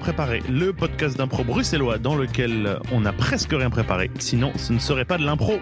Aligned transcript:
préparé, 0.00 0.42
le 0.50 0.72
podcast 0.72 1.16
d'impro 1.16 1.44
bruxellois 1.44 1.98
dans 1.98 2.16
lequel 2.16 2.78
on 2.92 3.00
n'a 3.00 3.12
presque 3.12 3.52
rien 3.52 3.70
préparé, 3.70 4.10
sinon 4.18 4.50
ce 4.56 4.72
ne 4.72 4.78
serait 4.78 5.04
pas 5.04 5.18
de 5.18 5.24
l'impro. 5.24 5.54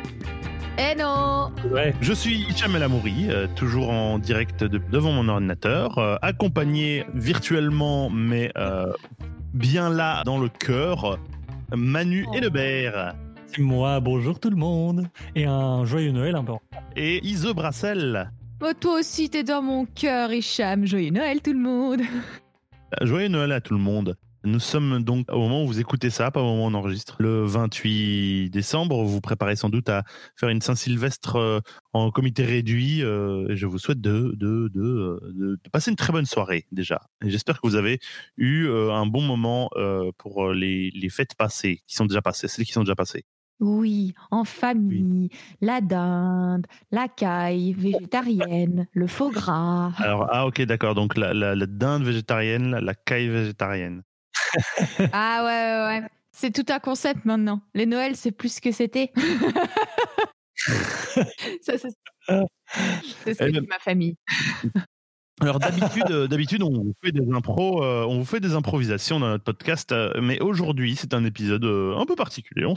Eh 0.79 0.95
non 0.97 1.51
Ouais. 1.73 1.93
Je 2.01 2.13
suis 2.13 2.47
Hicham 2.49 2.75
El 2.77 2.85
Amouri, 2.85 3.27
euh, 3.31 3.47
toujours 3.57 3.91
en 3.91 4.19
direct 4.19 4.63
de- 4.65 4.79
devant 4.91 5.11
mon 5.13 5.29
ordinateur, 5.29 5.99
euh, 5.99 6.17
accompagné 6.23 7.05
virtuellement 7.15 8.09
mais 8.11 8.53
euh, 8.57 8.93
bien 9.55 9.91
là 9.91 10.23
dans 10.25 10.39
le 10.39 10.49
cœur, 10.49 11.19
Manu 11.75 12.25
Oh. 12.29 12.35
et 12.35 12.41
Lebert 12.41 13.15
C'est 13.47 13.61
moi, 13.61 13.99
bonjour 14.01 14.39
tout 14.39 14.51
le 14.51 14.57
monde. 14.57 15.07
Et 15.35 15.45
un 15.47 15.85
joyeux 15.85 16.13
Noël 16.13 16.37
un 16.37 16.45
peu. 16.45 16.53
et 16.97 17.27
Ise 17.27 17.47
Brassel. 17.55 18.31
Oh, 18.63 18.71
Toi 18.81 19.01
aussi, 19.01 19.31
t'es 19.31 19.43
dans 19.45 19.63
mon 19.63 19.85
cœur, 19.85 20.33
Hicham. 20.33 20.87
Joyeux 20.87 21.11
Noël, 21.11 21.41
tout 21.43 21.53
le 21.53 21.59
monde 21.61 22.03
Joyeux 23.03 23.29
Noël 23.29 23.53
à 23.53 23.61
tout 23.61 23.75
le 23.75 23.81
monde. 23.81 24.17
Nous 24.49 24.61
sommes 24.61 25.03
donc 25.05 25.31
au 25.31 25.39
moment 25.41 25.63
où 25.63 25.67
vous 25.67 25.79
écoutez 25.79 26.09
ça, 26.09 26.31
pas 26.31 26.41
au 26.41 26.45
moment 26.45 26.65
où 26.65 26.69
on 26.69 26.75
enregistre, 26.75 27.17
le 27.21 27.45
28 27.45 28.49
décembre. 28.49 29.05
Vous 29.05 29.21
préparez 29.21 29.57
sans 29.57 29.69
doute 29.69 29.91
à 29.91 30.05
faire 30.37 30.49
une 30.49 30.63
Saint-Sylvestre 30.63 31.37
euh, 31.37 31.61
en 31.93 32.11
comité 32.11 32.45
réduit. 32.47 33.03
euh, 33.03 33.47
et 33.51 33.57
je 33.57 33.67
vous 33.67 33.79
souhaite 33.79 34.01
de, 34.01 34.33
de, 34.37 34.69
de, 34.69 34.81
euh, 34.81 35.21
de- 35.35 35.61
de 35.63 35.71
passer 35.71 35.91
une 35.91 35.97
très 35.97 36.13
bonne 36.15 36.25
soirée 36.25 36.65
déjà. 36.73 37.03
J'espère 37.23 37.61
que 37.61 37.67
vous 37.69 37.77
avez 37.77 37.99
eu 38.39 38.69
un 38.71 39.05
bon 39.07 39.21
moment 39.23 39.69
pour 40.17 40.51
les, 40.53 40.91
les 40.95 41.09
fêtes 41.11 41.35
passées, 41.37 41.83
qui 41.87 41.95
sont 41.95 42.07
déjà 42.07 42.23
passées, 42.23 42.49
celles 42.49 42.65
qui 42.65 42.73
sont 42.73 42.83
déjà 42.85 42.95
passées. 42.97 43.25
Oui, 43.61 44.15
en 44.31 44.45
famille, 44.45 45.31
la 45.61 45.81
dinde, 45.81 46.67
la 46.93 47.09
caille 47.09 47.73
végétarienne, 47.73 48.87
le 48.93 49.07
faux 49.09 49.31
gras. 49.31 49.93
Alors, 49.97 50.29
ah 50.31 50.47
ok, 50.47 50.63
d'accord. 50.63 50.95
Donc 50.95 51.17
la, 51.19 51.35
la, 51.35 51.55
la 51.57 51.67
dinde 51.67 52.05
végétarienne, 52.05 52.71
la, 52.71 52.81
la 52.81 52.95
caille 52.95 53.29
végétarienne. 53.29 54.03
Ah 55.13 55.45
ouais, 55.45 55.47
ouais, 55.47 56.01
ouais. 56.01 56.09
C'est 56.33 56.53
tout 56.53 56.67
un 56.73 56.79
concept 56.79 57.25
maintenant. 57.25 57.61
Les 57.75 57.87
Noëls, 57.87 58.17
c'est 58.17 58.33
plus 58.33 58.55
ce 58.55 58.61
que 58.61 58.73
c'était. 58.73 59.13
ça, 61.63 61.79
c'est 61.79 61.89
qui 61.89 63.35
ben- 63.39 63.57
est 63.57 63.69
ma 63.69 63.79
famille. 63.79 64.17
Alors 65.41 65.59
d'habitude, 65.61 66.11
euh, 66.11 66.27
d'habitude 66.27 66.63
on 66.63 66.71
vous 66.71 66.95
fait 67.05 67.13
des 67.13 67.25
impros, 67.33 67.85
euh, 67.85 68.05
on 68.09 68.19
vous 68.19 68.25
fait 68.25 68.41
des 68.41 68.55
improvisations 68.55 69.21
dans 69.21 69.29
notre 69.29 69.45
podcast, 69.45 69.93
euh, 69.93 70.13
mais 70.21 70.41
aujourd'hui 70.41 70.97
c'est 70.97 71.15
un 71.15 71.25
épisode 71.25 71.65
euh, 71.65 71.97
un 71.97 72.07
peu 72.07 72.17
particulier. 72.17 72.65
On, 72.65 72.75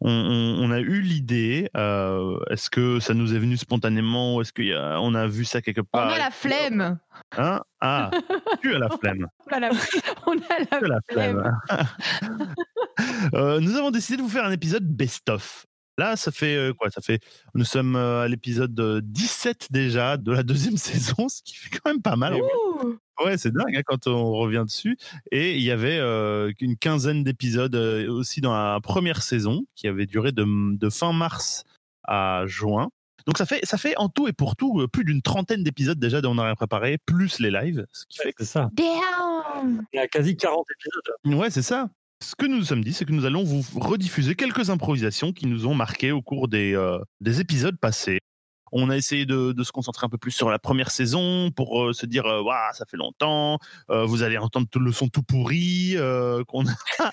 on, 0.00 0.10
on- 0.10 0.64
on 0.64 0.70
a 0.70 0.80
eu 0.80 1.00
l'idée. 1.00 1.68
est-ce 1.74 2.68
que 2.70 2.98
ça 3.00 3.14
nous 3.14 3.34
est 3.34 3.38
venu 3.38 3.56
spontanément 3.56 4.36
ou 4.36 4.40
est-ce 4.40 4.52
qu'on 4.52 5.14
a 5.14 5.26
vu 5.26 5.44
ça 5.44 5.62
quelque 5.62 5.80
On 5.82 5.84
part 5.84 6.08
a 6.08 6.18
la 6.18 6.30
flemme. 6.30 6.98
Hein? 7.36 7.60
Ah, 7.80 8.10
tu 8.62 8.74
as 8.74 8.78
la 8.78 8.88
flemme. 8.88 9.26
On 9.52 9.56
a 9.56 9.60
la, 9.60 9.70
on 10.26 10.32
a 10.32 10.78
la 10.80 10.88
la 10.88 10.98
flemme. 11.10 11.52
flemme. 11.68 12.48
Nous 13.60 13.76
avons 13.76 13.90
décidé 13.90 14.16
de 14.16 14.22
vous 14.22 14.28
faire 14.28 14.44
un 14.44 14.50
épisode 14.52 14.84
best-of. 14.84 15.66
Là, 15.98 16.16
ça 16.16 16.32
fait 16.32 16.56
euh, 16.56 16.72
quoi 16.72 16.90
Ça 16.90 17.00
fait. 17.00 17.20
Nous 17.54 17.64
sommes 17.64 17.96
euh, 17.96 18.22
à 18.22 18.28
l'épisode 18.28 18.78
euh, 18.80 19.00
17 19.02 19.68
déjà 19.70 20.16
de 20.16 20.32
la 20.32 20.42
deuxième 20.42 20.76
saison, 20.78 21.28
ce 21.28 21.42
qui 21.42 21.54
fait 21.56 21.70
quand 21.70 21.90
même 21.90 22.02
pas 22.02 22.16
mal. 22.16 22.34
Ouh. 22.34 22.98
Ouais, 23.22 23.38
c'est 23.38 23.52
dingue 23.52 23.76
hein, 23.76 23.82
quand 23.84 24.06
on 24.06 24.32
revient 24.32 24.64
dessus. 24.66 24.96
Et 25.30 25.56
il 25.56 25.62
y 25.62 25.70
avait 25.70 25.98
euh, 25.98 26.52
une 26.60 26.76
quinzaine 26.76 27.22
d'épisodes 27.22 27.74
euh, 27.74 28.10
aussi 28.10 28.40
dans 28.40 28.52
la 28.52 28.80
première 28.80 29.22
saison 29.22 29.64
qui 29.74 29.86
avait 29.86 30.06
duré 30.06 30.32
de, 30.32 30.44
de 30.76 30.90
fin 30.90 31.12
mars 31.12 31.64
à 32.04 32.44
juin. 32.46 32.90
Donc 33.26 33.38
ça 33.38 33.46
fait, 33.46 33.64
ça 33.64 33.78
fait 33.78 33.96
en 33.96 34.08
tout 34.08 34.28
et 34.28 34.32
pour 34.32 34.56
tout 34.56 34.80
euh, 34.80 34.88
plus 34.88 35.04
d'une 35.04 35.22
trentaine 35.22 35.62
d'épisodes 35.62 35.98
déjà 35.98 36.20
dont 36.20 36.32
on 36.32 36.38
a 36.38 36.44
rien 36.44 36.54
préparé, 36.56 36.98
plus 37.06 37.38
les 37.38 37.50
lives, 37.50 37.86
ce 37.92 38.04
qui 38.06 38.18
fait 38.18 38.32
que 38.32 38.44
ça. 38.44 38.68
Damn 38.74 39.86
Il 39.92 39.96
y 39.96 39.98
a 39.98 40.08
quasi 40.08 40.36
40 40.36 40.66
épisodes. 40.78 41.40
Ouais, 41.40 41.50
c'est 41.50 41.62
ça. 41.62 41.88
Ce 42.24 42.34
que 42.34 42.46
nous 42.46 42.56
nous 42.56 42.64
sommes 42.64 42.82
dit, 42.82 42.92
c'est 42.94 43.04
que 43.04 43.12
nous 43.12 43.26
allons 43.26 43.44
vous 43.44 43.62
rediffuser 43.78 44.34
quelques 44.34 44.70
improvisations 44.70 45.32
qui 45.32 45.46
nous 45.46 45.66
ont 45.66 45.74
marqué 45.74 46.10
au 46.10 46.22
cours 46.22 46.48
des, 46.48 46.74
euh, 46.74 46.98
des 47.20 47.40
épisodes 47.40 47.76
passés. 47.78 48.18
On 48.72 48.88
a 48.90 48.96
essayé 48.96 49.24
de, 49.26 49.52
de 49.52 49.62
se 49.62 49.70
concentrer 49.70 50.06
un 50.06 50.08
peu 50.08 50.16
plus 50.18 50.32
sur 50.32 50.50
la 50.50 50.58
première 50.58 50.90
saison 50.90 51.50
pour 51.52 51.84
euh, 51.84 51.92
se 51.92 52.06
dire, 52.06 52.24
euh, 52.26 52.42
Ouah, 52.42 52.72
ça 52.72 52.86
fait 52.86 52.96
longtemps, 52.96 53.58
euh, 53.90 54.04
vous 54.04 54.22
allez 54.24 54.36
entendre 54.38 54.66
tout 54.70 54.80
le 54.80 54.90
son 54.90 55.08
tout 55.08 55.22
pourri, 55.22 55.96
qu'on 56.48 56.64
a- 56.66 56.74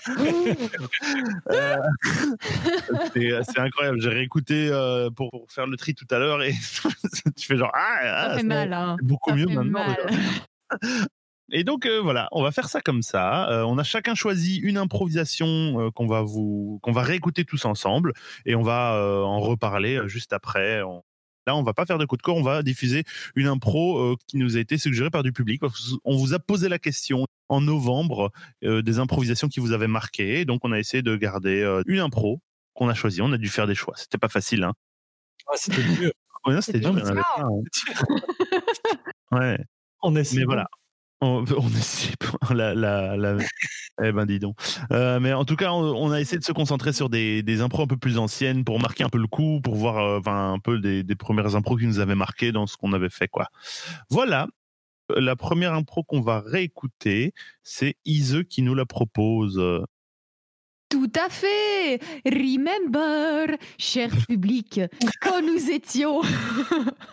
c'est 3.14 3.58
incroyable. 3.58 4.00
J'ai 4.00 4.08
réécouté 4.08 4.70
pour, 5.14 5.30
pour 5.30 5.46
faire 5.52 5.66
le 5.66 5.76
tri 5.76 5.94
tout 5.94 6.06
à 6.10 6.18
l'heure 6.18 6.42
et 6.42 6.52
tu 7.36 7.46
fais 7.46 7.56
genre, 7.56 7.70
ah, 7.74 7.98
ah, 8.02 8.24
Ça 8.28 8.34
fait 8.34 8.40
c'est- 8.40 8.46
mal, 8.46 8.72
hein. 8.72 8.96
beaucoup 9.02 9.30
Ça 9.30 9.36
mieux 9.36 9.46
maintenant. 9.46 9.96
Et 11.54 11.64
donc 11.64 11.84
euh, 11.86 12.00
voilà, 12.00 12.28
on 12.32 12.42
va 12.42 12.50
faire 12.50 12.68
ça 12.68 12.80
comme 12.80 13.02
ça. 13.02 13.48
Euh, 13.50 13.62
on 13.64 13.76
a 13.78 13.84
chacun 13.84 14.14
choisi 14.14 14.56
une 14.56 14.78
improvisation 14.78 15.46
euh, 15.80 15.90
qu'on 15.90 16.06
va 16.06 16.22
vous 16.22 16.80
qu'on 16.82 16.92
va 16.92 17.02
réécouter 17.02 17.44
tous 17.44 17.64
ensemble 17.66 18.14
et 18.46 18.54
on 18.54 18.62
va 18.62 18.94
euh, 18.94 19.22
en 19.22 19.38
reparler 19.38 19.96
euh, 19.96 20.08
juste 20.08 20.32
après. 20.32 20.82
On- 20.82 21.02
Là, 21.48 21.56
on 21.56 21.64
va 21.64 21.74
pas 21.74 21.84
faire 21.86 21.98
de 21.98 22.04
coup 22.04 22.16
de 22.16 22.22
corps, 22.22 22.36
on 22.36 22.42
va 22.44 22.62
diffuser 22.62 23.02
une 23.34 23.48
impro 23.48 23.98
euh, 23.98 24.16
qui 24.28 24.36
nous 24.36 24.56
a 24.56 24.60
été 24.60 24.78
suggérée 24.78 25.10
par 25.10 25.24
du 25.24 25.32
public. 25.32 25.60
On 26.04 26.16
vous 26.16 26.34
a 26.34 26.38
posé 26.38 26.68
la 26.68 26.78
question 26.78 27.26
en 27.48 27.60
novembre 27.60 28.30
euh, 28.62 28.80
des 28.80 29.00
improvisations 29.00 29.48
qui 29.48 29.58
vous 29.58 29.72
avaient 29.72 29.88
marqué. 29.88 30.44
Donc, 30.44 30.60
on 30.64 30.70
a 30.70 30.78
essayé 30.78 31.02
de 31.02 31.16
garder 31.16 31.60
euh, 31.60 31.82
une 31.88 31.98
impro 31.98 32.40
qu'on 32.74 32.88
a 32.88 32.94
choisie. 32.94 33.22
On 33.22 33.32
a 33.32 33.38
dû 33.38 33.48
faire 33.48 33.66
des 33.66 33.74
choix. 33.74 33.94
C'était 33.96 34.18
pas 34.18 34.28
facile. 34.28 34.62
Hein. 34.62 34.72
Ah, 35.48 35.54
C'était 35.56 35.82
dur. 35.82 36.12
Ouais, 36.46 36.62
c'était 36.62 36.78
dur. 36.78 36.90
avait 36.90 37.02
dur. 37.02 37.12
plein, 37.12 37.44
hein. 37.44 38.16
Ouais. 39.32 39.58
On 40.02 40.14
est 40.14 40.32
Mais 40.34 40.44
voilà. 40.44 40.68
On, 41.22 41.44
on 41.56 41.68
essaie 41.68 42.12
la, 42.52 42.74
la, 42.74 43.16
la... 43.16 43.36
Eh 44.02 44.10
ben 44.12 44.26
dis 44.26 44.40
donc. 44.40 44.56
Euh, 44.90 45.20
mais 45.20 45.32
en 45.32 45.44
tout 45.44 45.54
cas, 45.56 45.70
on, 45.70 45.82
on 45.94 46.10
a 46.10 46.20
essayé 46.20 46.38
de 46.38 46.44
se 46.44 46.52
concentrer 46.52 46.92
sur 46.92 47.08
des, 47.10 47.42
des 47.44 47.60
impros 47.60 47.82
un 47.82 47.86
peu 47.86 47.96
plus 47.96 48.18
anciennes 48.18 48.64
pour 48.64 48.80
marquer 48.80 49.04
un 49.04 49.08
peu 49.08 49.18
le 49.18 49.28
coup, 49.28 49.60
pour 49.62 49.76
voir 49.76 49.98
euh, 49.98 50.18
enfin, 50.18 50.52
un 50.54 50.58
peu 50.58 50.80
des, 50.80 51.04
des 51.04 51.14
premières 51.14 51.54
impros 51.54 51.76
qui 51.76 51.86
nous 51.86 52.00
avaient 52.00 52.16
marqué 52.16 52.50
dans 52.50 52.66
ce 52.66 52.76
qu'on 52.76 52.92
avait 52.92 53.10
fait. 53.10 53.28
quoi. 53.28 53.48
Voilà. 54.10 54.48
Euh, 55.12 55.20
La 55.20 55.36
première 55.36 55.74
impro 55.74 56.02
qu'on 56.04 56.20
va 56.22 56.40
réécouter, 56.40 57.34
c'est 57.62 57.96
Ise 58.04 58.42
qui 58.48 58.62
nous 58.62 58.74
la 58.74 58.86
propose. 58.86 59.60
Tout 60.92 61.10
à 61.18 61.30
fait. 61.30 62.00
Remember, 62.26 63.56
cher 63.78 64.10
public, 64.28 64.78
quand 65.22 65.40
nous 65.40 65.70
étions 65.70 66.20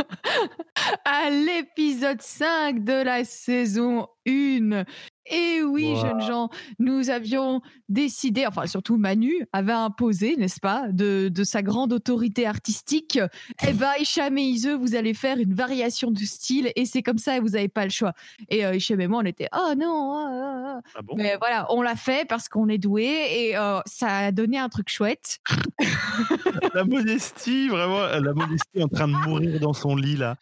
à 1.06 1.30
l'épisode 1.30 2.22
5 2.22 2.84
de 2.84 3.02
la 3.02 3.24
saison 3.24 4.06
1. 4.30 4.84
Et 5.32 5.62
oui, 5.62 5.94
Wow. 5.94 6.02
jeunes 6.02 6.22
gens, 6.22 6.50
nous 6.80 7.12
avions 7.12 7.62
décidé, 7.88 8.48
enfin 8.48 8.66
surtout 8.66 8.98
Manu 8.98 9.46
avait 9.54 9.74
imposé, 9.74 10.36
n'est-ce 10.38 10.60
pas, 10.60 10.88
de, 10.92 11.30
de 11.32 11.44
sa 11.44 11.62
grande 11.62 11.94
autorité 11.94 12.48
artistique, 12.48 13.20
eh 13.68 13.74
ben 13.74 13.92
Hicham 14.00 14.36
et 14.40 14.42
Ise, 14.42 14.68
vous 14.70 14.96
allez 14.96 15.14
faire 15.14 15.38
une 15.38 15.54
variation 15.54 16.10
du 16.10 16.26
style 16.26 16.72
et 16.76 16.86
c'est 16.86 17.04
comme 17.04 17.20
ça 17.20 17.38
et 17.38 17.40
vous 17.42 17.50
n'avez 17.50 17.68
pas 17.68 17.84
le 17.84 17.92
choix. 17.92 18.14
Et 18.50 18.66
euh, 18.66 18.74
Hicham 18.74 19.00
et 19.02 19.08
moi, 19.08 19.20
on 19.22 19.26
était, 19.26 19.50
oh 19.56 19.74
non, 19.78 20.14
ah, 20.16 20.30
ah, 20.32 20.64
ah. 20.78 20.82
Ah 20.96 21.02
bon? 21.04 21.14
Mais 21.16 21.36
voilà, 21.40 21.68
on 21.72 21.84
l'a 21.84 21.96
fait 21.96 22.28
parce 22.28 22.50
qu'on 22.50 22.68
est 22.68 22.80
doué 22.80 23.06
et 23.32 23.56
euh, 23.58 23.82
ça 23.86 24.08
a 24.18 24.32
donné 24.32 24.58
un 24.58 24.70
truc 24.70 24.90
chouette. 24.90 25.38
La 26.74 26.84
modestie, 26.86 27.68
vraiment, 27.68 28.02
la 28.02 28.34
modestie 28.34 28.82
en 28.84 28.88
train 28.88 29.08
de 29.08 29.14
mourir 29.14 29.60
dans 29.60 29.74
son 29.74 29.96
lit 29.96 30.16
là. 30.18 30.38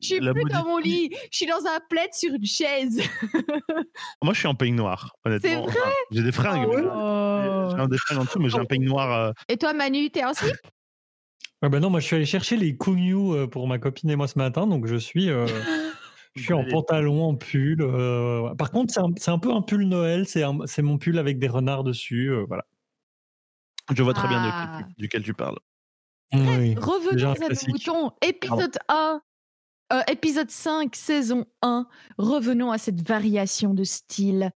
Je 0.00 0.06
suis 0.06 0.20
plus 0.20 0.44
dans 0.44 0.64
mon 0.64 0.78
lit, 0.78 1.10
je 1.30 1.36
suis 1.36 1.46
dans 1.46 1.66
un 1.66 1.80
plaid 1.88 2.12
sur 2.12 2.32
une 2.32 2.44
chaise. 2.46 3.00
Moi, 4.22 4.32
je 4.34 4.38
suis 4.38 4.48
en 4.48 4.54
peigne 4.54 4.74
noir, 4.74 5.12
honnêtement. 5.24 5.48
C'est 5.50 5.56
vrai? 5.56 5.64
Enfin, 5.82 5.90
J'ai 6.12 6.22
des 6.22 6.32
fringues. 6.32 6.68
mais- 6.68 6.82
Oh. 6.90 7.68
J'ai 7.70 7.76
un 7.82 7.88
des 7.88 7.98
fringues 7.98 8.18
en 8.18 8.24
dessous, 8.24 8.38
mais 8.38 8.48
j'ai 8.48 8.58
un 8.58 8.64
peigne 8.64 8.84
noir. 8.84 9.12
euh, 9.12 9.32
Et 9.48 9.56
toi, 9.56 9.72
Manu, 9.74 10.10
t'es 10.10 10.24
en 10.24 10.34
slip? 10.34 10.54
Ah 11.60 11.68
bah 11.68 11.80
non, 11.80 11.90
moi 11.90 11.98
je 11.98 12.06
suis 12.06 12.14
allé 12.14 12.24
chercher 12.24 12.56
les 12.56 12.76
Kunyu 12.76 13.32
euh, 13.34 13.48
pour 13.48 13.66
ma 13.66 13.80
copine 13.80 14.08
et 14.10 14.14
moi 14.14 14.28
ce 14.28 14.38
matin, 14.38 14.68
donc 14.68 14.86
je 14.86 14.94
suis, 14.94 15.28
euh, 15.28 15.44
je 16.36 16.42
suis 16.44 16.52
en 16.54 16.64
pantalon, 16.64 17.24
en 17.24 17.34
pull. 17.34 17.78
euh, 17.82 18.54
Par 18.54 18.70
contre, 18.70 18.94
c'est 19.16 19.30
un, 19.30 19.38
peu 19.40 19.52
un 19.52 19.60
pull 19.62 19.82
Noël, 19.88 20.24
c'est 20.28 20.82
mon 20.82 20.98
pull 20.98 21.18
avec 21.18 21.40
des 21.40 21.48
renards 21.48 21.82
dessus. 21.82 22.28
euh, 22.30 22.44
voilà. 22.46 22.64
Je 23.92 24.00
vois 24.04 24.14
très 24.14 24.28
bien 24.28 24.40
de 24.44 24.48
Ah. 24.52 24.82
duquel 24.98 25.24
tu 25.24 25.34
parles. 25.34 25.58
Oui. 26.32 26.76
Déjà 26.76 26.80
Revenons 26.80 27.32
à 27.32 27.38
nos 27.40 27.72
moutons. 27.72 28.12
Épisode 28.22 28.78
1, 28.88 29.20
euh, 29.92 30.02
épisode 30.10 30.50
5, 30.50 30.94
saison 30.94 31.46
1. 31.62 31.86
Revenons 32.18 32.70
à 32.70 32.78
cette 32.78 33.06
variation 33.06 33.74
de 33.74 33.84
style 33.84 34.50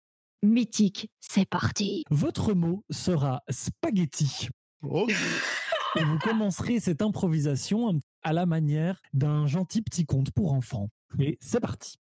mythique. 0.44 1.10
C'est 1.20 1.48
parti. 1.48 2.04
Votre 2.10 2.54
mot 2.54 2.84
sera 2.90 3.42
spaghetti. 3.50 4.50
Oh, 4.84 5.08
Et 5.98 6.04
vous 6.04 6.20
commencerez 6.20 6.80
cette 6.80 7.02
improvisation 7.02 8.00
à 8.24 8.34
la 8.34 8.46
manière 8.46 9.02
d'un 9.14 9.46
gentil 9.46 9.82
petit 9.82 10.06
conte 10.06 10.32
pour 10.32 10.54
enfants. 10.54 10.88
Et 11.20 11.38
c'est 11.42 11.60
parti. 11.60 11.98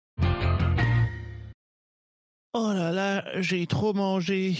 Oh 2.52 2.72
là 2.72 2.92
là, 2.92 3.24
j'ai 3.40 3.66
trop 3.66 3.92
mangé. 3.92 4.56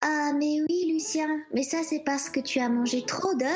Ah 0.00 0.32
mais 0.36 0.60
oui 0.68 0.92
Lucien, 0.92 1.28
mais 1.52 1.62
ça 1.62 1.82
c'est 1.82 2.02
parce 2.04 2.28
que 2.30 2.40
tu 2.40 2.60
as 2.60 2.68
mangé 2.68 3.02
trop 3.02 3.34
de 3.34 3.46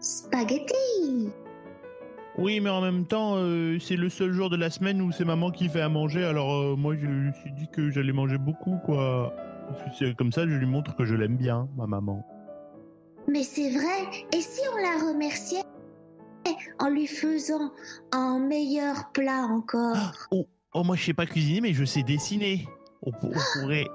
spaghetti. 0.00 1.32
Oui, 2.38 2.60
mais 2.60 2.70
en 2.70 2.80
même 2.80 3.06
temps, 3.06 3.34
euh, 3.36 3.78
c'est 3.78 3.96
le 3.96 4.08
seul 4.08 4.32
jour 4.32 4.48
de 4.48 4.56
la 4.56 4.70
semaine 4.70 5.02
où 5.02 5.12
c'est 5.12 5.24
maman 5.24 5.50
qui 5.50 5.68
fait 5.68 5.82
à 5.82 5.88
manger. 5.88 6.24
Alors 6.24 6.54
euh, 6.54 6.76
moi, 6.76 6.96
je 6.96 7.06
me 7.06 7.32
suis 7.32 7.52
dit 7.52 7.68
que 7.70 7.90
j'allais 7.90 8.12
manger 8.12 8.38
beaucoup, 8.38 8.78
quoi. 8.86 9.34
Parce 9.68 9.82
que 9.82 9.88
c'est 9.98 10.16
comme 10.16 10.32
ça, 10.32 10.46
je 10.46 10.54
lui 10.54 10.66
montre 10.66 10.96
que 10.96 11.04
je 11.04 11.14
l'aime 11.14 11.36
bien, 11.36 11.68
ma 11.76 11.86
maman. 11.86 12.26
Mais 13.28 13.42
c'est 13.42 13.70
vrai, 13.70 14.26
et 14.34 14.40
si 14.40 14.60
on 14.72 14.76
la 14.76 15.12
remerciait 15.12 15.62
en 16.80 16.88
lui 16.88 17.06
faisant 17.06 17.70
un 18.12 18.40
meilleur 18.40 19.12
plat 19.12 19.46
encore? 19.48 19.96
Oh, 20.30 20.46
oh, 20.74 20.82
moi, 20.82 20.96
je 20.96 21.04
sais 21.04 21.14
pas 21.14 21.26
cuisiner, 21.26 21.60
mais 21.60 21.72
je 21.72 21.84
sais 21.84 22.02
dessiner. 22.02 22.66
On, 23.02 23.12
pour- 23.12 23.30
on 23.30 23.60
pourrait. 23.60 23.86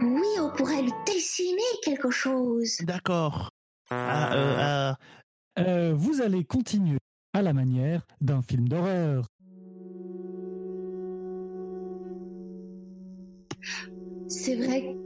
Oui, 0.00 0.28
on 0.40 0.50
pourrait 0.50 0.82
lui 0.82 0.92
dessiner 1.06 1.62
quelque 1.82 2.10
chose. 2.10 2.76
D'accord. 2.82 3.50
Ah, 3.90 4.34
euh, 4.34 4.56
ah. 4.58 4.96
Euh, 5.58 5.94
vous 5.96 6.20
allez 6.20 6.44
continuer 6.44 6.98
à 7.36 7.42
la 7.42 7.52
manière 7.52 8.00
d'un 8.20 8.40
film 8.40 8.66
d'horreur. 8.66 9.26
C'est 14.26 14.56
vrai, 14.56 14.96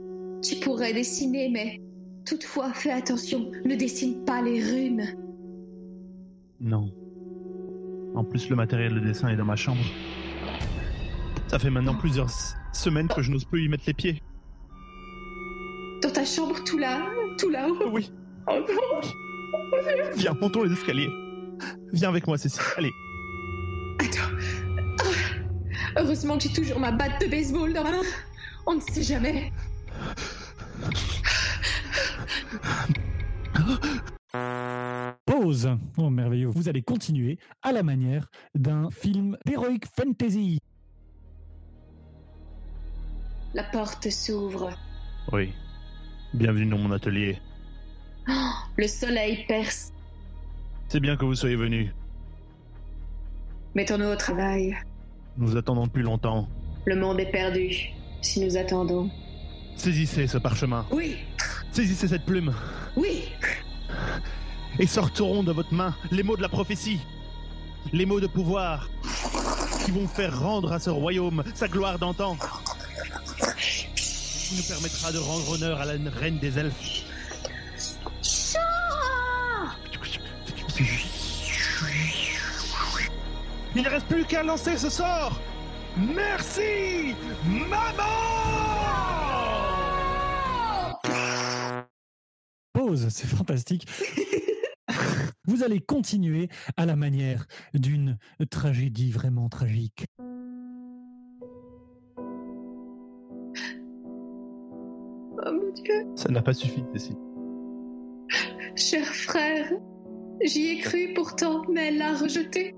tu 0.41 0.55
pourrais 0.61 0.93
dessiner, 0.93 1.49
mais 1.49 1.81
toutefois, 2.25 2.71
fais 2.73 2.91
attention, 2.91 3.51
ne 3.65 3.75
dessine 3.75 4.23
pas 4.23 4.41
les 4.41 4.63
runes. 4.63 5.05
Non. 6.61 6.89
En 8.15 8.23
plus, 8.23 8.49
le 8.49 8.55
matériel 8.55 8.93
de 8.93 8.99
dessin 8.99 9.29
est 9.29 9.35
dans 9.35 9.45
ma 9.45 9.55
chambre. 9.55 9.83
Ça 11.47 11.59
fait 11.59 11.69
maintenant 11.69 11.95
plusieurs 11.95 12.29
semaines 12.71 13.09
que 13.09 13.21
je 13.21 13.31
n'ose 13.31 13.45
plus 13.45 13.65
y 13.65 13.67
mettre 13.67 13.83
les 13.87 13.93
pieds. 13.93 14.21
Dans 16.01 16.11
ta 16.11 16.23
chambre, 16.23 16.63
tout 16.63 16.77
là, 16.77 17.01
tout 17.37 17.49
là-haut. 17.49 17.91
Oui, 17.91 18.09
Oh 18.47 18.53
non 18.53 19.01
viens, 20.15 20.33
montons 20.39 20.63
les 20.63 20.71
escaliers. 20.71 21.20
Viens 21.93 22.09
avec 22.09 22.27
moi, 22.27 22.37
Cécile. 22.37 22.61
Allez. 22.77 22.91
Attends. 23.99 24.31
Heureusement 25.97 26.37
que 26.37 26.43
j'ai 26.43 26.53
toujours 26.53 26.79
ma 26.79 26.91
batte 26.91 27.21
de 27.21 27.27
baseball 27.27 27.73
dans 27.73 27.83
ma 27.83 27.91
main. 27.91 28.01
On 28.65 28.75
ne 28.75 28.79
sait 28.79 29.03
jamais. 29.03 29.51
Pause. 35.25 35.77
Oh, 35.97 36.09
merveilleux. 36.09 36.47
Vous 36.47 36.69
allez 36.69 36.81
continuer 36.81 37.37
à 37.61 37.71
la 37.71 37.83
manière 37.83 38.29
d'un 38.55 38.89
film 38.89 39.37
d'heroic 39.45 39.85
fantasy. 39.95 40.59
La 43.53 43.63
porte 43.63 44.09
s'ouvre. 44.09 44.71
Oui. 45.33 45.53
Bienvenue 46.33 46.67
dans 46.67 46.77
mon 46.77 46.91
atelier. 46.91 47.37
Oh, 48.29 48.51
le 48.77 48.87
soleil 48.87 49.45
perce. 49.47 49.91
C'est 50.91 50.99
bien 50.99 51.15
que 51.15 51.23
vous 51.23 51.35
soyez 51.35 51.55
venus. 51.55 51.89
Mettons-nous 53.75 54.07
au 54.07 54.15
travail. 54.17 54.75
Nous 55.37 55.55
attendons 55.55 55.87
depuis 55.87 56.03
longtemps. 56.03 56.49
Le 56.85 56.97
monde 56.97 57.17
est 57.21 57.31
perdu. 57.31 57.93
Si 58.21 58.41
nous 58.41 58.57
attendons. 58.57 59.09
Saisissez 59.77 60.27
ce 60.27 60.37
parchemin. 60.37 60.85
Oui, 60.91 61.15
Saisissez 61.71 62.09
cette 62.09 62.25
plume. 62.25 62.53
oui. 62.97 63.23
Et 64.79 64.85
sortiront 64.85 65.43
de 65.43 65.53
votre 65.53 65.73
main 65.73 65.95
les 66.11 66.23
mots 66.23 66.35
de 66.35 66.41
la 66.41 66.49
prophétie. 66.49 66.99
Les 67.93 68.05
mots 68.05 68.19
de 68.19 68.27
pouvoir. 68.27 68.89
Qui 69.85 69.91
vont 69.91 70.09
faire 70.09 70.41
rendre 70.41 70.73
à 70.73 70.79
ce 70.79 70.89
royaume 70.89 71.41
sa 71.53 71.69
gloire 71.69 71.99
d'antan. 71.99 72.35
Qui 73.95 74.57
nous 74.57 74.63
permettra 74.67 75.13
de 75.13 75.19
rendre 75.19 75.51
honneur 75.51 75.79
à 75.79 75.85
la 75.85 75.93
reine 76.11 76.37
des 76.39 76.59
elfes. 76.59 77.05
Il 83.75 83.83
ne 83.83 83.89
reste 83.89 84.07
plus 84.07 84.25
qu'à 84.25 84.43
lancer 84.43 84.77
ce 84.77 84.89
sort 84.89 85.39
Merci 85.97 87.15
Maman 87.45 88.03
Pause, 92.73 93.07
c'est 93.09 93.27
fantastique. 93.27 93.87
Vous 95.47 95.63
allez 95.63 95.79
continuer 95.79 96.49
à 96.77 96.85
la 96.85 96.95
manière 96.95 97.45
d'une 97.73 98.17
tragédie 98.49 99.11
vraiment 99.11 99.49
tragique. 99.49 100.05
Oh 105.43 105.51
mon 105.51 105.71
Dieu. 105.73 106.05
Ça 106.15 106.29
n'a 106.29 106.41
pas 106.41 106.53
suffi, 106.53 106.83
Cécile. 106.93 107.17
Cher 108.75 109.05
frère, 109.05 109.71
j'y 110.43 110.71
ai 110.71 110.79
cru 110.79 111.13
pourtant, 111.13 111.63
mais 111.69 111.87
elle 111.87 111.97
l'a 111.97 112.15
rejeté 112.15 112.75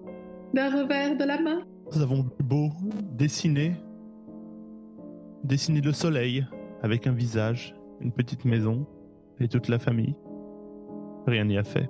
d'un 0.54 0.70
revers 0.70 1.18
de 1.18 1.24
la 1.24 1.42
main. 1.42 1.62
Nous 1.94 2.02
avons 2.02 2.26
beau 2.44 2.70
dessiner, 3.12 3.74
dessiner 5.44 5.82
le 5.82 5.92
soleil 5.92 6.46
avec 6.82 7.08
un 7.08 7.12
visage, 7.12 7.76
une 8.02 8.12
petite 8.12 8.46
maison 8.46 8.86
et 9.40 9.48
toute 9.48 9.68
la 9.68 9.80
famille. 9.80 10.16
Rien 11.28 11.46
n'y 11.46 11.58
a 11.58 11.64
fait. 11.64 11.90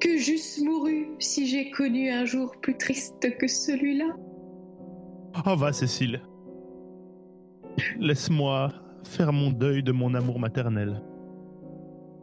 Que 0.00 0.18
j'eusse 0.18 0.60
mouru 0.62 1.08
si 1.18 1.46
j'ai 1.46 1.70
connu 1.70 2.10
un 2.10 2.24
jour 2.24 2.56
plus 2.60 2.76
triste 2.76 3.36
que 3.38 3.46
celui-là. 3.46 4.16
Oh 5.46 5.56
va, 5.56 5.72
Cécile. 5.72 6.20
Laisse-moi 7.98 8.70
faire 9.04 9.32
mon 9.32 9.50
deuil 9.50 9.82
de 9.82 9.92
mon 9.92 10.14
amour 10.14 10.38
maternel. 10.38 11.02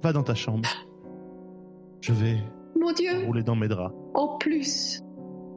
Va 0.03 0.13
dans 0.13 0.23
ta 0.23 0.35
chambre. 0.35 0.69
Je 2.01 2.13
vais 2.13 2.37
Mon 2.79 2.91
Dieu, 2.93 3.25
rouler 3.25 3.43
dans 3.43 3.55
mes 3.55 3.67
draps. 3.67 3.93
en 4.13 4.37
plus 4.37 5.01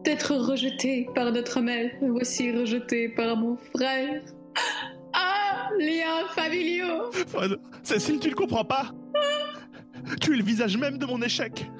d'être 0.04 0.34
rejeté 0.34 1.08
par 1.14 1.30
notre 1.30 1.60
mère, 1.60 1.90
voici 2.00 2.50
rejeté 2.50 3.08
par 3.10 3.36
mon 3.36 3.56
frère. 3.56 4.22
Ah, 5.14 5.68
liens 5.78 6.26
familiaux 6.34 7.10
Cécile, 7.82 8.18
tu 8.18 8.30
ne 8.30 8.34
comprends 8.34 8.64
pas? 8.64 8.90
Tu 10.20 10.32
es 10.32 10.36
le 10.36 10.42
visage 10.42 10.76
même 10.76 10.98
de 10.98 11.06
mon 11.06 11.22
échec. 11.22 11.70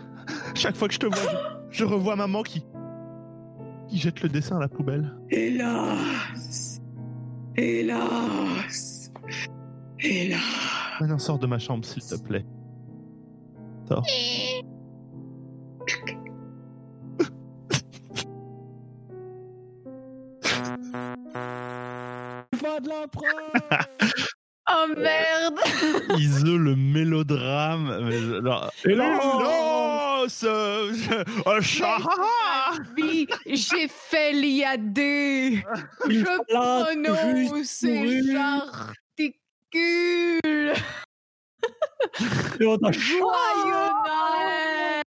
Chaque 0.54 0.76
fois 0.76 0.86
que 0.86 0.94
je 0.94 1.00
te 1.00 1.06
vois, 1.06 1.16
je, 1.70 1.78
je 1.78 1.84
revois 1.84 2.14
maman 2.14 2.42
qui 2.42 2.64
qui 3.88 3.98
jette 3.98 4.22
le 4.22 4.28
dessin 4.30 4.56
à 4.56 4.60
la 4.60 4.68
poubelle. 4.68 5.12
Hélas 5.30 6.80
Hélas 7.56 9.10
Hélas 10.00 10.40
Maintenant, 11.00 11.18
sors 11.18 11.38
de 11.38 11.46
ma 11.46 11.58
chambre, 11.58 11.84
s'il 11.84 12.02
te 12.02 12.14
plaît. 12.22 12.46
Sors. 13.88 14.06
De 22.82 22.88
l'impro 22.90 23.24
Oh 24.70 24.86
merde. 24.96 25.58
Ise 26.18 26.44
le 26.44 26.76
mélodrame. 26.76 28.06
Mais, 28.08 28.36
alors, 28.38 28.70
Hélas 28.84 29.20
ce- 30.28 30.92
ce- 30.94 31.48
un 31.48 31.60
chat. 31.60 31.98
Oui, 32.96 33.26
j'ai 33.46 33.88
fait 33.88 34.32
l'IAD 34.32 34.96
Je 36.08 36.24
prononce 36.48 37.82
et 37.82 38.08
juste 38.08 38.30
j'articule 39.74 40.72
Et 42.60 42.66
on 42.66 42.78
Joyeux 42.92 43.90
Noël. 44.06 45.02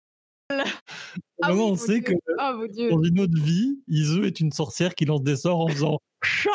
Ah 1.43 1.49
Vraiment, 1.49 1.67
oui, 1.67 1.71
on 1.73 1.77
sait 1.77 2.01
Dieu. 2.01 2.15
que 2.15 2.33
Oh 2.41 2.53
mon 2.57 2.67
dieu. 2.67 2.91
dans 2.91 3.03
une 3.03 3.21
autre 3.21 3.41
vie, 3.41 3.79
Izu 3.89 4.27
est 4.27 4.41
une 4.41 4.51
sorcière 4.53 4.95
qui 4.95 5.05
lance 5.05 5.23
des 5.23 5.37
sorts 5.37 5.61
en 5.61 5.69
faisant 5.69 5.99
chat. 6.25 6.51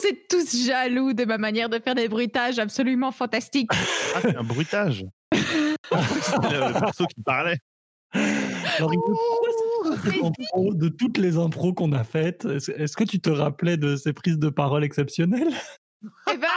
Vous 0.00 0.08
êtes 0.08 0.28
tous 0.28 0.66
jaloux 0.66 1.12
de 1.12 1.24
ma 1.24 1.38
manière 1.38 1.68
de 1.68 1.78
faire 1.78 1.94
des 1.94 2.08
bruitages 2.08 2.58
absolument 2.58 3.12
fantastiques. 3.12 3.70
Ah, 4.14 4.20
c'est 4.22 4.36
un 4.36 4.44
bruitage. 4.44 5.04
C'était 5.32 6.60
le 6.60 6.80
perso 6.80 7.06
qui 7.06 7.22
parlait. 7.22 7.58
Alors, 8.12 8.92
impro, 8.92 10.74
de 10.74 10.88
toutes 10.88 11.18
les 11.18 11.36
impros 11.36 11.74
qu'on 11.74 11.92
a 11.92 12.04
faites, 12.04 12.46
est-ce 12.46 12.70
est-ce 12.70 12.96
que 12.96 13.04
tu 13.04 13.20
te 13.20 13.30
rappelais 13.30 13.76
de 13.76 13.96
ces 13.96 14.12
prises 14.12 14.38
de 14.38 14.48
parole 14.48 14.84
exceptionnelles? 14.84 15.52
Eh 16.32 16.36
ben, 16.36 16.48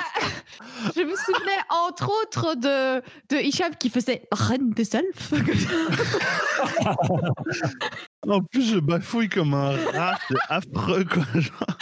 je 0.95 1.01
me 1.01 1.15
souvenais 1.15 1.57
entre 1.69 2.11
autres 2.21 2.55
de, 2.55 3.01
de 3.29 3.37
Hicham 3.41 3.75
qui 3.75 3.89
faisait 3.89 4.27
Reine 4.31 4.69
des 4.69 4.95
elfes. 4.95 5.33
En 8.27 8.41
plus, 8.43 8.71
je 8.73 8.77
bafouille 8.79 9.29
comme 9.29 9.53
un 9.55 9.71
rat, 9.93 10.17
c'est 10.27 10.35
affreux, 10.49 11.05
quoi. 11.05 11.23
Genre, 11.39 11.77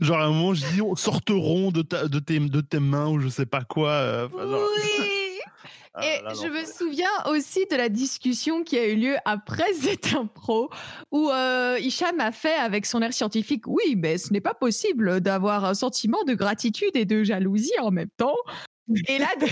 genre, 0.00 0.18
à 0.18 0.24
un 0.24 0.30
moment, 0.30 0.54
je 0.54 0.66
dis, 0.72 0.82
on 0.82 0.96
sortiront 0.96 1.70
de, 1.70 1.82
ta, 1.82 2.08
de, 2.08 2.18
tes, 2.18 2.40
de 2.40 2.60
tes 2.60 2.80
mains 2.80 3.08
ou 3.08 3.20
je 3.20 3.28
sais 3.28 3.46
pas 3.46 3.62
quoi. 3.64 3.90
euh, 3.90 4.26
enfin, 4.26 4.42
genre- 4.48 4.68
oui 4.76 5.04
Ah 5.94 6.04
Et 6.04 6.22
là 6.22 6.28
là, 6.30 6.34
je 6.34 6.46
me 6.48 6.64
souviens 6.64 7.08
aussi 7.28 7.64
de 7.70 7.74
la 7.76 7.88
discussion 7.88 8.62
qui 8.62 8.78
a 8.78 8.86
eu 8.86 8.94
lieu 8.96 9.16
après 9.24 9.72
cette 9.80 10.14
impro, 10.14 10.70
où 11.10 11.28
euh, 11.30 11.76
Hicham 11.80 12.20
a 12.20 12.30
fait 12.30 12.54
avec 12.54 12.84
son 12.86 13.00
air 13.02 13.12
scientifique 13.12 13.66
Oui, 13.66 13.94
mais 13.96 14.16
ce 14.18 14.32
n'est 14.32 14.40
pas 14.40 14.54
possible 14.54 15.20
d'avoir 15.20 15.64
un 15.64 15.74
sentiment 15.74 16.22
de 16.24 16.34
gratitude 16.34 16.94
et 16.94 17.04
de 17.04 17.24
jalousie 17.24 17.72
en 17.80 17.90
même 17.90 18.10
temps. 18.16 18.36
Et 19.08 19.18
là, 19.18 19.28
de, 19.40 19.46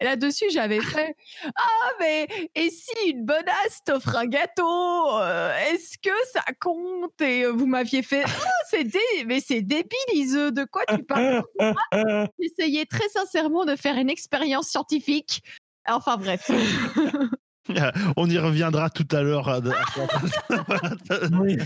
là-dessus, 0.00 0.46
j'avais 0.50 0.80
fait 0.80 1.14
Ah, 1.56 1.90
mais 2.00 2.26
et 2.54 2.70
si 2.70 2.92
une 3.10 3.24
bonasse 3.24 3.82
t'offre 3.84 4.16
un 4.16 4.26
gâteau, 4.26 5.18
euh, 5.20 5.52
est-ce 5.70 5.96
que 5.98 6.14
ça 6.32 6.42
compte? 6.60 7.20
Et 7.20 7.44
euh, 7.44 7.50
vous 7.50 7.66
m'aviez 7.66 8.02
fait 8.02 8.22
Ah, 8.26 8.50
c'est 8.70 8.84
dé- 8.84 9.24
mais 9.26 9.40
c'est 9.40 9.62
débile, 9.62 9.88
Ise, 10.14 10.34
de 10.34 10.64
quoi 10.64 10.82
tu 10.88 11.02
parles? 11.02 11.42
J'essayais 12.40 12.86
très 12.86 13.08
sincèrement 13.08 13.64
de 13.64 13.76
faire 13.76 13.96
une 13.96 14.10
expérience 14.10 14.68
scientifique. 14.68 15.42
Enfin 15.88 16.16
bref. 16.16 16.50
On 18.16 18.30
y 18.30 18.38
reviendra 18.38 18.88
tout 18.88 19.06
à 19.12 19.22
l'heure. 19.22 19.60
Oui. 21.40 21.56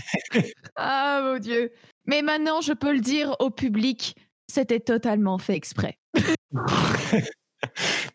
Ah 0.75 1.21
mon 1.23 1.39
Dieu. 1.39 1.71
Mais 2.05 2.21
maintenant, 2.21 2.59
je 2.59 2.73
peux 2.73 2.91
le 2.93 2.99
dire 2.99 3.35
au 3.39 3.49
public, 3.49 4.15
c'était 4.51 4.81
totalement 4.81 5.37
fait 5.37 5.55
exprès. 5.55 5.97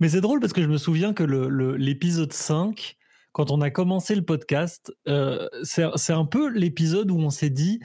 Mais 0.00 0.09
c'est 0.09 0.21
drôle 0.21 0.40
parce 0.40 0.52
que 0.52 0.62
je 0.62 0.69
me 0.69 0.78
souviens 0.78 1.12
que 1.12 1.23
le- 1.25 1.49
le- 1.49 1.76
l'épisode 1.76 2.33
5, 2.33 2.97
quand 3.33 3.50
on 3.50 3.61
a 3.61 3.71
commencé 3.71 4.14
le 4.14 4.23
podcast, 4.25 4.93
euh, 5.09 5.49
c'est 5.62 6.12
un 6.12 6.25
peu 6.25 6.49
l'épisode 6.50 7.11
où 7.11 7.19
on 7.19 7.31
s'est 7.31 7.50
dit 7.50 7.81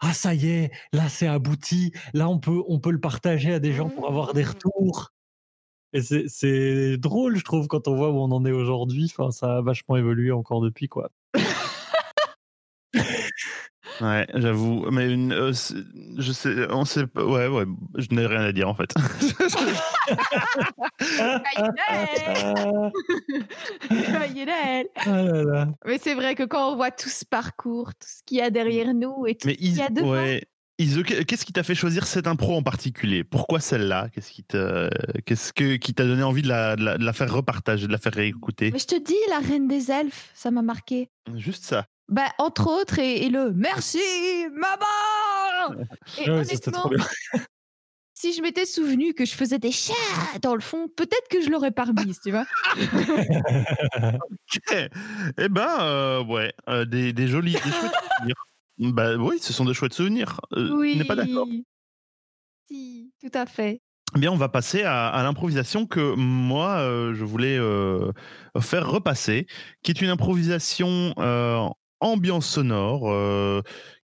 Ah, 0.00 0.12
ça 0.14 0.34
y 0.34 0.48
est, 0.48 0.70
là 0.92 1.08
c'est 1.08 1.28
abouti, 1.28 1.92
là 2.12 2.28
on 2.28 2.38
peut, 2.40 2.62
on 2.68 2.80
peut 2.80 2.90
le 2.90 3.00
partager 3.00 3.52
à 3.54 3.60
des 3.60 3.72
gens 3.72 3.88
pour 3.88 4.08
avoir 4.08 4.34
des 4.34 4.42
retours. 4.44 5.12
Et 5.92 6.02
c'est- 6.02 6.24
c'est 6.28 6.96
drôle, 6.96 7.36
je 7.36 7.44
trouve, 7.44 7.68
quand 7.68 7.86
on 7.86 7.94
voit 7.94 8.10
où 8.10 8.16
on 8.18 8.32
en 8.32 8.44
est 8.46 8.50
aujourd'hui. 8.52 9.12
Enfin, 9.16 9.30
ça 9.30 9.58
a 9.58 9.62
vachement 9.62 9.96
évolué 9.96 10.32
encore 10.32 10.60
depuis, 10.62 10.88
quoi. 10.88 11.10
Ouais, 14.00 14.26
j'avoue. 14.34 14.86
Mais 14.90 15.12
une, 15.12 15.32
euh, 15.32 15.52
je 16.18 16.32
sais, 16.32 16.66
on 16.70 16.84
sait 16.84 17.06
pas. 17.06 17.24
Ouais, 17.24 17.46
ouais, 17.48 17.64
je 17.96 18.06
n'ai 18.14 18.26
rien 18.26 18.40
à 18.42 18.52
dire 18.52 18.68
en 18.68 18.74
fait. 18.74 18.90
Ah. 25.06 25.66
Mais 25.86 25.98
c'est 25.98 26.14
vrai 26.14 26.34
que 26.34 26.42
quand 26.44 26.72
on 26.72 26.76
voit 26.76 26.90
tout 26.90 27.08
ce 27.08 27.24
parcours, 27.24 27.94
tout 27.94 28.06
ce 28.08 28.22
qu'il 28.24 28.38
y 28.38 28.40
a 28.40 28.50
derrière 28.50 28.94
nous 28.94 29.26
et 29.26 29.34
tout 29.34 29.46
Mais 29.48 29.54
ce 29.54 29.58
qu'il 29.58 29.76
y 29.76 29.80
a 29.80 29.86
Is- 29.86 29.90
devant, 29.94 30.12
ouais. 30.12 30.42
Qu'est-ce 30.78 31.44
qui 31.44 31.52
t'a 31.52 31.62
fait 31.62 31.76
choisir 31.76 32.06
cette 32.06 32.26
impro 32.26 32.56
en 32.56 32.62
particulier? 32.64 33.22
Pourquoi 33.22 33.60
celle-là? 33.60 34.08
Qu'est-ce 34.12 34.32
qui 34.32 34.42
t'a, 34.42 34.90
qu'est-ce 35.26 35.52
que 35.52 35.76
qui 35.76 35.94
t'a 35.94 36.04
donné 36.04 36.24
envie 36.24 36.42
de 36.42 36.48
la, 36.48 36.74
de 36.74 36.82
la- 36.84 36.98
de 36.98 37.04
la 37.04 37.12
faire 37.12 37.32
repartager, 37.32 37.86
de 37.86 37.92
la 37.92 37.98
faire 37.98 38.12
réécouter? 38.14 38.70
Mais 38.72 38.80
je 38.80 38.86
te 38.86 38.98
dis, 39.00 39.14
la 39.28 39.38
reine 39.38 39.68
des 39.68 39.92
elfes, 39.92 40.30
ça 40.34 40.50
m'a 40.50 40.62
marqué. 40.62 41.08
Juste 41.36 41.64
ça. 41.64 41.86
Bah, 42.08 42.28
entre 42.38 42.66
autres, 42.68 42.98
et, 42.98 43.24
et 43.24 43.30
le 43.30 43.52
merci, 43.52 43.98
maman 44.52 45.80
Et 46.18 46.28
Ouais, 46.28 46.40
honnêtement, 46.40 46.88
bien. 46.88 46.98
si 48.14 48.32
je 48.34 48.42
m'étais 48.42 48.66
souvenu 48.66 49.14
que 49.14 49.24
je 49.24 49.34
faisais 49.34 49.58
des 49.58 49.72
chats 49.72 49.94
dans 50.42 50.54
le 50.54 50.60
fond, 50.60 50.88
peut-être 50.88 51.28
que 51.30 51.40
je 51.40 51.48
l'aurais 51.50 51.70
pas 51.70 51.84
remise, 51.84 52.18
tu 52.22 52.30
vois. 52.30 52.44
Ok. 54.54 54.74
Eh 55.38 55.48
ben, 55.48 55.80
euh, 55.80 56.24
ouais, 56.24 56.52
euh, 56.68 56.84
des, 56.84 57.12
des 57.12 57.28
jolis, 57.28 57.52
des 57.52 57.58
chouettes 57.58 57.92
souvenirs. 58.18 58.34
Bah 58.78 59.14
oui, 59.16 59.38
ce 59.40 59.52
sont 59.52 59.64
de 59.66 59.72
chouettes 59.74 59.92
souvenirs. 59.92 60.40
Euh, 60.54 60.70
oui. 60.72 60.92
Tu 60.92 60.98
n'es 60.98 61.04
pas 61.04 61.14
d'accord 61.14 61.46
Si, 62.68 63.12
tout 63.20 63.30
à 63.38 63.46
fait. 63.46 63.80
Eh 64.16 64.18
Bien, 64.18 64.32
on 64.32 64.36
va 64.36 64.48
passer 64.48 64.82
à, 64.82 65.08
à 65.08 65.22
l'improvisation 65.22 65.86
que 65.86 66.14
moi, 66.16 66.78
euh, 66.78 67.14
je 67.14 67.24
voulais 67.24 67.56
euh, 67.58 68.10
faire 68.60 68.90
repasser, 68.90 69.46
qui 69.82 69.90
est 69.92 70.00
une 70.00 70.08
improvisation 70.08 71.14
euh, 71.18 71.68
ambiance 72.02 72.46
sonore, 72.46 73.10
euh, 73.10 73.62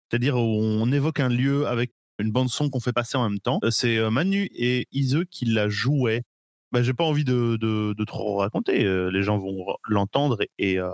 c'est-à-dire 0.10 0.36
où 0.38 0.40
on 0.40 0.92
évoque 0.92 1.20
un 1.20 1.30
lieu 1.30 1.68
avec 1.68 1.92
une 2.20 2.32
bande 2.32 2.50
son 2.50 2.70
qu'on 2.70 2.80
fait 2.80 2.94
passer 2.94 3.18
en 3.18 3.30
même 3.30 3.40
temps. 3.40 3.60
Euh, 3.64 3.72
C'est 3.72 3.98
euh, 3.98 4.10
Manu 4.10 4.50
et 4.54 4.88
Ise 4.92 5.20
qui 5.32 5.46
la 5.46 5.70
jouaient. 5.70 6.24
Bah, 6.72 6.84
J'ai 6.84 6.94
pas 6.94 7.04
envie 7.06 7.24
de, 7.24 7.58
de- 7.60 7.94
de 7.98 8.04
trop 8.06 8.38
raconter. 8.38 8.84
euh, 8.86 9.10
les 9.10 9.24
gens 9.24 9.38
vont 9.38 9.76
l'entendre 9.88 10.42
et, 10.42 10.72
et, 10.74 10.80
euh, 10.80 10.92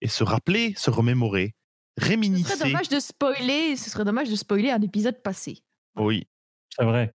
et 0.00 0.08
se 0.08 0.24
rappeler, 0.24 0.74
se 0.76 0.90
remémorer, 0.90 1.54
Ce 1.98 2.04
serait 2.04 2.10
réminiscer. 2.14 2.58
dommage 2.64 2.88
de 2.88 2.98
spoiler, 3.00 3.76
ce 3.76 3.90
serait 3.90 4.04
dommage 4.04 4.30
de 4.30 4.36
spoiler 4.36 4.70
un 4.70 4.80
épisode 4.82 5.22
passé. 5.22 5.58
Oui, 5.96 6.26
C'est 6.76 6.84
vrai. 6.84 7.12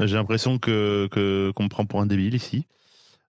J'ai 0.00 0.14
l'impression 0.14 0.58
que 0.58 1.08
que- 1.10 1.52
qu'on 1.54 1.64
me 1.64 1.68
prend 1.68 1.86
pour 1.86 2.00
un 2.00 2.06
débile 2.06 2.34
ici. 2.34 2.66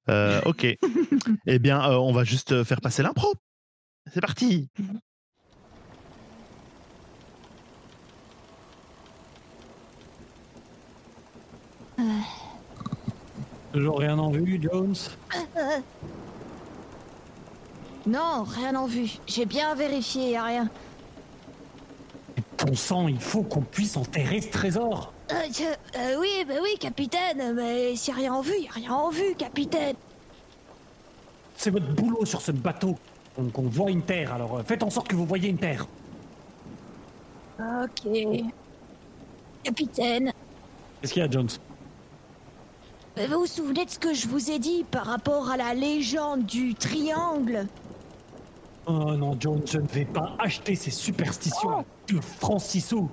Euh, 0.10 0.42
ok. 0.46 0.66
eh 1.48 1.60
bien, 1.60 1.82
euh, 1.92 1.96
on 1.98 2.12
va 2.12 2.24
juste 2.24 2.64
faire 2.64 2.82
passer 2.82 3.04
l'impro. 3.04 3.34
C'est 4.12 4.22
parti. 4.22 4.70
Toujours 13.72 14.00
rien 14.00 14.20
en 14.20 14.30
vue, 14.30 14.60
Jones? 14.62 14.96
Non, 18.06 18.44
rien 18.44 18.76
en 18.76 18.86
vue. 18.86 19.12
J'ai 19.28 19.46
bien 19.46 19.74
vérifié, 19.76 20.32
y 20.32 20.36
a 20.36 20.44
rien. 20.44 20.70
Ton 22.58 22.76
sang, 22.76 23.08
il 23.08 23.20
faut 23.20 23.44
qu'on 23.44 23.62
puisse 23.62 23.98
enterrer 23.98 24.42
ce 24.42 24.50
trésor. 24.50 25.14
Euh, 25.32 25.36
je- 25.52 25.98
euh, 26.00 26.20
oui, 26.20 26.46
bah 26.48 26.56
oui, 26.62 26.78
capitaine, 26.80 27.54
mais 27.56 27.96
s'il 27.96 28.14
y 28.14 28.18
a 28.18 28.20
rien 28.20 28.34
en 28.34 28.42
vue, 28.42 28.60
y 28.60 28.68
a 28.68 28.72
rien 28.72 28.94
en 28.94 29.10
vue, 29.10 29.36
capitaine. 29.36 29.96
C'est 31.56 31.72
votre 31.72 31.92
boulot 31.94 32.26
sur 32.26 32.42
ce 32.42 32.52
bateau. 32.52 32.98
Donc 33.38 33.58
on 33.58 33.64
voit 33.64 33.90
une 33.90 34.04
terre, 34.04 34.34
alors 34.34 34.58
euh, 34.58 34.64
faites 34.64 34.84
en 34.84 34.90
sorte 34.90 35.08
que 35.08 35.16
vous 35.16 35.26
voyez 35.26 35.50
une 35.50 35.58
terre. 35.58 35.88
Ok. 37.60 38.08
Capitaine, 39.64 40.32
Qu'est-ce 41.02 41.14
qu'il 41.14 41.22
y 41.22 41.26
a, 41.26 41.30
Jones? 41.30 41.50
Euh, 43.18 43.28
vous 43.28 43.40
vous 43.40 43.46
souvenez 43.46 43.86
de 43.86 43.90
ce 43.90 44.00
que 44.00 44.14
je 44.14 44.28
vous 44.28 44.52
ai 44.52 44.58
dit 44.58 44.86
par 44.90 45.06
rapport 45.06 45.52
à 45.52 45.58
la 45.58 45.74
légende 45.74 46.46
du 46.46 46.76
triangle? 46.76 47.68
Oh 48.86 49.14
non, 49.16 49.38
Jones, 49.40 49.64
je 49.66 49.80
ne 49.80 49.88
vais 49.88 50.06
pas 50.06 50.36
acheter 50.40 50.76
ces 50.76 50.92
superstitions 50.92 51.86
de 52.08 52.22
Francisou. 52.22 53.10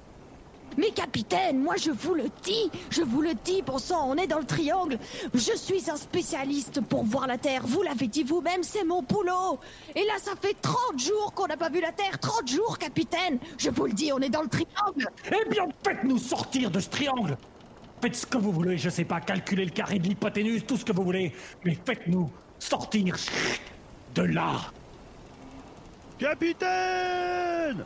Mais 0.76 0.90
capitaine, 0.90 1.62
moi 1.62 1.74
je 1.76 1.90
vous 1.90 2.14
le 2.14 2.24
dis, 2.42 2.70
je 2.90 3.02
vous 3.02 3.22
le 3.22 3.34
dis, 3.44 3.62
bon 3.62 3.78
sang, 3.78 4.08
on 4.08 4.16
est 4.16 4.26
dans 4.26 4.38
le 4.38 4.44
triangle. 4.44 4.98
Je 5.34 5.56
suis 5.56 5.90
un 5.90 5.96
spécialiste 5.96 6.80
pour 6.80 7.04
voir 7.04 7.26
la 7.26 7.38
Terre. 7.38 7.62
Vous 7.66 7.82
l'avez 7.82 8.06
dit 8.06 8.22
vous-même, 8.22 8.62
c'est 8.62 8.84
mon 8.84 9.02
boulot. 9.02 9.58
Et 9.94 10.04
là, 10.04 10.14
ça 10.18 10.32
fait 10.40 10.56
30 10.60 10.98
jours 10.98 11.32
qu'on 11.34 11.46
n'a 11.46 11.56
pas 11.56 11.68
vu 11.68 11.80
la 11.80 11.92
Terre. 11.92 12.18
30 12.18 12.48
jours, 12.48 12.78
capitaine. 12.78 13.38
Je 13.58 13.70
vous 13.70 13.86
le 13.86 13.92
dis, 13.92 14.12
on 14.12 14.20
est 14.20 14.28
dans 14.28 14.42
le 14.42 14.48
triangle. 14.48 15.08
Eh 15.26 15.48
bien, 15.48 15.68
faites-nous 15.84 16.18
sortir 16.18 16.70
de 16.70 16.80
ce 16.80 16.88
triangle 16.88 17.36
Faites 18.00 18.16
ce 18.16 18.26
que 18.26 18.38
vous 18.38 18.52
voulez, 18.52 18.78
je 18.78 18.88
sais 18.88 19.04
pas, 19.04 19.20
calculer 19.20 19.64
le 19.64 19.72
carré 19.72 19.98
de 19.98 20.08
l'hypoténuse, 20.08 20.64
tout 20.66 20.78
ce 20.78 20.84
que 20.86 20.92
vous 20.92 21.04
voulez, 21.04 21.34
mais 21.64 21.76
faites-nous 21.84 22.30
sortir 22.58 23.14
de 24.14 24.22
là 24.22 24.72
Capitaine 26.18 27.84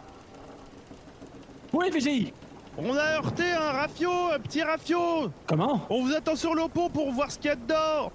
Oui, 1.72 1.90
VGI 1.90 2.32
On 2.76 2.96
a 2.96 3.16
heurté 3.16 3.52
un 3.52 3.72
rafio, 3.72 4.10
un 4.34 4.40
petit 4.40 4.62
rafio. 4.62 5.30
Comment? 5.46 5.86
On 5.90 6.04
vous 6.04 6.14
attend 6.14 6.34
sur 6.34 6.54
le 6.54 6.68
pont 6.68 6.88
pour 6.88 7.12
voir 7.12 7.30
ce 7.30 7.38
qu'il 7.38 7.46
y 7.46 7.50
a 7.50 7.56
dedans. 7.56 8.10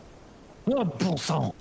Oh, 0.68 0.84
bon 1.00 1.18
sang 1.18 1.54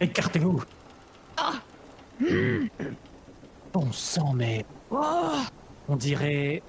Écartez-vous 0.00 0.62
Bon 3.72 3.92
sang, 3.92 4.32
mais... 4.34 4.64
On 5.88 5.96
dirait 5.96 6.62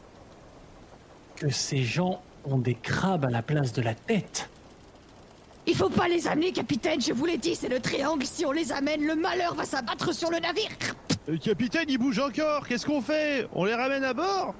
que 1.36 1.50
ces 1.50 1.84
gens 1.84 2.22
ont 2.46 2.58
des 2.58 2.76
crabes 2.76 3.26
à 3.26 3.30
la 3.30 3.42
place 3.42 3.74
de 3.74 3.82
la 3.82 3.96
tête. 3.96 4.50
Il 5.66 5.76
faut 5.76 5.90
pas 5.90 6.08
les 6.08 6.28
amener, 6.28 6.52
capitaine. 6.52 7.02
Je 7.02 7.14
vous 7.14 7.26
l'ai 7.26 7.38
dit, 7.38 7.56
c'est 7.56 7.70
le 7.70 7.80
triangle. 7.80 8.26
Si 8.26 8.46
on 8.46 8.52
les 8.52 8.72
amène, 8.72 9.06
le 9.06 9.16
malheur 9.16 9.56
va 9.56 9.64
s'abattre 9.64 10.14
sur 10.14 10.30
le 10.30 10.40
navire. 10.40 10.70
Le 11.28 11.38
capitaine, 11.38 11.86
il 11.88 11.98
bouge 11.98 12.20
encore. 12.20 12.68
Qu'est-ce 12.68 12.86
qu'on 12.86 13.02
fait? 13.02 13.48
On 13.54 13.64
les 13.64 13.74
ramène 13.74 14.04
à 14.04 14.14
bord? 14.14 14.54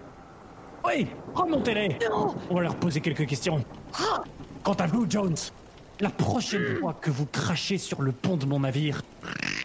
Oui, 0.86 1.08
remontez-les 1.34 1.98
Non. 2.10 2.36
On 2.50 2.56
va 2.56 2.62
leur 2.62 2.76
poser 2.76 3.02
quelques 3.02 3.26
questions. 3.26 3.64
Quant 4.64 4.74
à 4.74 4.88
vous, 4.88 5.06
Jones, 5.10 5.36
la 6.00 6.10
prochaine 6.10 6.78
fois 6.80 6.94
que 6.94 7.12
vous 7.12 7.26
crachez 7.26 7.78
sur 7.78 8.02
le 8.02 8.12
pont 8.12 8.38
de 8.38 8.46
mon 8.46 8.62
navire, 8.62 9.02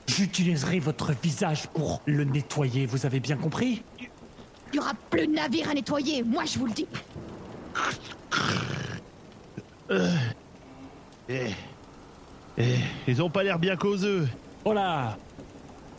j'utiliserai 0.06 0.78
votre 0.80 1.12
visage 1.22 1.68
pour 1.68 2.02
le 2.06 2.24
nettoyer, 2.24 2.86
vous 2.86 3.06
avez 3.06 3.20
bien 3.20 3.36
compris? 3.36 3.82
Il 4.72 4.76
y 4.76 4.78
aura 4.78 4.92
plus 5.10 5.26
de 5.26 5.32
navire 5.32 5.70
à 5.70 5.74
nettoyer. 5.74 6.22
Moi, 6.22 6.44
je 6.44 6.58
vous 6.58 6.66
le 6.66 6.72
dis. 6.72 6.86
Eh, 11.28 11.50
eh, 12.56 12.78
ils 13.06 13.22
ont 13.22 13.30
pas 13.30 13.42
l'air 13.42 13.58
bien 13.58 13.76
causeux. 13.76 14.28
Voilà 14.64 15.16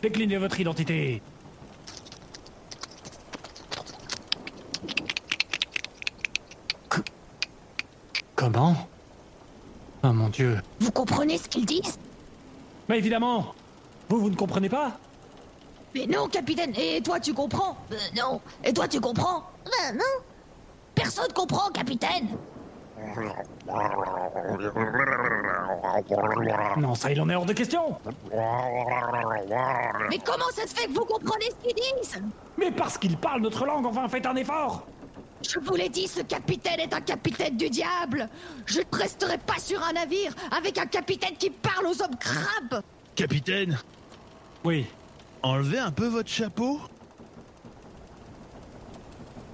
Déclinez 0.02 0.38
votre 0.38 0.58
identité 0.58 1.22
Que- 6.88 7.00
Comment? 8.34 8.74
Oh 10.02 10.12
mon 10.12 10.28
dieu. 10.28 10.60
Vous 10.80 10.90
comprenez 10.90 11.38
ce 11.38 11.48
qu'ils 11.48 11.66
disent? 11.66 11.98
Mais 12.88 12.98
évidemment 12.98 13.54
Vous, 14.08 14.18
vous 14.20 14.30
ne 14.30 14.36
comprenez 14.36 14.68
pas 14.68 14.98
Mais 15.94 16.06
non, 16.06 16.28
capitaine. 16.28 16.72
Et 16.76 17.00
toi, 17.02 17.20
tu 17.20 17.34
comprends? 17.34 17.76
Euh, 17.92 17.96
Non. 18.16 18.40
Et 18.64 18.72
toi, 18.72 18.88
tu 18.88 19.00
comprends? 19.00 19.44
Ben 19.66 19.96
non. 19.96 20.24
Personne 20.94 21.32
comprend, 21.34 21.70
capitaine 21.70 22.28
Non, 26.76 26.94
ça, 26.94 27.10
il 27.10 27.20
en 27.20 27.28
est 27.28 27.34
hors 27.34 27.46
de 27.46 27.52
question. 27.52 27.96
Mais 30.08 30.18
comment 30.24 30.48
ça 30.54 30.66
se 30.66 30.74
fait 30.74 30.86
que 30.86 30.92
vous 30.92 31.04
comprenez 31.04 31.46
ce 31.46 31.68
qu'ils 31.68 31.74
disent? 31.76 32.22
Mais 32.58 32.70
parce 32.70 32.98
qu'il 32.98 33.16
parle 33.16 33.40
notre 33.42 33.66
langue, 33.66 33.86
enfin, 33.86 34.08
faites 34.08 34.26
un 34.26 34.36
effort. 34.36 34.86
Je 35.48 35.58
vous 35.58 35.74
l'ai 35.74 35.88
dit, 35.88 36.06
ce 36.06 36.20
capitaine 36.20 36.80
est 36.80 36.92
un 36.92 37.00
capitaine 37.00 37.56
du 37.56 37.70
diable 37.70 38.28
Je 38.66 38.80
ne 38.80 38.84
resterai 38.98 39.38
pas 39.38 39.58
sur 39.58 39.82
un 39.82 39.92
navire 39.94 40.34
avec 40.56 40.76
un 40.76 40.84
capitaine 40.86 41.34
qui 41.38 41.48
parle 41.50 41.86
aux 41.86 42.02
hommes 42.02 42.16
crabes 42.18 42.82
Capitaine, 43.14 43.78
Oui. 44.64 44.86
enlevez 45.42 45.78
un 45.78 45.90
peu 45.92 46.06
votre 46.08 46.28
chapeau. 46.28 46.78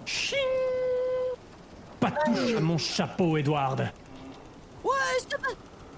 Ching 0.04 0.36
Pas 2.00 2.10
de 2.10 2.16
touche 2.24 2.56
à 2.56 2.60
mon 2.60 2.78
chapeau, 2.78 3.36
Edward. 3.36 3.80
Ouais, 4.84 4.90
pas... 5.30 5.48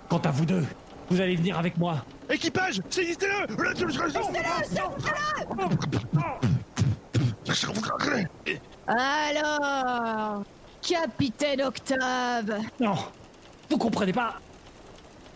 Quant 0.09 0.19
à 0.19 0.31
vous 0.31 0.47
deux, 0.47 0.65
vous 1.11 1.21
allez 1.21 1.37
venir 1.37 1.59
avec 1.59 1.77
moi. 1.77 2.05
Équipage, 2.31 2.81
saisissez-le 2.91 3.55
Alors 8.87 10.43
Capitaine 10.83 11.63
Octave 11.63 12.61
Non, 12.81 12.95
vous 13.71 13.79
comprenez 13.79 14.13
pas 14.13 14.35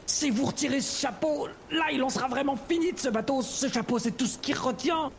Si 0.07 0.31
vous 0.31 0.47
retirez 0.47 0.81
ce 0.81 1.01
chapeau, 1.01 1.49
là 1.71 1.87
il 1.93 2.03
en 2.03 2.09
sera 2.09 2.29
vraiment 2.29 2.57
fini 2.57 2.93
de 2.93 2.99
ce 2.99 3.09
bateau. 3.09 3.43
Ce 3.43 3.69
chapeau, 3.69 3.99
c'est 3.99 4.13
tout 4.13 4.27
ce 4.27 4.39
qui 4.39 4.53
retient 4.55 5.11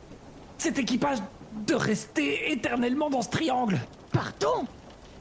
cet 0.57 0.77
équipage 0.79 1.19
de 1.67 1.75
rester 1.75 2.51
éternellement 2.51 3.09
dans 3.09 3.21
ce 3.21 3.29
triangle. 3.29 3.79
Pardon? 4.11 4.65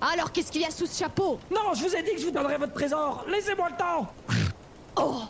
Alors 0.03 0.33
qu'est-ce 0.33 0.51
qu'il 0.51 0.63
y 0.63 0.65
a 0.65 0.71
sous 0.71 0.87
ce 0.87 0.99
chapeau 0.99 1.39
Non, 1.49 1.75
je 1.75 1.85
vous 1.85 1.95
ai 1.95 2.03
dit 2.03 2.15
que 2.15 2.21
je 2.21 2.27
vous 2.27 2.33
donnerais 2.33 2.59
votre 2.59 2.73
trésor. 2.73 3.25
Laissez-moi 3.29 3.69
le 3.71 3.77
temps. 3.77 4.13
Oh 4.97 5.23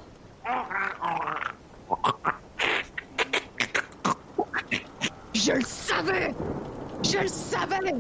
Je 5.35 5.53
le 5.53 5.65
savais 5.65 6.35
Je 7.03 7.19
le 7.19 7.29
savais 7.29 7.95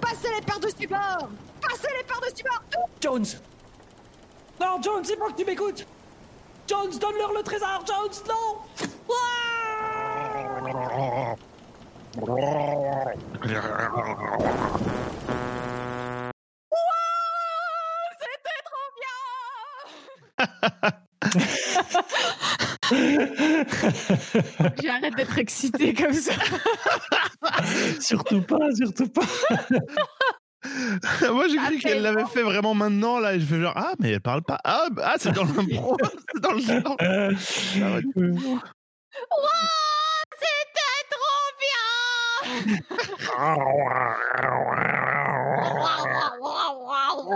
Passez-les 0.00 0.42
par-dessus 0.46 0.86
bord 0.86 1.28
Passez-les 1.60 2.04
par-dessus 2.04 2.44
bord 2.44 2.62
Jones. 3.00 3.26
Non, 4.60 4.80
Jones, 4.80 5.02
il 5.08 5.16
faut 5.16 5.32
que 5.32 5.36
tu 5.36 5.44
m'écoutes. 5.44 5.84
Jones, 6.68 6.98
donne-leur 7.00 7.32
le 7.32 7.42
trésor, 7.42 7.82
Jones, 7.84 8.12
non. 8.28 8.58
J'arrête 24.82 25.14
d'être 25.16 25.38
excitée 25.38 25.94
comme 25.94 26.12
ça. 26.12 26.34
surtout 28.00 28.42
pas, 28.42 28.70
surtout 28.74 29.08
pas. 29.08 29.22
Moi, 31.32 31.48
j'ai 31.48 31.56
cru 31.56 31.78
qu'elle 31.78 32.02
l'avait 32.02 32.26
fait 32.26 32.42
vraiment 32.42 32.74
maintenant, 32.74 33.18
là, 33.18 33.34
et 33.34 33.40
je 33.40 33.46
fais 33.46 33.60
genre, 33.60 33.72
ah, 33.76 33.94
mais 33.98 34.10
elle 34.10 34.20
parle 34.20 34.42
pas. 34.42 34.60
Ah, 34.64 34.88
ah, 35.02 35.14
c'est 35.18 35.32
dans 35.32 35.44
l'impro, 35.44 35.96
c'est 36.34 36.40
dans 36.40 36.52
le. 36.52 36.60
Euh, 37.02 37.32
euh, 37.82 38.00
C'était 40.40 41.02
trop 41.10 41.50
bien 41.58 42.76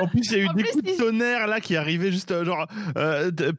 En 0.00 0.06
plus, 0.08 0.19
il 0.30 0.38
y 0.38 0.40
a 0.40 0.44
eu 0.44 0.54
des 0.54 0.62
coups 0.64 0.84
de 0.84 0.96
tonnerre, 0.96 1.46
là, 1.46 1.60
qui 1.60 1.76
arrivaient 1.76 2.12
juste, 2.12 2.30
euh, 2.30 2.44
genre, 2.44 2.66
euh, 2.96 3.30
ouais, 3.40 3.52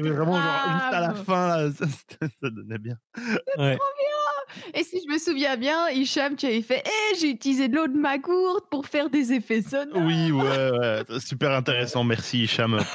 vraiment, 0.00 0.40
genre, 0.40 0.72
juste 0.72 0.92
à 0.92 1.00
la 1.00 1.14
fin, 1.14 1.48
là, 1.48 1.70
ça, 1.72 2.50
donnait 2.50 2.78
bien. 2.78 2.96
Ouais. 3.58 3.78
Et 4.74 4.82
si 4.82 5.00
je 5.06 5.12
me 5.12 5.18
souviens 5.18 5.56
bien, 5.56 5.88
Hicham, 5.90 6.36
tu 6.36 6.46
avais 6.46 6.62
fait 6.62 6.82
Eh, 6.84 7.16
j'ai 7.20 7.30
utilisé 7.30 7.68
de 7.68 7.76
l'eau 7.76 7.86
de 7.86 7.98
ma 7.98 8.18
gourde 8.18 8.64
pour 8.70 8.86
faire 8.86 9.10
des 9.10 9.32
effets 9.32 9.62
sonores. 9.62 10.02
Oui, 10.04 10.32
ouais, 10.32 10.70
ouais, 10.78 11.20
super 11.20 11.52
intéressant. 11.52 12.04
Merci, 12.04 12.44
Hicham, 12.44 12.78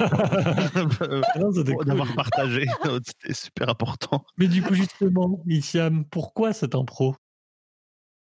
cool. 0.73 1.86
d'avoir 1.86 2.13
partagé. 2.15 2.65
C'était 3.06 3.34
super 3.34 3.69
important. 3.69 4.25
Mais 4.38 4.47
du 4.47 4.62
coup, 4.62 4.73
justement, 4.73 5.39
Hicham, 5.47 6.06
pourquoi 6.06 6.53
cette 6.53 6.75
impro? 6.75 7.15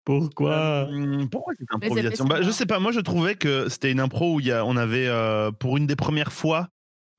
Pourquoi? 0.04 0.88
Hum, 0.90 1.28
Pourquoi 1.30 1.54
cette 1.58 1.72
improvisation? 1.72 2.24
bah, 2.24 2.42
Je 2.42 2.50
sais 2.50 2.66
pas, 2.66 2.78
moi 2.80 2.92
je 2.92 3.00
trouvais 3.00 3.34
que 3.36 3.68
c'était 3.68 3.92
une 3.92 4.00
impro 4.00 4.34
où 4.34 4.40
il 4.40 4.46
y 4.46 4.52
a, 4.52 4.64
on 4.64 4.76
avait, 4.76 5.06
euh, 5.06 5.50
pour 5.52 5.76
une 5.76 5.86
des 5.86 5.96
premières 5.96 6.32
fois, 6.32 6.68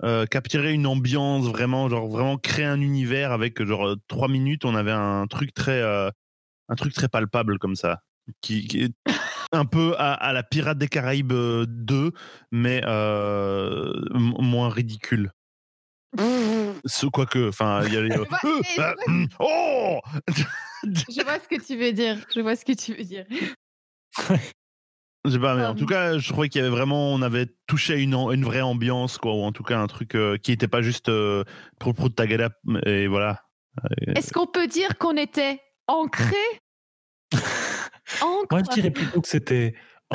euh, 0.03 0.25
capturé 0.25 0.73
une 0.73 0.85
ambiance 0.85 1.45
vraiment, 1.45 1.87
genre 1.87 2.07
vraiment 2.09 2.37
créer 2.37 2.65
un 2.65 2.81
univers 2.81 3.31
avec 3.31 3.63
genre 3.63 3.87
euh, 3.87 3.95
trois 4.07 4.27
minutes, 4.27 4.65
on 4.65 4.75
avait 4.75 4.91
un 4.91 5.27
truc 5.27 5.53
très, 5.53 5.81
euh, 5.81 6.09
un 6.67 6.75
truc 6.75 6.93
très 6.93 7.07
palpable 7.07 7.57
comme 7.57 7.75
ça, 7.75 8.01
qui, 8.41 8.67
qui 8.67 8.83
est 8.83 8.93
un 9.53 9.65
peu 9.65 9.95
à, 9.97 10.13
à 10.13 10.33
la 10.33 10.43
Pirate 10.43 10.77
des 10.77 10.87
Caraïbes 10.89 11.31
euh, 11.31 11.65
2, 11.67 12.11
mais 12.51 12.81
euh, 12.85 13.93
moins 14.11 14.69
ridicule. 14.69 15.31
Ce 16.85 17.05
quoique, 17.05 17.47
enfin, 17.49 17.83
il 17.85 17.93
y 17.93 17.97
euh, 17.97 18.09
euh, 18.19 18.25
bah, 18.77 18.95
hum, 19.07 19.27
oh 19.39 19.99
Je 20.83 21.23
vois 21.23 21.39
ce 21.39 21.47
que 21.47 21.61
tu 21.61 21.77
veux 21.77 21.93
dire. 21.93 22.17
Je 22.33 22.41
vois 22.41 22.55
ce 22.55 22.65
que 22.65 22.73
tu 22.73 22.93
veux 22.93 23.03
dire. 23.03 23.25
Je 25.25 25.31
sais 25.31 25.39
pas, 25.39 25.55
mais 25.55 25.65
en 25.65 25.75
tout 25.75 25.85
cas, 25.85 26.17
je 26.17 26.29
trouvais 26.29 26.49
qu'il 26.49 26.59
y 26.59 26.65
avait 26.65 26.75
vraiment, 26.75 27.13
on 27.13 27.21
avait 27.21 27.47
touché 27.65 27.93
à 27.93 27.95
une, 27.97 28.13
une 28.13 28.43
vraie 28.43 28.61
ambiance, 28.61 29.17
quoi, 29.17 29.33
ou 29.33 29.43
en 29.43 29.53
tout 29.53 29.63
cas 29.63 29.79
un 29.79 29.87
truc 29.87 30.15
euh, 30.15 30.37
qui 30.37 30.51
n'était 30.51 30.67
pas 30.67 30.81
juste 30.81 31.07
euh, 31.07 31.45
pro 31.79 31.93
pro 31.93 32.09
de 32.09 32.13
tagada, 32.13 32.49
et 32.85 33.07
voilà. 33.07 33.41
Est-ce 34.15 34.33
qu'on 34.33 34.47
peut 34.47 34.67
dire 34.67 34.97
qu'on 34.97 35.15
était 35.15 35.61
ancré? 35.87 36.35
Ancre. 38.21 38.47
Moi, 38.51 38.61
je 38.69 38.73
dirais 38.73 38.91
plutôt 38.91 39.21
que 39.21 39.27
c'était. 39.27 39.75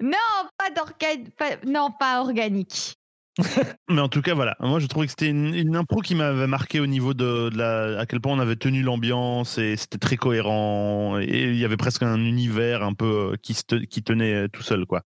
Non, 0.00 0.18
pas 0.56 0.70
d'organique. 0.70 1.32
Non, 1.66 1.90
pas 1.90 2.20
organique. 2.20 2.97
Mais 3.88 4.00
en 4.00 4.08
tout 4.08 4.20
cas, 4.22 4.34
voilà. 4.34 4.56
Moi, 4.60 4.78
je 4.80 4.86
trouvais 4.86 5.06
que 5.06 5.10
c'était 5.12 5.28
une, 5.28 5.54
une 5.54 5.76
impro 5.76 6.00
qui 6.00 6.14
m'avait 6.14 6.46
marqué 6.46 6.80
au 6.80 6.86
niveau 6.86 7.14
de, 7.14 7.48
de 7.50 7.56
la, 7.56 8.00
à 8.00 8.06
quel 8.06 8.20
point 8.20 8.32
on 8.32 8.38
avait 8.40 8.56
tenu 8.56 8.82
l'ambiance 8.82 9.58
et 9.58 9.76
c'était 9.76 9.98
très 9.98 10.16
cohérent 10.16 11.18
et 11.20 11.44
il 11.44 11.56
y 11.56 11.64
avait 11.64 11.76
presque 11.76 12.02
un 12.02 12.18
univers 12.24 12.82
un 12.82 12.94
peu 12.94 13.32
euh, 13.32 13.36
qui, 13.42 13.54
se 13.54 13.62
te- 13.62 13.84
qui 13.84 14.02
tenait 14.02 14.34
euh, 14.34 14.48
tout 14.48 14.62
seul, 14.62 14.86
quoi. 14.86 15.02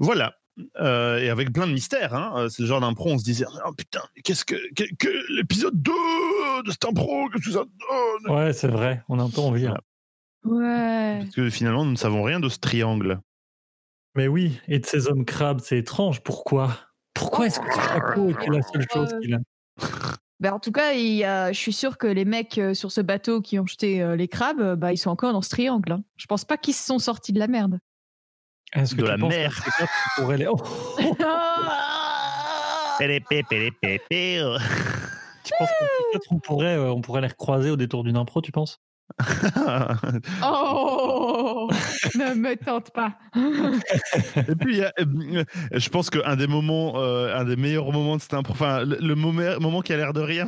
Voilà. 0.00 0.34
Euh, 0.80 1.18
et 1.18 1.30
avec 1.30 1.50
plein 1.52 1.66
de 1.66 1.72
mystères, 1.72 2.12
hein. 2.14 2.46
C'est 2.50 2.62
le 2.62 2.68
genre 2.68 2.80
d'impro, 2.80 3.10
on 3.12 3.18
se 3.18 3.24
disait, 3.24 3.46
oh 3.66 3.72
putain, 3.72 4.02
qu'est-ce 4.22 4.44
que, 4.44 4.56
que, 4.74 4.84
que 4.98 5.08
l'épisode 5.34 5.80
2 5.80 5.92
de 6.66 6.70
cette 6.70 6.84
impro, 6.84 7.28
qu'est-ce 7.30 7.46
que 7.46 7.52
ça 7.52 7.64
donne 7.64 8.36
Ouais, 8.36 8.52
c'est 8.52 8.68
vrai, 8.68 9.02
on 9.08 9.18
a 9.18 9.22
un 9.22 9.30
peu 9.30 9.40
envie. 9.40 9.66
hein. 9.66 9.78
Ouais. 10.44 11.20
Parce 11.22 11.34
que 11.36 11.48
finalement, 11.50 11.84
nous 11.84 11.92
ne 11.92 11.96
savons 11.96 12.22
rien 12.22 12.40
de 12.40 12.48
ce 12.48 12.58
triangle. 12.58 13.20
Mais 14.14 14.28
oui, 14.28 14.60
et 14.68 14.78
de 14.78 14.84
ces 14.84 15.08
hommes 15.08 15.24
crabes, 15.24 15.60
c'est 15.62 15.78
étrange. 15.78 16.20
Pourquoi? 16.22 16.76
Pourquoi 17.22 17.46
est-ce 17.46 17.60
que 17.60 17.72
ce 17.72 17.80
chapeau 17.80 18.28
était 18.30 18.50
la 18.50 18.62
seule 18.62 18.86
chose 18.92 19.08
qu'il 19.22 19.34
a 19.34 19.38
Ben, 20.40 20.52
en 20.54 20.58
tout 20.58 20.72
cas, 20.72 20.92
il 20.92 21.14
y 21.14 21.24
a- 21.24 21.52
je 21.52 21.58
suis 21.58 21.72
sûre 21.72 21.98
que 21.98 22.06
les 22.08 22.24
mecs 22.24 22.58
euh, 22.58 22.74
sur 22.74 22.90
ce 22.90 23.00
bateau 23.00 23.40
qui 23.40 23.58
ont 23.60 23.66
jeté 23.66 24.02
euh, 24.02 24.16
les 24.16 24.26
crabes, 24.28 24.60
euh, 24.60 24.76
bah, 24.76 24.92
ils 24.92 24.96
sont 24.98 25.10
encore 25.10 25.32
dans 25.32 25.40
ce 25.42 25.50
triangle. 25.50 25.92
hein. 25.92 26.02
Je 26.16 26.26
pense 26.26 26.44
pas 26.44 26.56
qu'ils 26.56 26.74
se 26.74 26.84
sont 26.84 26.98
sortis 26.98 27.32
de 27.32 27.38
la 27.38 27.46
merde. 27.46 27.78
Est-ce 28.74 28.94
De 28.96 29.02
tu 29.02 29.08
la 29.08 29.18
penses 29.18 29.28
mer. 29.28 29.54
qu'à 29.54 29.62
ces 29.62 29.70
quatre, 29.78 29.92
on 30.18 30.22
pourrait 30.22 30.38
les... 30.38 30.46
Oh, 30.50 30.56
Pélépé, 32.98 33.42
pélépé, 33.48 34.00
pé. 34.08 34.42
tu 35.44 35.52
penses 35.58 35.68
que 35.80 35.84
peut-être 36.12 36.26
on 36.32 36.38
pourrait, 36.38 36.76
euh, 36.76 36.92
on 36.92 37.00
pourrait 37.00 37.20
les 37.20 37.28
recroiser 37.28 37.70
au 37.70 37.76
détour 37.76 38.04
d'une 38.04 38.16
impro, 38.16 38.40
tu 38.42 38.52
penses? 38.52 38.78
Oh 40.44 41.68
Ne 42.16 42.34
me 42.34 42.54
tente 42.56 42.90
pas. 42.92 43.14
Et 44.36 44.54
puis, 44.56 44.74
il 44.74 44.78
y 44.78 44.84
a, 44.84 44.92
euh, 45.00 45.44
je 45.72 45.88
pense 45.88 46.10
qu'un 46.10 46.36
des 46.36 46.46
moments, 46.46 46.94
euh, 46.96 47.34
un 47.36 47.44
des 47.44 47.56
meilleurs 47.56 47.90
moments 47.92 48.16
de 48.16 48.22
cette 48.22 48.34
impro, 48.34 48.52
enfin, 48.52 48.84
le, 48.84 48.96
le 49.00 49.14
moment, 49.14 49.58
moment 49.60 49.80
qui 49.82 49.92
a 49.92 49.96
l'air 49.96 50.12
de 50.12 50.20
rien, 50.20 50.46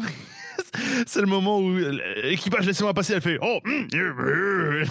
c'est 1.07 1.21
le 1.21 1.27
moment 1.27 1.59
où 1.61 1.77
l'équipage 2.23 2.67
laissez-moi 2.67 2.95
passer, 2.95 3.15
elle 3.15 3.21
fait 3.23 3.39
Oh 3.43 3.61
euh, 3.95 4.13
euh. 4.21 4.85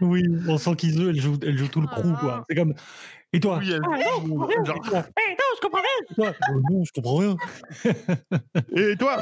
Oui, 0.00 0.22
on 0.46 0.58
sent 0.58 0.76
qu'ils 0.76 1.08
elle 1.08 1.20
joue, 1.20 1.38
elle 1.42 1.56
joue 1.56 1.68
tout 1.68 1.80
le 1.80 1.86
crew, 1.86 2.14
quoi. 2.20 2.44
C'est 2.48 2.54
comme. 2.56 2.74
Et 3.32 3.40
toi? 3.40 3.58
Oui, 3.60 3.72
elle- 3.72 3.80
Ah, 3.84 3.98
non, 4.26 4.64
genre, 4.64 4.84
Eh, 5.16 5.36
je 5.56 5.60
comprends 5.60 5.80
rien 5.80 6.00
Et 6.10 6.14
toi 6.14 6.32
Oh, 6.50 6.60
Non, 6.70 6.84
je 6.84 6.92
comprends 6.92 7.16
rien. 7.16 7.36
Et 8.76 8.96
toi? 8.96 9.20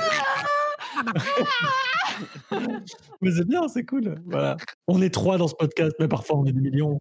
Mais 3.21 3.31
c'est 3.31 3.47
bien, 3.47 3.69
c'est 3.69 3.85
cool. 3.85 4.15
Voilà. 4.27 4.57
On 4.89 5.03
est 5.03 5.11
trois 5.11 5.39
dans 5.39 5.49
ce 5.49 5.55
podcast, 5.55 5.95
mais 6.01 6.09
parfois 6.09 6.39
on 6.39 6.47
est 6.47 6.53
des 6.53 6.61
millions. 6.61 6.99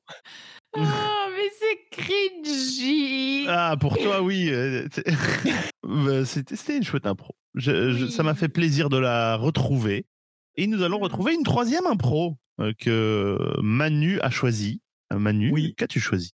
Oh, 0.78 0.82
mais 0.82 1.50
c'est 1.60 2.04
cringy. 2.04 3.46
Ah, 3.48 3.76
pour 3.80 3.98
toi, 3.98 4.22
oui. 4.22 4.50
euh, 4.52 4.88
c'est- 4.92 5.06
Bah, 5.84 6.26
C'était 6.26 6.78
une 6.78 6.84
chouette 6.84 7.06
impro. 7.06 7.34
Je- 7.54 7.92
je- 7.92 8.08
Ça 8.08 8.24
m'a 8.24 8.36
fait 8.36 8.50
plaisir 8.50 8.90
de 8.90 8.98
la 8.98 9.36
retrouver. 9.38 10.06
Et 10.58 10.68
nous 10.68 10.84
allons 10.84 11.00
Mm. 11.00 11.04
retrouver 11.04 11.34
une 11.34 11.44
troisième 11.44 11.86
impro 11.86 12.36
euh, 12.60 12.74
que 12.80 13.38
Manu 13.62 14.20
a 14.22 14.30
choisie. 14.30 14.82
Euh, 15.14 15.20
Manu, 15.20 15.52
Oui. 15.54 15.76
qu'as-tu 15.78 16.00
choisi? 16.00 16.32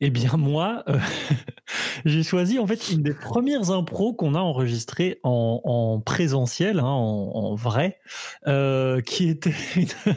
Eh 0.00 0.10
bien, 0.10 0.36
moi, 0.36 0.82
euh, 0.88 0.98
j'ai 2.04 2.22
choisi 2.22 2.58
en 2.58 2.66
fait 2.66 2.90
une 2.90 3.02
des 3.02 3.14
premières 3.14 3.70
impros 3.70 4.14
qu'on 4.14 4.34
a 4.34 4.40
enregistrées 4.40 5.20
en, 5.22 5.60
en 5.64 6.00
présentiel, 6.00 6.78
hein, 6.78 6.84
en, 6.84 7.30
en 7.34 7.54
vrai, 7.54 7.98
euh, 8.46 9.00
qui 9.00 9.28
était 9.28 9.54
une. 9.76 9.86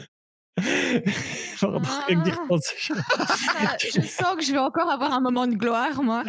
Ah, 1.60 1.78
je 3.80 4.00
sens 4.00 4.36
que 4.36 4.44
je 4.44 4.52
vais 4.52 4.58
encore 4.58 4.90
avoir 4.90 5.12
un 5.12 5.20
moment 5.20 5.46
de 5.46 5.54
gloire, 5.54 6.02
moi. 6.02 6.24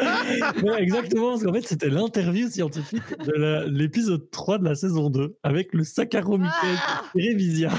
Ouais, 0.64 0.82
exactement, 0.82 1.32
parce 1.32 1.44
qu'en 1.44 1.54
fait, 1.54 1.68
c'était 1.68 1.90
l'interview 1.90 2.50
scientifique 2.50 3.04
de 3.26 3.66
l'épisode 3.70 4.30
3 4.32 4.60
de 4.60 4.66
la 4.66 4.76
saison 4.76 5.10
2 5.10 5.38
avec 5.44 5.74
le 5.74 5.84
Saccharomyces 5.84 6.52
Ah 6.62 7.02
cerevisiae. 7.16 7.70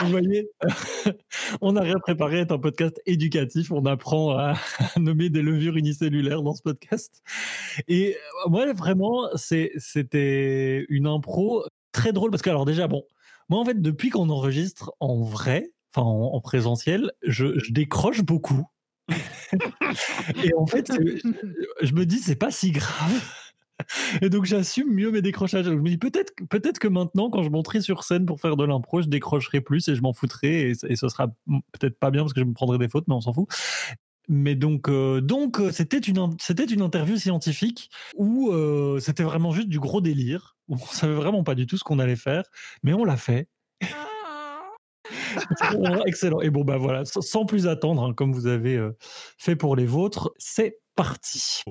Vous 0.00 0.08
voyez, 0.10 0.48
on 1.60 1.72
n'a 1.72 1.80
rien 1.82 1.98
préparé, 1.98 2.40
c'est 2.40 2.52
un 2.52 2.58
podcast 2.58 3.00
éducatif, 3.06 3.70
on 3.72 3.84
apprend 3.86 4.36
à, 4.36 4.54
à 4.94 5.00
nommer 5.00 5.30
des 5.30 5.42
levures 5.42 5.76
unicellulaires 5.76 6.42
dans 6.42 6.54
ce 6.54 6.62
podcast. 6.62 7.22
Et 7.88 8.16
euh, 8.46 8.48
moi, 8.50 8.72
vraiment, 8.72 9.28
c'était 9.36 10.84
une 10.88 11.06
impro 11.06 11.64
très 11.92 12.12
drôle, 12.12 12.30
parce 12.30 12.42
que, 12.42 12.50
alors 12.50 12.64
déjà, 12.64 12.88
bon, 12.88 13.04
moi, 13.48 13.60
en 13.60 13.64
fait, 13.64 13.80
depuis 13.80 14.10
qu'on 14.10 14.28
enregistre 14.30 14.92
en 15.00 15.20
vrai, 15.22 15.70
enfin 15.94 16.06
en, 16.06 16.34
en 16.34 16.40
présentiel, 16.40 17.12
je, 17.22 17.58
je 17.58 17.72
décroche 17.72 18.22
beaucoup. 18.22 18.64
Et 20.44 20.54
en 20.54 20.66
fait, 20.66 20.86
c'est- 20.88 21.22
je 21.82 21.92
me 21.92 22.06
dis, 22.06 22.18
c'est 22.18 22.36
pas 22.36 22.50
si 22.50 22.70
grave. 22.70 23.22
Et 24.20 24.28
donc, 24.30 24.44
j'assume 24.44 24.92
mieux 24.92 25.10
mes 25.10 25.22
décrochages. 25.22 25.64
Donc, 25.66 25.76
je 25.78 25.82
me 25.82 25.88
dis, 25.88 25.98
peut-être 25.98 26.34
que- 26.34 26.44
peut-être 26.44 26.78
que 26.78 26.88
maintenant, 26.88 27.30
quand 27.30 27.42
je 27.42 27.50
monterai 27.50 27.80
sur 27.80 28.04
scène 28.04 28.26
pour 28.26 28.40
faire 28.40 28.56
de 28.56 28.64
l'impro, 28.64 29.00
je 29.02 29.08
décrocherai 29.08 29.60
plus 29.60 29.88
et 29.88 29.94
je 29.94 30.02
m'en 30.02 30.12
foutrai. 30.12 30.70
Et, 30.70 30.72
et 30.88 30.96
ce 30.96 31.08
sera 31.08 31.28
peut-être 31.72 31.98
pas 31.98 32.10
bien 32.10 32.22
parce 32.22 32.32
que 32.32 32.40
je 32.40 32.44
me 32.46 32.54
prendrai 32.54 32.78
des 32.78 32.88
fautes, 32.88 33.04
mais 33.08 33.14
on 33.14 33.20
s'en 33.20 33.32
fout. 33.32 33.48
Mais 34.28 34.54
donc, 34.54 34.88
euh, 34.88 35.20
donc 35.20 35.58
euh, 35.58 35.72
c'était 35.72 35.98
une, 35.98 36.36
c'était 36.40 36.64
une 36.64 36.80
interview 36.82 37.16
scientifique 37.16 37.90
où 38.16 38.50
euh, 38.52 39.00
c'était 39.00 39.24
vraiment 39.24 39.50
juste 39.50 39.68
du 39.68 39.80
gros 39.80 40.00
délire. 40.00 40.56
Où 40.68 40.74
on 40.74 40.78
savait 40.92 41.14
vraiment 41.14 41.42
pas 41.42 41.54
du 41.56 41.66
tout 41.66 41.76
ce 41.76 41.84
qu'on 41.84 41.98
allait 41.98 42.14
faire, 42.16 42.44
mais 42.84 42.92
on 42.94 43.04
l'a 43.04 43.16
fait. 43.16 43.48
Vraiment 45.72 46.04
excellent. 46.04 46.40
Et 46.40 46.50
bon, 46.50 46.62
bah 46.64 46.76
voilà, 46.78 47.04
sans- 47.04 47.20
sans 47.20 47.44
plus 47.46 47.66
attendre, 47.66 48.02
hein, 48.04 48.12
comme 48.14 48.32
vous 48.32 48.46
avez 48.46 48.76
euh, 48.76 48.96
fait 49.38 49.56
pour 49.56 49.74
les 49.76 49.86
vôtres, 49.86 50.30
c'est 50.38 50.78
parti. 50.94 51.62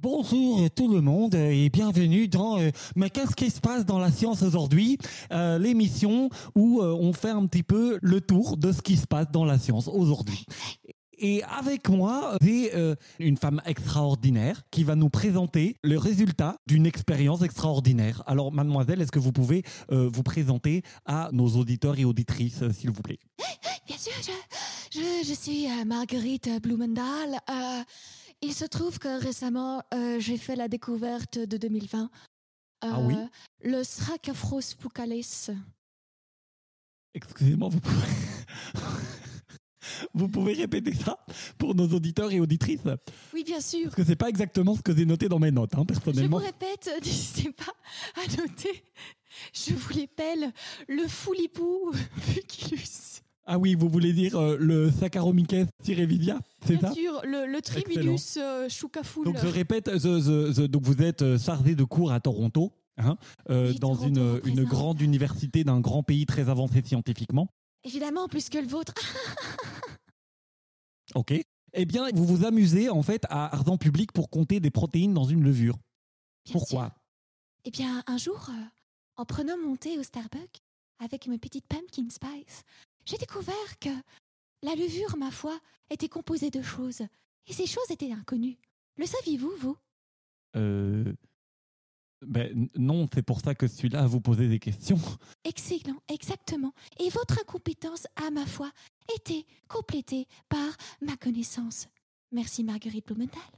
Bonjour 0.00 0.70
tout 0.76 0.86
le 0.88 1.00
monde 1.00 1.34
euh, 1.34 1.50
et 1.50 1.70
bienvenue 1.70 2.28
dans 2.28 2.60
euh, 2.60 2.70
Mais 2.94 3.10
qu'est-ce 3.10 3.34
qui 3.34 3.50
se 3.50 3.60
passe 3.60 3.84
dans 3.84 3.98
la 3.98 4.12
science 4.12 4.42
aujourd'hui 4.42 4.96
Euh, 5.32 5.58
L'émission 5.58 6.30
où 6.54 6.80
euh, 6.80 6.96
on 7.00 7.12
fait 7.12 7.30
un 7.30 7.44
petit 7.46 7.64
peu 7.64 7.98
le 8.00 8.20
tour 8.20 8.56
de 8.56 8.70
ce 8.70 8.80
qui 8.80 8.96
se 8.96 9.08
passe 9.08 9.26
dans 9.32 9.44
la 9.44 9.58
science 9.58 9.88
aujourd'hui. 9.88 10.44
Et 11.20 11.42
avec 11.42 11.88
moi, 11.88 12.36
j'ai 12.40 12.72
euh, 12.76 12.94
une 13.18 13.36
femme 13.36 13.60
extraordinaire 13.66 14.62
qui 14.70 14.84
va 14.84 14.94
nous 14.94 15.08
présenter 15.08 15.74
le 15.82 15.98
résultat 15.98 16.58
d'une 16.68 16.86
expérience 16.86 17.42
extraordinaire. 17.42 18.22
Alors, 18.26 18.52
mademoiselle, 18.52 19.00
est-ce 19.02 19.10
que 19.10 19.18
vous 19.18 19.32
pouvez 19.32 19.64
euh, 19.90 20.08
vous 20.12 20.22
présenter 20.22 20.82
à 21.06 21.28
nos 21.32 21.48
auditeurs 21.56 21.98
et 21.98 22.04
auditrices, 22.04 22.62
euh, 22.62 22.70
s'il 22.72 22.90
vous 22.92 23.02
plaît? 23.02 23.18
Bien 23.88 23.96
sûr, 23.98 24.12
je, 24.22 25.00
je, 25.00 25.28
je 25.28 25.34
suis 25.34 25.66
euh, 25.66 25.84
Marguerite 25.84 26.50
Blumendahl. 26.62 27.40
Il 28.40 28.54
se 28.54 28.64
trouve 28.64 28.98
que 28.98 29.20
récemment, 29.20 29.82
euh, 29.92 30.20
j'ai 30.20 30.36
fait 30.38 30.54
la 30.56 30.68
découverte 30.68 31.38
de 31.38 31.56
2020. 31.56 32.10
Ah 32.80 33.00
oui? 33.00 33.14
Euh, 33.16 33.26
Le 33.62 33.82
Sracaphros 33.82 34.74
pucalis. 34.78 35.48
Excusez-moi, 37.14 37.68
vous 37.68 37.80
pouvez... 37.80 38.06
vous 40.14 40.28
pouvez 40.28 40.52
répéter 40.52 40.94
ça 40.94 41.18
pour 41.58 41.74
nos 41.74 41.88
auditeurs 41.88 42.30
et 42.30 42.38
auditrices? 42.38 42.82
Oui, 43.34 43.42
bien 43.42 43.60
sûr. 43.60 43.84
Parce 43.84 43.96
que 43.96 44.04
c'est 44.04 44.14
pas 44.16 44.28
exactement 44.28 44.76
ce 44.76 44.82
que 44.82 44.94
j'ai 44.94 45.04
noté 45.04 45.28
dans 45.28 45.40
mes 45.40 45.50
notes, 45.50 45.74
hein, 45.74 45.84
Je 45.88 45.94
vous 45.94 46.00
personnellement. 46.00 46.36
répète, 46.36 46.88
n'hésitez 47.04 47.50
pas 47.52 47.74
à 48.14 48.36
noter. 48.40 48.84
Je 49.52 49.74
vous 49.74 49.98
l'appelle 49.98 50.52
le 50.88 51.08
Foulipou 51.08 51.90
puculus. 52.34 53.17
Ah 53.50 53.58
oui, 53.58 53.74
vous 53.74 53.88
voulez 53.88 54.12
dire 54.12 54.36
euh, 54.36 54.58
le 54.60 54.90
Saccharomyces 54.90 55.64
cerevisiae, 55.82 56.38
c'est 56.66 56.76
Bien 56.76 56.88
ça 56.88 56.94
sûr, 56.94 57.22
le, 57.24 57.50
le 57.50 57.62
Tribulus 57.62 58.36
euh. 58.36 58.68
Donc 59.24 59.38
je 59.38 59.46
répète, 59.46 59.88
donc 59.88 60.82
vous 60.82 61.02
êtes 61.02 61.22
euh, 61.22 61.38
chargé 61.38 61.74
de 61.74 61.82
cours 61.84 62.12
à 62.12 62.20
Toronto, 62.20 62.72
hein, 62.98 63.16
euh, 63.48 63.70
Oui, 63.72 63.78
dans 63.78 63.94
Toronto 63.96 64.06
une, 64.06 64.18
une 64.18 64.34
représente. 64.34 64.64
grande 64.66 65.00
université 65.00 65.64
d'un 65.64 65.80
grand 65.80 66.02
pays 66.02 66.26
très 66.26 66.50
avancé 66.50 66.82
scientifiquement. 66.84 67.48
Évidemment, 67.84 68.28
plus 68.28 68.50
que 68.50 68.58
le 68.58 68.66
vôtre. 68.68 68.92
Ok. 71.14 71.32
Eh 71.72 71.84
bien, 71.86 72.08
vous 72.12 72.24
vous 72.26 72.44
amusez 72.44 72.90
en 72.90 73.02
fait 73.02 73.24
à 73.30 73.46
ardent 73.54 73.78
public 73.78 74.12
pour 74.12 74.28
compter 74.28 74.60
des 74.60 74.70
protéines 74.70 75.14
dans 75.14 75.24
une 75.24 75.42
levure. 75.42 75.78
Bien 76.44 76.52
Pourquoi 76.52 76.84
sûr. 76.84 76.92
Eh 77.64 77.70
bien, 77.70 78.02
un 78.06 78.18
jour, 78.18 78.46
euh, 78.50 78.62
en 79.16 79.24
prenant 79.24 79.56
mon 79.56 79.76
thé 79.76 79.98
au 79.98 80.02
Starbucks 80.02 80.60
avec 81.02 81.26
ma 81.28 81.38
petite 81.38 81.66
pumpkin 81.66 82.08
spice, 82.10 82.62
j'ai 83.08 83.16
découvert 83.16 83.78
que 83.80 83.88
la 84.62 84.74
levure, 84.74 85.16
ma 85.16 85.30
foi, 85.30 85.58
était 85.90 86.08
composée 86.08 86.50
de 86.50 86.60
choses. 86.60 87.02
Et 87.46 87.52
ces 87.52 87.66
choses 87.66 87.90
étaient 87.90 88.12
inconnues. 88.12 88.58
Le 88.96 89.06
saviez-vous, 89.06 89.52
vous? 89.58 89.76
Euh, 90.56 91.14
ben, 92.20 92.68
non, 92.76 93.06
c'est 93.12 93.22
pour 93.22 93.40
ça 93.40 93.54
que 93.54 93.66
je 93.66 93.72
suis 93.72 93.88
là 93.88 94.02
à 94.02 94.06
vous 94.06 94.20
poser 94.20 94.48
des 94.48 94.58
questions. 94.58 94.98
Excellent, 95.44 96.02
exactement. 96.08 96.72
Et 96.98 97.08
votre 97.08 97.40
incompétence, 97.40 98.06
à 98.16 98.30
ma 98.30 98.44
foi, 98.44 98.70
était 99.16 99.46
complétée 99.68 100.26
par 100.48 100.76
ma 101.00 101.16
connaissance. 101.16 101.88
Merci 102.30 102.62
Marguerite 102.62 103.06
Blumenthal. 103.06 103.57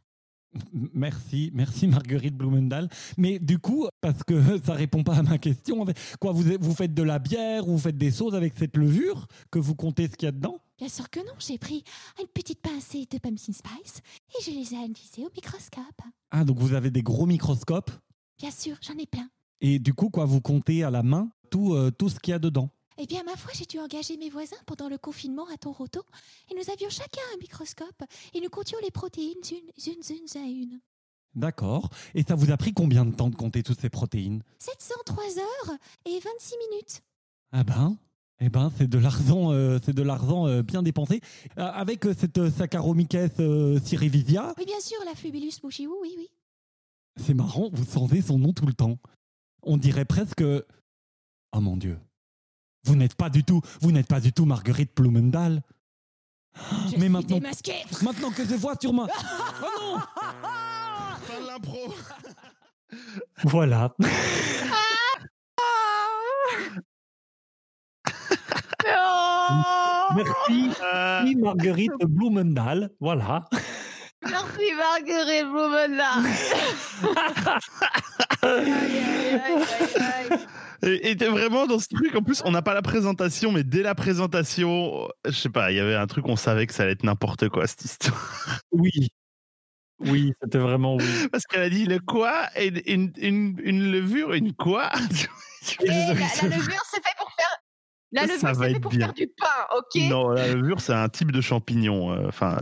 Merci, 0.73 1.51
merci 1.55 1.87
Marguerite 1.87 2.37
Blumendahl. 2.37 2.89
Mais 3.17 3.39
du 3.39 3.59
coup, 3.59 3.87
parce 4.01 4.23
que 4.25 4.59
ça 4.65 4.75
répond 4.75 5.03
pas 5.05 5.17
à 5.17 5.23
ma 5.23 5.39
question, 5.39 5.85
quoi, 6.21 6.33
vous, 6.33 6.45
vous 6.61 6.75
faites 6.75 6.95
de 6.95 7.03
la 7.03 7.19
bière 7.19 7.69
ou 7.69 7.73
vous 7.73 7.79
faites 7.79 7.99
des 7.99 8.11
choses 8.11 8.35
avec 8.35 8.55
cette 8.59 8.77
levure 8.77 9.27
que 9.51 9.59
vous 9.59 9.75
comptez 9.75 10.09
ce 10.09 10.17
qu'il 10.17 10.27
y 10.27 10.29
a 10.29 10.33
dedans? 10.33 10.59
Bien 10.79 10.89
sûr 10.89 11.09
que 11.11 11.21
non, 11.21 11.33
j'ai 11.39 11.59
pris 11.59 11.85
une 12.21 12.27
petite 12.29 12.61
pincée 12.63 13.07
de 13.11 13.19
pumpkin 13.19 13.53
spice 13.53 14.01
et 14.31 14.43
je 14.43 14.51
les 14.51 14.73
ai 14.73 14.77
analysées 14.79 15.25
au 15.27 15.31
microscope. 15.35 16.03
Ah, 16.31 16.45
donc 16.45 16.59
vous 16.59 16.73
avez 16.73 16.91
des 16.91 17.03
gros 17.03 17.27
microscopes? 17.27 17.91
Bien 18.39 18.51
sûr, 18.51 18.77
j'en 18.81 18.95
ai 18.95 19.07
plein. 19.07 19.29
et 19.61 19.79
du 19.79 19.93
coup, 19.95 20.09
quoi, 20.09 20.25
vous 20.25 20.41
comptez 20.41 20.83
à 20.83 20.91
la 20.91 21.03
main 21.03 21.31
tout, 21.51 21.75
euh, 21.75 21.91
tout 21.91 22.09
ce 22.09 22.19
qu'il 22.19 22.33
y 22.33 22.35
a 22.35 22.39
dedans? 22.39 22.71
Eh 23.03 23.07
bien, 23.07 23.23
ma 23.25 23.35
foi, 23.35 23.51
j'ai 23.57 23.65
dû 23.65 23.79
engager 23.79 24.19
mes 24.19 24.29
voisins 24.29 24.59
pendant 24.67 24.91
le 24.91 24.99
confinement 24.99 25.47
à 25.49 25.57
Toronto 25.57 26.03
et 26.51 26.55
nous 26.55 26.71
avions 26.71 26.91
chacun 26.91 27.23
un 27.35 27.39
microscope 27.39 28.03
et 28.35 28.43
nous 28.43 28.51
comptions 28.51 28.77
les 28.83 28.91
protéines 28.91 29.39
une, 29.51 29.93
une, 29.95 30.19
une 30.19 30.43
à 30.43 30.47
une. 30.47 30.81
D'accord. 31.35 31.89
Et 32.15 32.23
ça 32.25 32.35
vous 32.35 32.51
a 32.51 32.59
pris 32.59 32.75
combien 32.75 33.07
de 33.07 33.15
temps 33.15 33.31
de 33.31 33.37
compter 33.37 33.63
toutes 33.63 33.81
ces 33.81 33.89
protéines? 33.89 34.43
703 34.59 35.25
heures 35.39 35.79
et 36.05 36.21
26 36.21 36.55
minutes. 36.71 37.01
Ah 37.53 37.65
ben, 37.65 37.97
eh 38.39 38.51
ben, 38.51 38.71
c'est 38.77 38.87
de 38.87 38.99
l'argent, 38.99 39.51
euh, 39.51 39.79
c'est 39.83 39.95
de 39.95 40.03
l'argent 40.03 40.47
euh, 40.47 40.63
bien 40.63 40.83
dépensé. 40.83 41.23
Euh, 41.57 41.71
avec 41.73 42.05
cette 42.05 42.51
Saccharomyces 42.51 43.37
cerevisiae, 43.83 44.53
Oui, 44.59 44.67
bien 44.67 44.81
sûr, 44.81 44.99
la 45.07 45.15
Flubilus 45.15 45.59
bushiou, 45.63 45.97
oui, 46.03 46.15
oui. 46.19 46.29
c'est 47.17 47.33
marrant, 47.33 47.71
vous 47.73 47.85
sentez 47.87 48.21
son 48.21 48.39
nom 48.39 48.53
tout 48.53 48.67
le 48.67 48.75
temps. 48.75 48.99
On 49.63 49.79
dirait 49.79 50.05
presque. 50.05 50.45
Oh 51.53 51.61
mon 51.61 51.79
Dieu. 51.79 51.99
Vous 52.85 52.97
n'êtes 52.97 53.15
pas 53.15 53.29
du 53.31 53.45
tout, 53.45 53.61
vous 53.81 53.93
n'êtes 53.93 54.07
pas 54.09 54.21
du 54.21 54.33
tout 54.33 54.45
Marguerite 54.47 54.93
Blumendahl. 54.97 55.63
Je 56.57 56.63
Mais 56.93 56.99
suis 57.01 57.09
maintenant- 57.09 57.39
démasquée. 57.39 57.83
Maintenant 58.03 58.31
que 58.31 58.45
je 58.45 58.55
vois 58.55 58.75
sur 58.81 58.93
ma. 58.93 59.07
Oh 59.63 59.67
non 59.81 59.99
Fin 61.27 61.41
de 61.41 61.47
l'impro. 61.47 61.95
Voilà. 63.45 63.95
Merci, 70.17 70.71
Euh, 70.83 71.21
merci 71.23 71.37
Marguerite 71.37 71.93
Blumendahl. 72.07 72.91
Voilà. 73.01 73.45
Merci 74.23 74.73
Marguerite. 74.77 75.47
Aïe, 78.43 78.73
aïe, 78.73 78.73
aïe, 78.73 79.41
aïe, 79.45 80.31
aïe. 80.31 80.47
Et 80.83 81.11
et 81.11 81.17
t'es 81.17 81.29
vraiment 81.29 81.67
dans 81.67 81.79
ce 81.79 81.89
truc. 81.89 82.15
En 82.15 82.23
plus, 82.23 82.43
on 82.45 82.51
n'a 82.51 82.63
pas 82.63 82.75
la 82.75 82.83
présentation, 82.83 83.53
mais 83.53 83.65
dès 83.65 83.83
la 83.83 83.95
présentation, 83.95 85.09
je 85.27 85.31
sais 85.33 85.49
pas, 85.51 85.71
il 85.73 85.77
y 85.77 85.81
avait 85.81 85.95
un 85.95 86.07
truc, 86.07 86.27
on 86.27 86.37
savait 86.37 86.67
que 86.67 86.73
ça 86.75 86.85
allait 86.85 86.93
être 86.93 87.05
n'importe 87.05 87.49
quoi 87.49 87.67
cette 87.67 87.85
histoire. 87.85 88.61
Oui. 88.73 88.91
Oui, 90.03 90.33
c'était 90.43 90.57
vraiment 90.59 90.97
oui. 90.97 91.29
Parce 91.31 91.45
qu'elle 91.45 91.61
a 91.61 91.69
dit 91.69 91.85
le 91.85 91.99
quoi 91.99 92.47
et 92.57 92.69
une, 92.91 93.13
une, 93.19 93.61
une 93.63 93.93
levure, 93.93 94.33
une 94.33 94.55
quoi? 94.55 94.91
Et 95.83 95.87
la, 95.89 95.95
la 95.95 96.13
levure, 96.15 96.27
c'est 96.35 96.49
fait 97.05 97.15
pour 97.19 97.31
faire. 97.33 97.59
La 98.13 98.23
Ça 98.27 98.33
levure, 98.33 98.41
va 98.49 98.55
c'est 98.55 98.61
fait 98.61 98.71
être 98.77 98.81
pour 98.81 98.91
bien. 98.93 99.01
faire 99.07 99.13
du 99.15 99.27
pain, 99.27 99.77
ok? 99.77 100.03
Non, 100.09 100.31
la 100.31 100.55
levure, 100.55 100.81
c'est 100.81 100.95
un 100.95 101.09
type 101.11 101.31
de 101.33 101.43
champignon. 101.43 102.13
euh, 102.15 102.29
Enfin, 102.29 102.57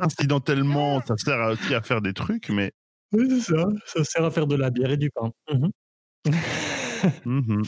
incidentellement, 0.00 1.02
ça 1.04 1.16
sert 1.16 1.38
aussi 1.50 1.74
à 1.74 1.82
faire 1.82 2.00
des 2.00 2.12
trucs, 2.12 2.48
mais. 2.50 2.70
Oui, 3.12 3.26
c'est 3.28 3.52
ça. 3.52 3.64
Ça 3.86 4.04
sert 4.04 4.24
à 4.24 4.30
faire 4.30 4.46
de 4.46 4.54
la 4.54 4.70
bière 4.70 4.92
et 4.92 4.96
du 4.96 5.10
pain. 5.10 5.32
Mhm. 7.24 7.62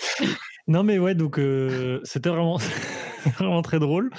Non, 0.66 0.82
mais 0.82 0.98
ouais, 0.98 1.14
donc 1.14 1.38
euh, 1.38 2.00
c'était 2.04 2.28
vraiment, 2.28 2.58
vraiment 3.38 3.62
très 3.62 3.78
drôle. 3.78 4.10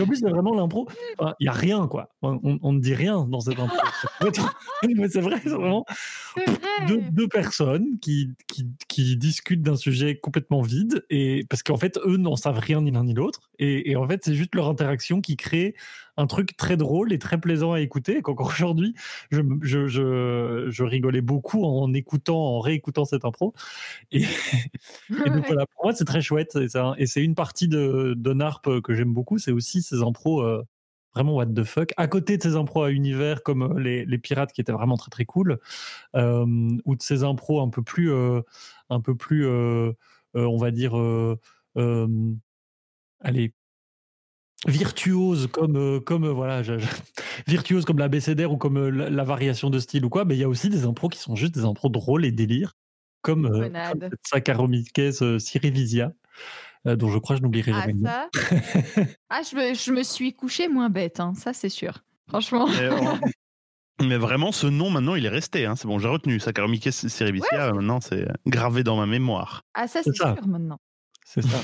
En 0.00 0.06
plus, 0.06 0.20
il 0.20 0.24
y 0.24 0.26
a 0.26 0.30
vraiment 0.30 0.54
l'impro. 0.54 0.88
Enfin, 1.18 1.34
Il 1.38 1.44
y 1.44 1.48
a 1.48 1.52
rien, 1.52 1.86
quoi. 1.86 2.08
On, 2.22 2.40
on- 2.42 2.58
on 2.62 2.72
ne 2.72 2.80
dit 2.80 2.94
rien 2.94 3.26
dans 3.28 3.40
cette 3.40 3.58
impro. 3.60 3.76
mais 4.96 5.08
c'est 5.08 5.20
vrai, 5.20 5.36
c'est 5.42 5.50
vraiment 5.50 5.84
C'est 6.34 6.46
vrai. 6.48 6.58
deux, 6.86 7.00
deux 7.12 7.28
personnes 7.28 7.98
qui, 8.00 8.30
qui, 8.46 8.66
qui 8.88 9.16
discutent 9.18 9.60
d'un 9.62 9.76
sujet 9.76 10.16
complètement 10.18 10.62
vide. 10.62 11.04
Et, 11.10 11.44
parce 11.50 11.62
qu'en 11.62 11.76
fait, 11.76 11.98
eux 12.06 12.16
n'en 12.16 12.36
savent 12.36 12.58
rien 12.58 12.80
ni 12.80 12.90
l'un 12.90 13.04
ni 13.04 13.12
l'autre. 13.12 13.50
Et, 13.58 13.90
et 13.90 13.96
en 13.96 14.08
fait, 14.08 14.24
c'est 14.24 14.34
juste 14.34 14.54
leur 14.54 14.68
interaction 14.68 15.20
qui 15.20 15.36
crée 15.36 15.74
un 16.18 16.26
truc 16.26 16.56
très 16.56 16.76
drôle 16.76 17.12
et 17.12 17.18
très 17.18 17.38
plaisant 17.40 17.72
à 17.72 17.80
écouter. 17.80 18.18
Et 18.18 18.22
qu'encore 18.22 18.48
aujourd'hui, 18.48 18.94
je, 19.30 19.40
me- 19.40 19.58
je, 19.64 19.86
je, 19.86 20.66
je 20.68 20.84
rigolais 20.84 21.22
beaucoup 21.22 21.64
en 21.64 21.94
écoutant, 21.94 22.36
en 22.38 22.60
réécoutant 22.60 23.06
cette 23.06 23.24
impro. 23.24 23.54
Et, 24.10 24.20
et 25.24 25.30
donc 25.30 25.46
voilà, 25.46 25.64
pour 25.66 25.84
moi, 25.84 25.94
c'est 25.94 26.04
très 26.04 26.20
chouette. 26.20 26.56
Et, 26.56 26.68
ça- 26.68 26.94
et 26.98 27.06
c'est 27.06 27.24
une 27.24 27.34
partie 27.34 27.68
de, 27.68 28.14
de 28.16 28.32
NARP 28.34 28.80
que 28.82 28.94
j'aime 28.94 29.14
beaucoup. 29.14 29.38
C'est 29.38 29.52
aussi 29.52 29.80
ces 29.80 30.02
impros 30.02 30.42
euh, 30.42 30.62
vraiment 31.14 31.34
what 31.36 31.46
the 31.46 31.64
fuck. 31.64 31.94
À 31.96 32.06
côté 32.08 32.36
de 32.36 32.42
ces 32.42 32.56
impros 32.56 32.82
à 32.82 32.90
univers 32.90 33.42
comme 33.42 33.62
euh, 33.62 33.80
les, 33.80 34.04
les 34.04 34.18
pirates 34.18 34.52
qui 34.52 34.60
étaient 34.60 34.72
vraiment 34.72 34.96
très 34.96 35.10
très 35.10 35.24
cool, 35.24 35.58
euh, 36.16 36.44
ou 36.84 36.96
de 36.96 37.02
ces 37.02 37.24
impros 37.24 37.60
un 37.62 37.68
peu 37.70 37.82
plus, 37.82 38.10
euh, 38.12 38.40
un 38.90 39.00
peu 39.00 39.14
plus 39.14 39.46
euh, 39.46 39.92
euh, 40.36 40.44
on 40.46 40.58
va 40.58 40.70
dire, 40.70 40.98
euh, 40.98 41.38
euh, 41.76 42.06
allez, 43.20 43.54
virtuose 44.66 45.46
comme 45.52 45.76
euh, 45.76 46.00
comme 46.00 46.24
euh, 46.24 46.32
voilà 46.32 46.62
je- 46.62 46.78
je- 46.78 46.86
virtuose 47.46 47.84
comme 47.84 47.98
l'abécédaire 47.98 48.52
ou 48.52 48.56
comme 48.56 48.76
euh, 48.76 48.90
la, 48.90 49.08
la 49.10 49.24
variation 49.24 49.70
de 49.70 49.78
style 49.78 50.04
ou 50.04 50.08
quoi 50.08 50.24
mais 50.24 50.34
il 50.36 50.40
y 50.40 50.44
a 50.44 50.48
aussi 50.48 50.68
des 50.68 50.84
impros 50.84 51.08
qui 51.08 51.18
sont 51.18 51.36
juste 51.36 51.54
des 51.54 51.64
impros 51.64 51.88
drôles 51.90 52.24
et 52.24 52.32
délires 52.32 52.74
comme, 53.22 53.46
euh, 53.46 53.68
comme 53.90 54.00
cette 54.00 54.12
Saccharomyces 54.24 54.88
euh, 55.22 55.38
euh, 56.86 56.96
dont 56.96 57.08
je 57.10 57.18
crois 57.18 57.34
que 57.36 57.40
je 57.40 57.44
n'oublierai 57.44 57.72
Ah, 57.74 57.80
jamais 57.80 57.92
le 57.92 57.98
nom. 57.98 58.06
ça? 58.06 58.28
Ah, 59.30 59.42
je 59.48 59.56
me, 59.56 59.74
je 59.74 59.92
me 59.92 60.02
suis 60.02 60.32
couché 60.34 60.68
moins 60.68 60.88
bête, 60.88 61.20
hein, 61.20 61.34
ça 61.36 61.52
c'est 61.52 61.68
sûr. 61.68 62.04
Franchement. 62.28 62.66
Mais, 62.68 62.88
mais 64.06 64.16
vraiment, 64.16 64.52
ce 64.52 64.66
nom, 64.68 64.88
maintenant, 64.90 65.16
il 65.16 65.26
est 65.26 65.30
resté. 65.30 65.66
hein. 65.66 65.74
C'est 65.76 65.88
bon, 65.88 65.98
j'ai 65.98 66.08
retenu. 66.08 66.38
Saccharomyces 66.40 67.08
cerevisia, 67.08 67.72
maintenant, 67.72 68.00
c'est 68.00 68.26
gravé 68.46 68.84
dans 68.84 68.96
ma 68.96 69.06
mémoire. 69.06 69.62
Ah, 69.74 69.88
ça 69.88 70.00
C'est 70.02 70.14
sûr 70.14 70.46
maintenant. 70.46 70.78
c'est 71.24 71.42
ça 71.42 71.60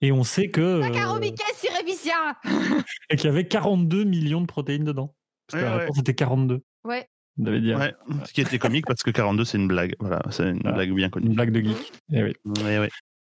et 0.00 0.12
on 0.12 0.24
sait 0.24 0.48
que 0.48 0.60
euh, 0.60 0.84
et 3.10 3.16
qu'il 3.16 3.26
y 3.26 3.28
avait 3.28 3.46
42 3.48 4.04
millions 4.04 4.40
de 4.40 4.46
protéines 4.46 4.84
dedans 4.84 5.14
parce 5.46 5.62
que 5.62 5.66
Ouais, 5.66 5.70
la 5.70 5.76
ouais. 5.76 5.82
réponse 5.84 5.98
était 5.98 6.14
42 6.14 6.62
Ouais. 6.84 7.08
devait 7.36 7.60
dire 7.60 7.78
Ouais, 7.78 7.94
ce 8.26 8.32
qui 8.32 8.40
était 8.40 8.58
comique 8.58 8.86
parce 8.86 9.02
que 9.02 9.10
42, 9.10 9.44
c'est 9.44 9.58
une 9.58 9.68
blague. 9.68 9.94
Voilà, 10.00 10.20
c'est 10.30 10.44
une 10.50 10.60
Voilà. 10.60 10.76
blague 10.76 10.92
bien 10.94 11.06
une 11.06 11.10
connue. 11.10 11.34
blague 11.34 11.50
de 11.50 11.60
geek 11.60 11.92
Eh 12.12 12.22
oui. 12.22 12.32
Ouais, 12.62 12.78
ouais. 12.78 12.90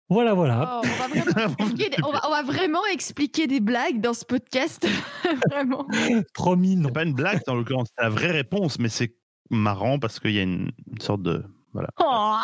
voilà 0.09 0.35
voilà 0.35 0.81
Oh, 0.83 0.87
on, 0.87 1.09
va 1.09 1.09
vraiment 1.09 1.57
expliquer 1.59 1.91
des, 1.91 1.97
on 2.05 2.13
va- 2.13 2.21
on 2.27 2.31
va 2.31 2.43
vraiment 2.43 2.87
expliquer 2.93 3.47
des 3.47 3.61
blagues 3.61 4.01
dans 4.01 4.15
ce 4.15 4.25
podcast. 4.25 4.87
vraiment. 5.51 5.87
promis 6.35 6.77
non 6.77 6.89
C'est 6.89 6.95
pas 6.95 7.05
une 7.05 7.15
blague, 7.15 7.41
en 7.49 7.55
l'occurrence, 7.55 7.89
c'est 7.97 8.03
la 8.05 8.11
vraie 8.11 8.31
réponse, 8.31 8.79
mais 8.79 8.89
c'est 8.89 9.15
marrant 9.51 9.99
parce 9.99 10.21
qu'il 10.21 10.33
y 10.33 10.39
a 10.39 10.43
une, 10.43 10.71
une 10.91 11.01
sorte 11.01 11.23
de. 11.23 11.45
Voilà. 11.73 11.89
Oh, 11.99 12.37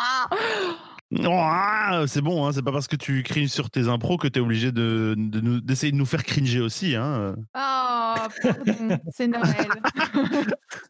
c'est 1.11 2.21
bon, 2.21 2.45
hein, 2.45 2.51
c'est 2.53 2.61
pas 2.61 2.71
parce 2.71 2.87
que 2.87 2.95
tu 2.95 3.23
cries 3.23 3.49
sur 3.49 3.69
tes 3.69 3.87
impros 3.87 4.17
que 4.17 4.27
t'es 4.27 4.39
obligé 4.39 4.71
de, 4.71 5.15
d'essayer 5.17 5.91
de 5.91 5.97
nous 5.97 6.05
faire 6.05 6.23
cringer 6.23 6.59
aussi. 6.61 6.95
Hein. 6.95 7.35
oh, 7.55 8.15
pardon, 8.43 8.99
c'est 9.11 9.27
Noël. 9.27 9.67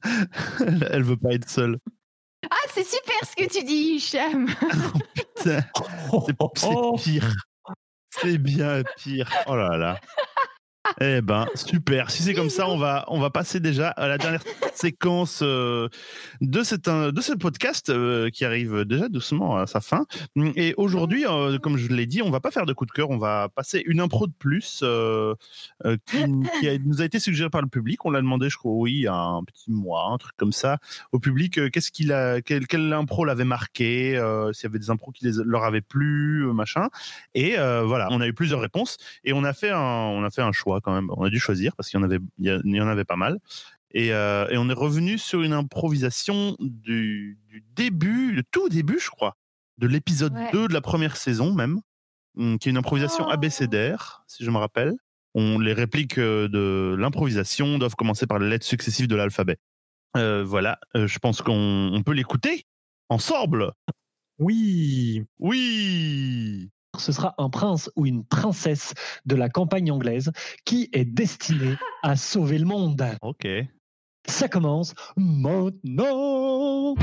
Elle 0.91 1.03
veut 1.03 1.17
pas 1.17 1.33
être 1.33 1.49
seule. 1.49 1.77
Ah, 2.49 2.55
c'est 2.73 2.85
super 2.85 3.15
ce 3.23 3.35
que 3.35 3.49
tu 3.49 3.63
dis, 3.63 3.95
Hicham. 3.95 4.47
Putain, 5.15 5.61
C'est 6.25 6.35
Oh. 6.63 6.97
c'est 6.97 7.11
pire. 7.11 7.33
C'est 8.09 8.37
bien 8.37 8.81
pire. 8.97 9.29
Oh 9.47 9.55
là 9.55 9.77
là. 9.77 9.99
Eh 11.01 11.21
ben, 11.21 11.45
super. 11.55 12.09
Si 12.09 12.23
c'est 12.23 12.33
comme 12.33 12.49
ça, 12.49 12.67
on 12.67 12.77
va, 12.77 13.05
on 13.07 13.19
va 13.19 13.29
passer 13.29 13.59
déjà 13.59 13.89
à 13.89 14.07
la 14.07 14.17
dernière 14.17 14.41
séquence 14.73 15.41
euh, 15.43 15.89
de, 16.41 16.63
cet, 16.63 16.87
euh, 16.87 17.11
de 17.11 17.21
ce 17.21 17.33
podcast 17.33 17.89
euh, 17.89 18.29
qui 18.29 18.45
arrive 18.45 18.85
déjà 18.85 19.09
doucement 19.09 19.57
à 19.57 19.67
sa 19.67 19.81
fin. 19.81 20.05
Et 20.55 20.73
aujourd'hui, 20.77 21.25
comme 21.61 21.77
je 21.77 21.89
l'ai 21.89 22.05
dit, 22.05 22.21
on 22.21 22.29
va 22.29 22.39
pas 22.39 22.51
faire 22.51 22.65
de 22.65 22.73
coup 22.73 22.85
de 22.85 22.91
cœur. 22.91 23.09
On 23.09 23.17
va 23.17 23.49
passer 23.49 23.83
une 23.85 23.99
impro 23.99 24.27
de 24.27 24.33
plus 24.37 24.83
qui, 26.05 26.27
nous 26.27 27.01
a 27.01 27.05
été 27.05 27.19
suggérée 27.19 27.49
par 27.49 27.61
le 27.61 27.67
public. 27.67 28.05
On 28.05 28.11
l'a 28.11 28.21
demandé, 28.21 28.49
je 28.49 28.57
crois, 28.57 28.71
oui, 28.71 29.05
un 29.07 29.43
petit 29.45 29.71
mois, 29.71 30.09
un 30.11 30.17
truc 30.17 30.35
comme 30.37 30.53
ça, 30.53 30.77
au 31.11 31.19
public. 31.19 31.71
Qu'est-ce 31.71 31.91
qu'il 31.91 32.13
a, 32.13 32.41
quelle, 32.41 32.67
quelle 32.67 32.91
impro 32.93 33.25
l'avait 33.25 33.43
marqué, 33.43 34.11
s'il 34.53 34.63
y 34.63 34.67
avait 34.67 34.79
des 34.79 34.89
impros 34.89 35.11
qui 35.11 35.29
leur 35.45 35.63
avaient 35.65 35.81
plu, 35.81 36.45
machin. 36.53 36.87
Et 37.33 37.55
voilà, 37.57 38.07
on 38.11 38.21
a 38.21 38.27
eu 38.27 38.33
plusieurs 38.33 38.61
réponses 38.61 38.97
et 39.23 39.33
on 39.33 39.43
a 39.43 39.53
fait 39.53 39.71
un, 39.71 39.79
on 39.79 40.23
a 40.23 40.29
fait 40.29 40.41
un 40.41 40.51
choix 40.51 40.68
quand 40.83 40.93
même. 40.93 41.09
On 41.17 41.23
a 41.23 41.29
dû 41.29 41.39
choisir 41.39 41.75
parce 41.75 41.89
qu'il 41.89 41.99
y 41.99 42.01
en 42.01 42.05
avait, 42.05 42.19
il 42.37 42.61
y, 42.75 42.81
en 42.81 42.87
avait 42.87 43.05
pas 43.05 43.15
mal. 43.15 43.39
Et, 43.91 44.13
euh, 44.13 44.47
et 44.49 44.57
on 44.57 44.69
est 44.69 44.73
revenu 44.73 45.17
sur 45.17 45.41
une 45.41 45.53
improvisation 45.53 46.55
du, 46.59 47.39
du 47.47 47.63
début, 47.75 48.31
le 48.31 48.43
tout 48.43 48.69
début, 48.69 48.99
je 48.99 49.09
crois, 49.09 49.35
de 49.79 49.87
l'épisode 49.87 50.33
Ouais. 50.33 50.51
2 50.51 50.67
de 50.67 50.73
la 50.73 50.81
première 50.81 51.17
saison 51.17 51.53
même, 51.53 51.79
hum, 52.37 52.59
qui 52.59 52.69
est 52.69 52.71
une 52.71 52.77
improvisation 52.77 53.25
Oh. 53.27 53.31
abécédaire, 53.31 54.23
si 54.27 54.43
je 54.45 54.51
me 54.51 54.57
rappelle. 54.57 54.93
On, 55.35 55.59
les 55.59 55.73
répliques 55.73 56.17
euh, 56.19 56.47
de 56.47 56.95
l'improvisation 56.97 57.77
doivent 57.77 57.95
commencer 57.95 58.27
par 58.27 58.39
les 58.39 58.49
lettres 58.49 58.65
successives 58.65 59.07
de 59.07 59.15
l'alphabet. 59.15 59.57
Euh, 60.17 60.43
voilà, 60.43 60.79
euh, 60.95 61.05
je 61.07 61.19
pense 61.19 61.41
qu'on 61.41 61.91
on 61.93 62.01
peut 62.03 62.13
l'écouter 62.13 62.65
ensemble. 63.09 63.71
oui 64.39 65.23
Oui. 65.39 66.69
Ce 66.99 67.11
sera 67.11 67.33
un 67.37 67.49
prince 67.49 67.89
ou 67.95 68.05
une 68.05 68.23
princesse 68.23 68.93
de 69.25 69.35
la 69.35 69.49
campagne 69.49 69.91
anglaise 69.91 70.31
qui 70.65 70.89
est 70.93 71.05
destiné 71.05 71.75
à 72.03 72.15
sauver 72.15 72.57
le 72.57 72.65
monde. 72.65 73.03
Ok. 73.21 73.47
Ça 74.27 74.47
commence 74.47 74.93
maintenant. 75.17 76.95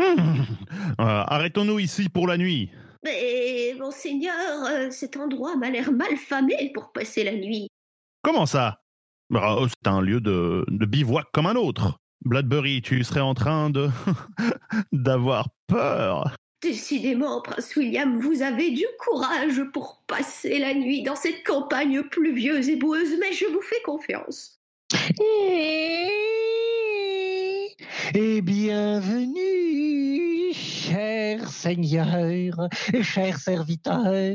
Euh, 0.00 0.94
Arrêtons-nous 0.98 1.80
ici 1.80 2.08
pour 2.08 2.28
la 2.28 2.36
nuit. 2.36 2.70
Mais, 3.04 3.74
monseigneur, 3.78 4.64
euh, 4.66 4.90
cet 4.90 5.16
endroit 5.16 5.56
m'a 5.56 5.70
l'air 5.70 5.90
mal 5.92 6.16
famé 6.16 6.70
pour 6.72 6.92
passer 6.92 7.24
la 7.24 7.32
nuit. 7.32 7.68
Comment 8.22 8.46
ça? 8.46 8.80
Bah, 9.30 9.56
oh, 9.58 9.66
C'est 9.68 9.88
un 9.88 10.00
lieu 10.00 10.20
de, 10.20 10.64
de 10.68 10.86
bivouac 10.86 11.26
comme 11.32 11.46
un 11.46 11.56
autre. 11.56 11.98
Bloodbury, 12.24 12.82
tu 12.82 13.04
serais 13.04 13.20
en 13.20 13.34
train 13.34 13.70
de 13.70 13.88
d'avoir 14.92 15.48
peur. 15.66 16.34
Décidément, 16.60 17.40
prince 17.40 17.76
William, 17.76 18.18
vous 18.18 18.42
avez 18.42 18.70
du 18.70 18.84
courage 18.98 19.62
pour 19.72 20.02
passer 20.08 20.58
la 20.58 20.74
nuit 20.74 21.04
dans 21.04 21.14
cette 21.14 21.44
campagne 21.44 22.02
pluvieuse 22.02 22.68
et 22.68 22.74
boueuse, 22.74 23.16
mais 23.20 23.32
je 23.32 23.44
vous 23.46 23.62
fais 23.62 23.80
confiance. 23.84 24.58
Et 28.14 28.42
bienvenue, 28.42 30.52
cher 30.52 31.48
Seigneur, 31.48 32.68
et 32.92 33.04
cher 33.04 33.38
serviteur, 33.38 34.34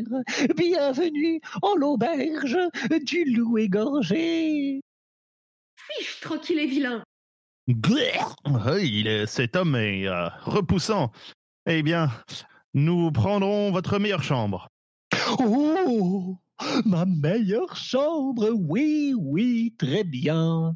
bienvenue 0.55 1.41
en 1.61 1.75
l'auberge 1.75 2.57
du 3.03 3.25
loup 3.25 3.57
égorgé. 3.57 4.79
Fiche 5.75 6.21
tranquille 6.21 6.59
et 6.59 6.67
vilain. 6.67 7.02
Il 7.67 9.07
est- 9.07 9.25
cet 9.25 9.55
homme 9.55 9.75
est 9.75 10.07
euh, 10.07 10.27
repoussant. 10.43 11.11
Eh 11.65 11.81
bien, 11.83 12.09
nous 12.73 13.11
prendrons 13.11 13.71
votre 13.71 13.99
meilleure 13.99 14.23
chambre. 14.23 14.67
Oh, 15.39 16.37
ma 16.85 17.05
meilleure 17.05 17.75
chambre, 17.75 18.49
oui, 18.53 19.13
oui, 19.17 19.75
très 19.77 20.03
bien. 20.03 20.75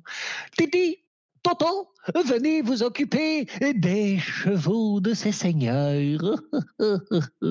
Titi, 0.57 0.97
tonton, 1.43 1.87
venez 2.25 2.61
vous 2.61 2.83
occuper 2.83 3.45
des 3.75 4.17
chevaux 4.19 5.01
de 5.01 5.13
ces 5.13 5.31
seigneurs. 5.31 6.35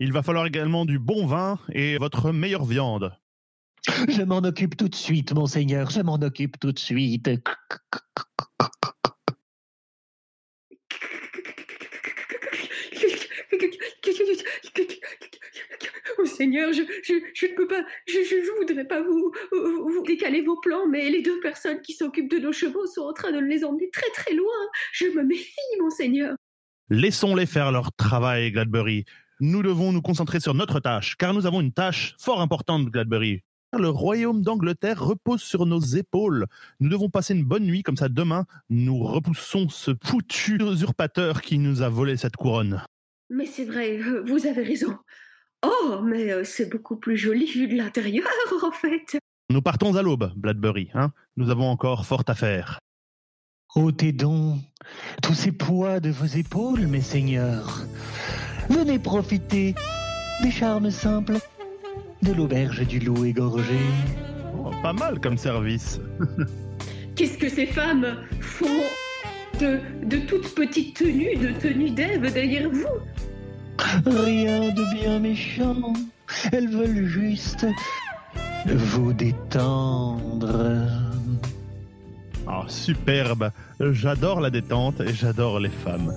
Il 0.00 0.12
va 0.12 0.22
falloir 0.22 0.46
également 0.46 0.84
du 0.84 0.98
bon 0.98 1.26
vin 1.26 1.58
et 1.72 1.98
votre 1.98 2.32
meilleure 2.32 2.64
viande. 2.64 3.12
Je 3.86 4.22
m'en 4.22 4.38
occupe 4.38 4.76
tout 4.76 4.88
de 4.88 4.94
suite, 4.94 5.32
monseigneur, 5.34 5.90
je 5.90 6.00
m'en 6.00 6.14
occupe 6.14 6.58
tout 6.58 6.72
de 6.72 6.78
suite. 6.78 7.28
Oh 16.18 16.26
Seigneur, 16.26 16.72
je, 16.72 16.82
je, 17.02 17.14
je 17.34 17.46
ne 17.46 17.54
peux 17.56 17.66
pas, 17.66 17.84
je, 18.06 18.14
je, 18.14 18.36
je 18.44 18.58
voudrais 18.58 18.86
pas 18.86 19.02
vous, 19.02 19.32
vous, 19.52 19.88
vous 19.88 20.02
décaler 20.06 20.42
vos 20.42 20.58
plans, 20.60 20.86
mais 20.88 21.10
les 21.10 21.22
deux 21.22 21.40
personnes 21.40 21.80
qui 21.82 21.92
s'occupent 21.92 22.30
de 22.30 22.38
nos 22.38 22.52
chevaux 22.52 22.86
sont 22.86 23.02
en 23.02 23.12
train 23.12 23.32
de 23.32 23.38
les 23.38 23.64
emmener 23.64 23.90
très 23.90 24.10
très 24.14 24.34
loin. 24.34 24.46
Je 24.92 25.06
me 25.06 25.22
méfie, 25.22 25.52
Monseigneur. 25.80 26.34
Laissons-les 26.90 27.46
faire 27.46 27.72
leur 27.72 27.92
travail, 27.92 28.52
Gladbury. 28.52 29.04
Nous 29.40 29.62
devons 29.62 29.92
nous 29.92 30.02
concentrer 30.02 30.40
sur 30.40 30.54
notre 30.54 30.80
tâche, 30.80 31.16
car 31.16 31.34
nous 31.34 31.46
avons 31.46 31.60
une 31.60 31.72
tâche 31.72 32.14
fort 32.18 32.40
importante, 32.40 32.86
Gladbury. 32.86 33.42
Le 33.78 33.88
royaume 33.88 34.42
d'Angleterre 34.42 35.02
repose 35.02 35.42
sur 35.42 35.66
nos 35.66 35.80
épaules. 35.80 36.46
Nous 36.80 36.88
devons 36.88 37.10
passer 37.10 37.34
une 37.34 37.44
bonne 37.44 37.64
nuit, 37.64 37.82
comme 37.82 37.96
ça 37.96 38.08
demain, 38.08 38.44
nous 38.70 38.98
repoussons 38.98 39.68
ce 39.68 39.92
foutu 40.02 40.58
usurpateur 40.62 41.42
qui 41.42 41.58
nous 41.58 41.82
a 41.82 41.88
volé 41.88 42.16
cette 42.16 42.36
couronne. 42.36 42.82
Mais 43.30 43.46
c'est 43.46 43.64
vrai, 43.64 43.98
euh, 43.98 44.22
vous 44.26 44.46
avez 44.46 44.62
raison. 44.62 44.96
Oh, 45.64 46.00
mais 46.02 46.32
euh, 46.32 46.44
c'est 46.44 46.70
beaucoup 46.70 46.96
plus 46.96 47.16
joli 47.16 47.46
vu 47.46 47.66
de 47.66 47.74
l'intérieur, 47.74 48.26
en 48.62 48.70
fait. 48.70 49.18
Nous 49.50 49.62
partons 49.62 49.96
à 49.96 50.02
l'aube, 50.02 50.32
Bladbury. 50.36 50.90
Hein 50.94 51.12
nous 51.36 51.50
avons 51.50 51.68
encore 51.68 52.06
fort 52.06 52.24
à 52.28 52.34
faire. 52.34 52.78
Ôtez 53.74 54.12
donc 54.12 54.60
tous 55.22 55.34
ces 55.34 55.52
poids 55.52 55.98
de 55.98 56.10
vos 56.10 56.26
épaules, 56.26 56.86
mes 56.86 57.00
seigneurs. 57.00 57.82
Venez 58.70 59.00
profiter 59.00 59.74
des 60.42 60.50
charmes 60.50 60.90
simples 60.90 61.38
de 62.24 62.32
l'auberge 62.32 62.86
du 62.86 62.98
loup 62.98 63.24
égorgé. 63.24 63.78
Oh, 64.56 64.70
pas 64.82 64.92
mal 64.92 65.20
comme 65.20 65.36
service. 65.36 66.00
Qu'est-ce 67.16 67.38
que 67.38 67.48
ces 67.48 67.66
femmes 67.66 68.16
font 68.40 68.82
de, 69.60 69.78
de 70.04 70.16
toutes 70.26 70.54
petites 70.54 70.96
tenues, 70.96 71.36
de 71.36 71.52
tenues 71.52 71.90
d'Ève 71.90 72.32
derrière 72.32 72.68
vous? 72.70 72.98
Rien 74.06 74.72
de 74.72 74.94
bien 74.94 75.20
méchant. 75.20 75.92
Elles 76.50 76.68
veulent 76.68 77.06
juste 77.06 77.66
vous 78.66 79.12
détendre. 79.12 80.88
Oh, 82.46 82.64
superbe. 82.68 83.50
J'adore 83.80 84.40
la 84.40 84.50
détente 84.50 85.00
et 85.00 85.12
j'adore 85.12 85.60
les 85.60 85.70
femmes. 85.70 86.12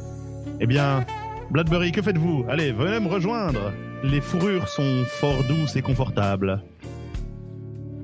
Eh 0.59 0.67
bien, 0.67 1.05
Bladbury, 1.51 1.91
que 1.91 2.01
faites-vous? 2.01 2.45
Allez, 2.49 2.71
venez 2.71 2.99
me 2.99 3.09
rejoindre. 3.09 3.73
Les 4.03 4.21
fourrures 4.21 4.67
sont 4.67 5.03
fort 5.05 5.43
douces 5.43 5.75
et 5.75 5.81
confortables. 5.81 6.61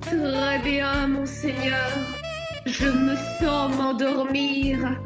Très 0.01 0.59
bien, 0.59 1.07
monseigneur. 1.07 1.91
Je 2.65 2.87
me 2.87 3.15
sens 3.39 3.75
m'endormir. 3.75 4.99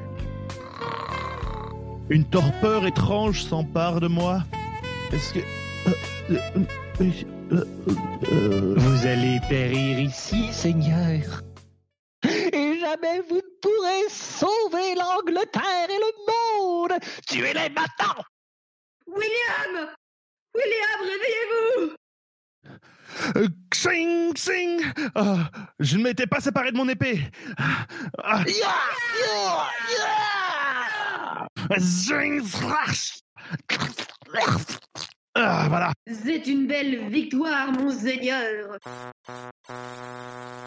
Une 2.09 2.23
torpeur 2.23 2.85
étrange 2.85 3.43
s'empare 3.43 3.99
de 3.99 4.07
moi. 4.07 4.43
Est-ce 5.11 5.33
que... 5.33 5.39
euh, 6.29 6.37
euh, 7.51 7.65
euh, 8.31 8.75
Vous 8.77 9.05
allez 9.05 9.39
périr 9.49 9.99
ici, 9.99 10.51
seigneur. 10.53 11.41
Et 12.23 12.79
jamais 12.79 13.21
vous 13.29 13.35
ne 13.35 13.59
pourrez 13.61 14.09
sauver 14.09 14.95
l'Angleterre 14.95 15.89
et 15.89 15.99
le 15.99 16.11
monde. 16.31 16.99
Tuez-les 17.27 17.69
maintenant. 17.69 18.23
William 19.07 19.89
William, 20.57 20.99
réveillez-vous 21.01 21.95
euh, 23.37 23.47
Xing, 23.71 24.33
xing 24.33 24.81
Ah, 25.15 25.49
Je 25.79 25.97
ne 25.97 26.03
m'étais 26.03 26.27
pas 26.27 26.39
séparé 26.39 26.71
de 26.71 26.77
mon 26.77 26.87
épée. 26.89 27.21
Ah, 28.23 28.43
Ya, 28.45 28.75
ya, 29.19 29.67
ya. 31.69 31.79
zing. 31.79 32.41
Ah, 35.35 35.65
voilà. 35.69 35.91
C'est 36.11 36.47
une 36.47 36.65
belle 36.67 37.09
victoire, 37.09 37.71
monseigneur. 37.71 38.77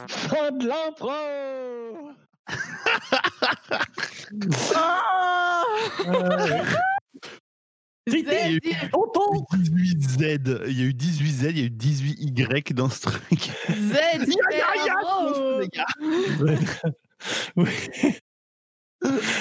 Fin 0.09 0.50
de 0.53 0.66
l'empereur. 0.68 2.14
Z, 4.33 4.74
Il 8.12 8.27
y 8.27 8.31
a 8.31 8.51
eu 8.51 8.59
18Z. 8.59 10.62
Il 10.68 10.79
y 10.79 10.83
a 10.83 10.87
eu 10.87 10.92
18Z, 10.92 11.51
il 11.51 11.59
y 11.59 11.62
a 11.62 11.66
eu 11.66 11.70
18Y 11.70 12.75
dans 12.75 12.90
ce 12.90 13.03
truc. 13.03 13.51
Z. 13.68 13.96
Oui. 17.57 17.70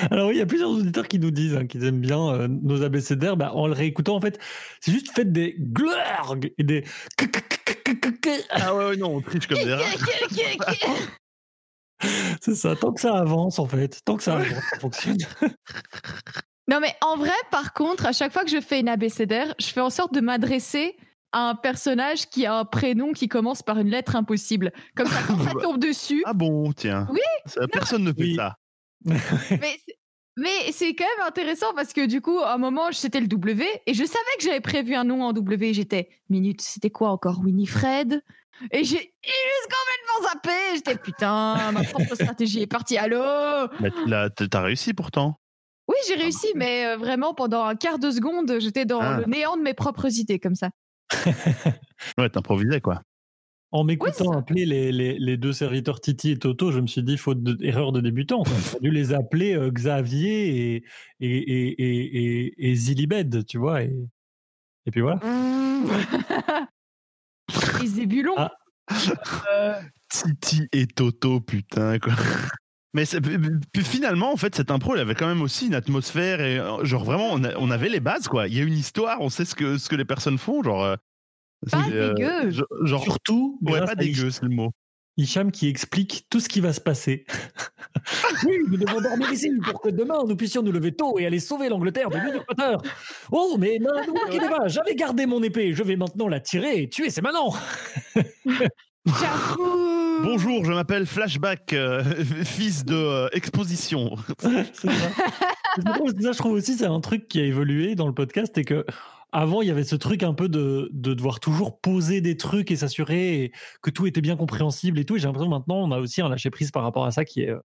Alors 0.09 0.29
oui, 0.29 0.35
il 0.35 0.37
y 0.37 0.41
a 0.41 0.45
plusieurs 0.45 0.69
auditeurs 0.69 1.07
qui 1.07 1.19
nous 1.19 1.31
disent 1.31 1.55
hein, 1.55 1.67
qu'ils 1.67 1.83
aiment 1.83 1.99
bien 1.99 2.33
euh, 2.33 2.47
nos 2.47 2.81
abécédaires. 2.83 3.35
Bah, 3.35 3.51
en 3.53 3.67
le 3.67 3.73
réécoutant, 3.73 4.15
en 4.15 4.21
fait, 4.21 4.39
c'est 4.79 4.91
juste 4.91 5.11
faites 5.11 5.33
des 5.33 5.55
glurg 5.59 6.37
et 6.57 6.63
des 6.63 6.85
Ah 8.51 8.75
ouais, 8.75 8.85
ouais, 8.87 8.97
non, 8.97 9.17
on 9.17 9.21
triche 9.21 9.47
comme 9.47 9.63
des 9.63 9.73
rats. 9.73 9.83
c'est 12.41 12.55
ça. 12.55 12.75
Tant 12.75 12.93
que 12.93 13.01
ça 13.01 13.17
avance, 13.17 13.59
en 13.59 13.67
fait, 13.67 14.01
tant 14.05 14.15
que 14.15 14.23
ça 14.23 14.37
avance, 14.37 14.63
ça 14.71 14.79
fonctionne. 14.79 15.17
Non, 16.69 16.79
mais 16.79 16.93
en 17.01 17.17
vrai, 17.17 17.31
par 17.51 17.73
contre, 17.73 18.05
à 18.05 18.11
chaque 18.11 18.31
fois 18.31 18.43
que 18.43 18.49
je 18.51 18.61
fais 18.61 18.79
une 18.79 18.89
abécédaire, 18.89 19.53
je 19.59 19.67
fais 19.67 19.81
en 19.81 19.89
sorte 19.89 20.13
de 20.13 20.21
m'adresser 20.21 20.95
à 21.31 21.49
un 21.49 21.55
personnage 21.55 22.27
qui 22.29 22.45
a 22.45 22.55
un 22.55 22.65
prénom 22.65 23.11
qui 23.11 23.27
commence 23.27 23.61
par 23.61 23.77
une 23.79 23.89
lettre 23.89 24.15
impossible. 24.15 24.71
Comme 24.95 25.07
ça, 25.07 25.19
quand 25.27 25.39
ça 25.43 25.51
tombe 25.61 25.79
dessus. 25.79 26.21
Ah 26.25 26.33
bon, 26.33 26.71
tiens. 26.73 27.07
Oui, 27.11 27.19
Ça, 27.45 27.67
personne 27.67 28.03
ne 28.03 28.11
fait 28.13 28.21
Oui. 28.21 28.35
ça. 28.35 28.55
Mais 29.05 29.17
c'est- 29.85 29.95
mais 30.37 30.71
c'est 30.71 30.95
quand 30.95 31.03
même 31.17 31.27
intéressant 31.27 31.73
parce 31.75 31.91
que 31.91 32.05
du 32.05 32.21
coup, 32.21 32.39
à 32.39 32.53
un 32.53 32.57
moment, 32.57 32.93
c'était 32.93 33.19
le 33.19 33.27
W 33.27 33.65
et 33.85 33.93
je 33.93 34.05
savais 34.05 34.37
que 34.37 34.45
j'avais 34.45 34.61
prévu 34.61 34.95
un 34.95 35.03
nom 35.03 35.21
en 35.23 35.33
W. 35.33 35.73
J'étais, 35.73 36.07
minute, 36.29 36.61
c'était 36.61 36.89
quoi 36.91 37.09
encore? 37.09 37.41
Winifred 37.43 38.23
Et 38.71 38.85
j'ai 38.85 38.95
juste 39.23 39.65
complètement 39.65 40.29
zappé. 40.31 40.49
J'étais, 40.75 40.95
putain, 40.95 41.71
ma 41.73 41.83
propre 41.83 42.15
stratégie 42.15 42.61
est 42.61 42.67
partie. 42.67 42.97
Allô? 42.97 43.19
Mais 43.81 43.89
l'as- 44.05 44.29
t'as 44.29 44.61
réussi 44.61 44.93
pourtant. 44.93 45.38
Oui, 45.99 46.05
j'ai 46.07 46.15
réussi, 46.21 46.47
mais 46.55 46.85
euh, 46.85 46.97
vraiment, 46.97 47.33
pendant 47.33 47.63
un 47.65 47.75
quart 47.75 47.99
de 47.99 48.09
seconde, 48.11 48.59
j'étais 48.59 48.85
dans 48.85 49.01
Ah. 49.01 49.17
le 49.19 49.25
néant 49.25 49.57
de 49.57 49.61
mes 49.61 49.73
propres 49.73 50.07
idées 50.19 50.39
comme 50.39 50.55
ça. 50.55 50.69
Ouais, 52.17 52.29
t'improvisais 52.29 52.79
quoi. 52.81 53.01
En 53.71 53.83
m'écoutant 53.83 54.31
appeler 54.31 54.65
les, 54.65 54.91
les, 54.91 55.19
les 55.19 55.37
deux 55.37 55.53
serviteurs 55.53 55.99
Titi 56.01 56.31
et 56.31 56.39
Toto, 56.39 56.71
je 56.71 56.79
me 56.79 56.87
suis 56.87 57.03
dit, 57.03 57.17
faute 57.17 57.43
de, 57.43 57.57
erreur 57.63 57.91
de 57.91 58.01
débutant, 58.01 58.43
j'ai 58.73 58.79
dû 58.79 58.89
les 58.89 59.13
appeler 59.13 59.53
euh, 59.55 59.69
Xavier 59.69 60.75
et, 60.75 60.83
et, 61.19 61.37
et, 61.37 61.67
et, 61.81 62.45
et, 62.47 62.69
et 62.71 62.75
Zilibed, 62.75 63.45
tu 63.45 63.57
vois. 63.59 63.83
Et, 63.83 63.93
et 64.85 64.91
puis 64.91 65.01
voilà. 65.01 65.19
Et 67.83 67.87
Zébulon. 67.87 68.33
Ah. 68.37 68.51
Euh, 69.51 69.73
Titi 70.09 70.67
et 70.71 70.87
Toto, 70.87 71.39
putain 71.41 71.99
quoi. 71.99 72.13
Mais 72.93 73.03
puis 73.73 73.83
finalement, 73.83 74.31
en 74.33 74.37
fait, 74.37 74.55
cette 74.55 74.71
impro, 74.71 74.95
elle 74.95 75.01
avait 75.01 75.13
quand 75.15 75.27
même 75.27 75.41
aussi 75.43 75.67
une 75.67 75.75
atmosphère 75.75 76.41
et 76.41 76.57
euh, 76.57 76.83
genre 76.85 77.03
vraiment, 77.03 77.27
on, 77.31 77.43
a- 77.43 77.55
on 77.57 77.69
avait 77.69 77.89
les 77.89 77.99
bases 77.99 78.27
quoi. 78.27 78.47
Il 78.47 78.55
y 78.57 78.59
a 78.59 78.63
une 78.63 78.73
histoire, 78.77 79.21
on 79.21 79.29
sait 79.29 79.45
ce 79.45 79.53
que 79.53 79.77
ce 79.77 79.89
que 79.89 79.95
les 79.95 80.05
personnes 80.05 80.37
font, 80.39 80.63
genre. 80.63 80.83
euh, 80.83 80.95
Pas 81.71 81.83
c'est, 81.87 81.93
euh, 81.95 82.13
dégueu. 82.13 82.49
genre- 82.85 83.03
Surtout, 83.03 83.59
ouais, 83.61 83.85
pas 83.85 83.93
dégueu, 83.95 84.31
c'est 84.31 84.43
le 84.43 84.49
mot. 84.49 84.71
Hicham 85.17 85.51
qui 85.51 85.67
explique 85.67 86.25
tout 86.29 86.39
ce 86.39 86.47
qui 86.47 86.61
va 86.61 86.73
se 86.73 86.81
passer. 86.81 87.25
Oui, 88.47 88.55
nous 88.69 88.77
devons 88.77 89.01
dormir 89.01 89.31
ici 89.33 89.51
pour 89.69 89.81
que 89.81 89.89
demain 89.89 90.19
nous 90.25 90.35
puissions 90.37 90.61
nous 90.63 90.71
lever 90.71 90.93
tôt 90.93 91.19
et 91.19 91.25
aller 91.25 91.39
sauver 91.39 91.67
l'Angleterre 91.69 92.09
de 92.09 92.17
l'usurpateur. 92.17 92.81
Oh, 93.31 93.57
mais 93.59 93.77
ne 93.79 93.87
vous 94.05 94.15
inquiétez 94.25 94.47
pas, 94.47 94.67
j'avais 94.67 94.95
gardé 94.95 95.25
mon 95.25 95.43
épée, 95.43 95.73
je 95.73 95.83
vais 95.83 95.97
maintenant 95.97 96.27
la 96.29 96.39
tirer 96.39 96.83
et 96.83 96.89
tuer, 96.89 97.09
c'est 97.09 97.21
maintenant. 97.21 97.53
J'avoue. 99.05 99.98
Bonjour, 100.23 100.65
je 100.65 100.73
m'appelle 100.73 101.05
Flashback, 101.05 101.73
euh, 101.73 102.03
fils 102.43 102.85
de 102.85 102.95
euh, 102.95 103.27
exposition. 103.31 104.15
C'est 104.39 104.91
ça. 104.91 105.09
Je 105.77 106.37
trouve 106.37 106.53
aussi, 106.53 106.75
c'est 106.75 106.85
un 106.85 106.99
truc 106.99 107.27
qui 107.27 107.39
a 107.39 107.43
évolué 107.43 107.95
dans 107.95 108.07
le 108.07 108.13
podcast 108.13 108.57
et 108.57 108.65
que 108.65 108.85
avant, 109.31 109.61
il 109.61 109.67
y 109.67 109.71
avait 109.71 109.83
ce 109.83 109.95
truc 109.95 110.23
un 110.23 110.33
peu 110.33 110.49
de, 110.49 110.89
de 110.91 111.13
devoir 111.13 111.39
toujours 111.39 111.79
poser 111.79 112.19
des 112.19 112.35
trucs 112.35 112.71
et 112.71 112.75
s'assurer 112.75 113.51
que 113.81 113.91
tout 113.91 114.07
était 114.07 114.21
bien 114.21 114.35
compréhensible 114.35 114.99
et 114.99 115.05
tout. 115.05 115.15
Et 115.15 115.19
j'ai 115.19 115.27
l'impression 115.27 115.49
que 115.49 115.55
maintenant, 115.55 115.77
on 115.77 115.91
a 115.91 115.99
aussi 115.99 116.21
un 116.21 116.29
lâcher 116.29 116.49
prise 116.49 116.71
par 116.71 116.83
rapport 116.83 117.05
à 117.05 117.11
ça 117.11 117.23
qui 117.25 117.41
est, 117.41 117.51
euh, 117.51 117.59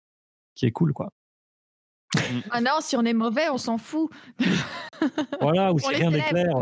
qui 0.55 0.65
est 0.65 0.71
cool, 0.71 0.93
quoi. 0.93 1.09
Ah 2.49 2.59
non, 2.59 2.79
si 2.81 2.97
on 2.97 3.05
est 3.05 3.13
mauvais, 3.13 3.49
on 3.49 3.57
s'en 3.57 3.77
fout. 3.77 4.09
Voilà, 5.39 5.71
ou 5.71 5.75
On 5.83 5.89
si 5.89 5.95
rien 5.95 6.09
n'est 6.09 6.21
clair. 6.21 6.55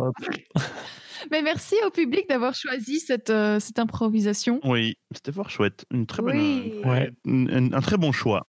Mais 1.32 1.42
merci 1.42 1.76
au 1.86 1.90
public 1.92 2.28
d'avoir 2.30 2.54
choisi 2.56 3.00
cette, 3.00 3.30
euh, 3.30 3.60
cette 3.60 3.80
improvisation. 3.80 4.60
Oui, 4.64 4.96
c'était 5.14 5.32
fort 5.32 5.50
chouette. 5.50 5.86
Une 5.92 6.06
très 6.06 6.22
bonne, 6.22 6.38
Oui. 6.38 6.74
Ouais. 6.86 7.12
un 7.26 7.82
très 7.82 7.98
bon 7.98 8.12
choix. 8.12 8.48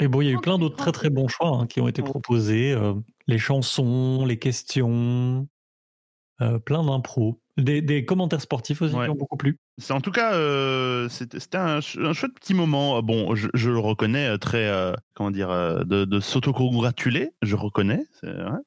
Et 0.00 0.06
bon, 0.08 0.20
il 0.20 0.26
y 0.26 0.30
a 0.30 0.32
eu 0.34 0.40
plein 0.40 0.58
d'autres 0.58 0.76
très 0.76 0.92
très 0.92 1.10
bons 1.10 1.26
choix 1.28 1.48
hein, 1.48 1.66
qui 1.66 1.80
ont 1.80 1.88
été 1.88 2.02
proposés. 2.02 2.72
euh, 2.72 2.94
les 3.26 3.38
chansons, 3.38 4.24
les 4.26 4.38
questions, 4.38 5.48
euh, 6.40 6.58
plein 6.58 6.84
d'impros. 6.84 7.40
Des, 7.56 7.82
des 7.82 8.04
commentaires 8.04 8.40
sportifs 8.40 8.80
aussi 8.82 8.94
Ouais. 8.94 9.06
qui 9.06 9.10
ont 9.10 9.16
beaucoup 9.16 9.36
plu. 9.36 9.58
C'est 9.78 9.92
en 9.92 10.00
tout 10.00 10.12
cas, 10.12 10.34
euh, 10.34 11.08
c'était 11.08 11.56
un, 11.58 11.80
ch- 11.80 11.98
un 12.00 12.12
chouette 12.12 12.32
petit 12.34 12.54
moment. 12.54 13.02
Bon, 13.02 13.34
je, 13.34 13.48
je 13.52 13.70
le 13.70 13.80
reconnais 13.80 14.38
très, 14.38 14.68
euh, 14.68 14.92
comment 15.14 15.32
dire, 15.32 15.48
de, 15.84 16.04
de 16.04 16.20
s'autocongratuler, 16.20 17.30
je 17.42 17.56
reconnais. 17.56 18.04
c'est 18.20 18.30
vrai. 18.32 18.58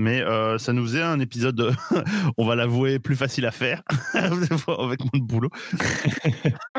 Mais 0.00 0.20
euh, 0.22 0.58
ça 0.58 0.72
nous 0.72 0.84
faisait 0.84 1.02
un 1.02 1.18
épisode, 1.18 1.60
euh, 1.60 1.72
on 2.38 2.46
va 2.46 2.54
l'avouer, 2.54 3.00
plus 3.00 3.16
facile 3.16 3.44
à 3.46 3.50
faire 3.50 3.82
avec 4.14 5.00
mon 5.12 5.18
boulot. 5.20 5.50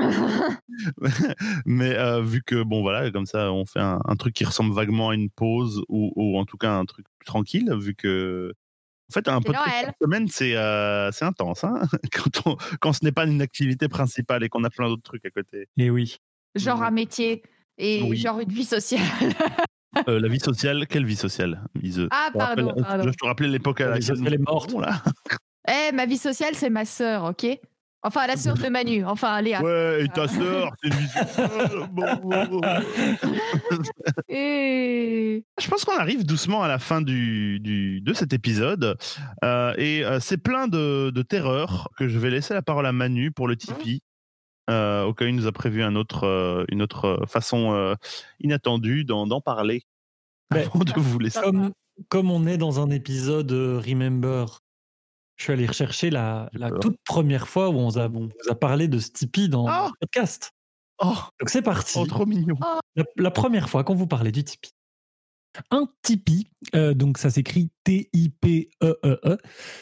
Mais 1.65 1.95
euh, 1.97 2.21
vu 2.21 2.41
que, 2.43 2.63
bon, 2.63 2.81
voilà, 2.81 3.11
comme 3.11 3.25
ça, 3.25 3.51
on 3.51 3.65
fait 3.65 3.81
un, 3.81 3.99
un 4.05 4.15
truc 4.15 4.33
qui 4.33 4.45
ressemble 4.45 4.73
vaguement 4.73 5.09
à 5.09 5.15
une 5.15 5.29
pause 5.29 5.83
ou, 5.89 6.13
ou 6.15 6.37
en 6.37 6.45
tout 6.45 6.57
cas 6.57 6.71
un 6.71 6.85
truc 6.85 7.05
plus 7.19 7.25
tranquille, 7.25 7.69
vu 7.79 7.93
que. 7.95 8.53
En 9.11 9.13
fait, 9.13 9.27
un 9.27 9.41
podcast 9.41 9.85
par 9.85 9.93
semaine, 10.01 10.27
c'est 10.29 10.55
euh, 10.55 11.09
intense. 11.21 11.63
Hein 11.63 11.81
quand, 12.13 12.45
on- 12.47 12.57
quand 12.79 12.93
ce 12.93 13.03
n'est 13.03 13.11
pas 13.11 13.25
une 13.25 13.41
activité 13.41 13.87
principale 13.87 14.43
et 14.43 14.49
qu'on 14.49 14.63
a 14.63 14.69
plein 14.69 14.87
d'autres 14.87 15.01
trucs 15.03 15.25
à 15.25 15.29
côté. 15.31 15.67
Et 15.77 15.89
oui. 15.89 16.17
Genre 16.55 16.81
un 16.83 16.91
métier 16.91 17.41
et 17.77 18.01
Oui. 18.03 18.17
genre 18.17 18.39
une 18.39 18.49
vie 18.51 18.63
sociale. 18.65 19.01
Euh, 20.07 20.19
la 20.19 20.27
vie 20.27 20.39
sociale, 20.39 20.85
quelle 20.87 21.05
vie 21.05 21.15
sociale 21.15 21.61
Ise 21.81 22.07
Ah, 22.11 22.29
rappelle- 22.37 22.65
pardon. 22.65 23.03
Je 23.05 23.17
te 23.17 23.25
rappelais 23.25 23.47
l'époque 23.49 23.81
à 23.81 23.85
La 23.87 23.93
vie 23.95 24.01
laquelle 24.01 24.17
sociale 24.17 24.33
est 24.35 24.37
morte. 24.49 24.73
là. 24.73 25.01
Eh, 25.67 25.91
ma 25.93 26.05
vie 26.05 26.17
sociale, 26.17 26.53
c'est 26.55 26.69
ma 26.69 26.85
sœur, 26.85 27.23
ok? 27.25 27.45
Enfin, 28.01 28.27
la 28.27 28.37
sœur 28.37 28.53
de 28.55 28.69
Manu. 28.69 29.03
Enfin, 29.03 29.41
Léa. 29.41 29.61
Ouais, 29.61 30.05
et 30.05 30.07
ta 30.07 30.27
sœur, 30.27 30.71
c'est 30.81 30.89
une 30.89 30.95
vie 30.95 31.07
sociale. 31.09 31.89
Bon, 31.91 32.15
bon, 32.23 32.45
bon. 32.45 32.61
Et... 34.29 35.43
Je 35.61 35.67
pense 35.67 35.83
qu'on 35.85 35.97
arrive 35.97 36.25
doucement 36.25 36.63
à 36.63 36.67
la 36.67 36.79
fin 36.79 37.01
du, 37.01 37.59
du- 37.59 37.99
de 38.01 38.13
cet 38.13 38.31
épisode. 38.33 38.95
Euh, 39.43 39.73
et 39.77 40.05
euh, 40.05 40.19
c'est 40.19 40.37
plein 40.37 40.67
de, 40.67 41.09
de 41.09 41.21
terreur 41.21 41.89
que 41.97 42.07
je 42.07 42.17
vais 42.19 42.29
laisser 42.29 42.53
la 42.53 42.61
parole 42.61 42.85
à 42.85 42.91
Manu 42.91 43.31
pour 43.31 43.47
le 43.47 43.55
Tipeee. 43.57 44.01
Euh, 44.69 45.03
au 45.03 45.13
cas 45.13 45.25
où 45.25 45.27
il 45.27 45.35
nous 45.35 45.47
a 45.47 45.51
prévu 45.51 45.81
un 45.83 45.95
autre, 45.95 46.25
euh, 46.25 46.63
une 46.69 46.81
autre 46.81 47.05
euh, 47.05 47.25
façon 47.25 47.73
euh, 47.73 47.95
inattendue 48.39 49.03
d'en 49.03 49.25
d'en 49.27 49.41
parler. 49.41 49.83
Ben, 50.51 50.67
Avant 50.73 50.83
de 50.83 50.99
vous 50.99 51.19
laisser. 51.19 51.41
Comme, 51.41 51.71
comme 52.09 52.31
on 52.31 52.45
est 52.45 52.57
dans 52.57 52.79
un 52.79 52.89
épisode 52.89 53.51
euh, 53.51 53.81
Remember, 53.85 54.59
je 55.37 55.43
suis 55.45 55.53
allé 55.53 55.65
rechercher 55.65 56.09
la, 56.09 56.49
toute 56.81 56.97
première 57.05 57.47
fois 57.47 57.69
où 57.69 57.77
on, 57.77 57.97
a, 57.97 58.07
on 58.09 58.27
vous 58.27 58.49
a 58.49 58.55
parlé 58.55 58.87
de 58.87 58.99
Stipeee 58.99 59.49
dans 59.49 59.67
Ah 59.67 59.87
le 59.87 60.05
podcast. 60.05 60.51
Oh, 61.01 61.15
Donc 61.39 61.49
c'est 61.49 61.61
parti. 61.61 61.97
oh, 61.99 62.05
trop 62.05 62.25
mignon. 62.25 62.57
La, 62.95 63.05
la 63.15 63.31
première 63.31 63.69
fois 63.69 63.83
qu'on 63.83 63.95
vous 63.95 64.07
parlait 64.07 64.31
du 64.31 64.43
Tipeee. 64.43 64.71
Un 65.71 65.87
Tipeee, 66.03 66.47
euh, 66.75 66.93
donc 66.93 67.17
ça 67.17 67.29
s'écrit 67.29 67.71
T-I-P-E-E-E, 67.83 69.19
E 69.25 69.37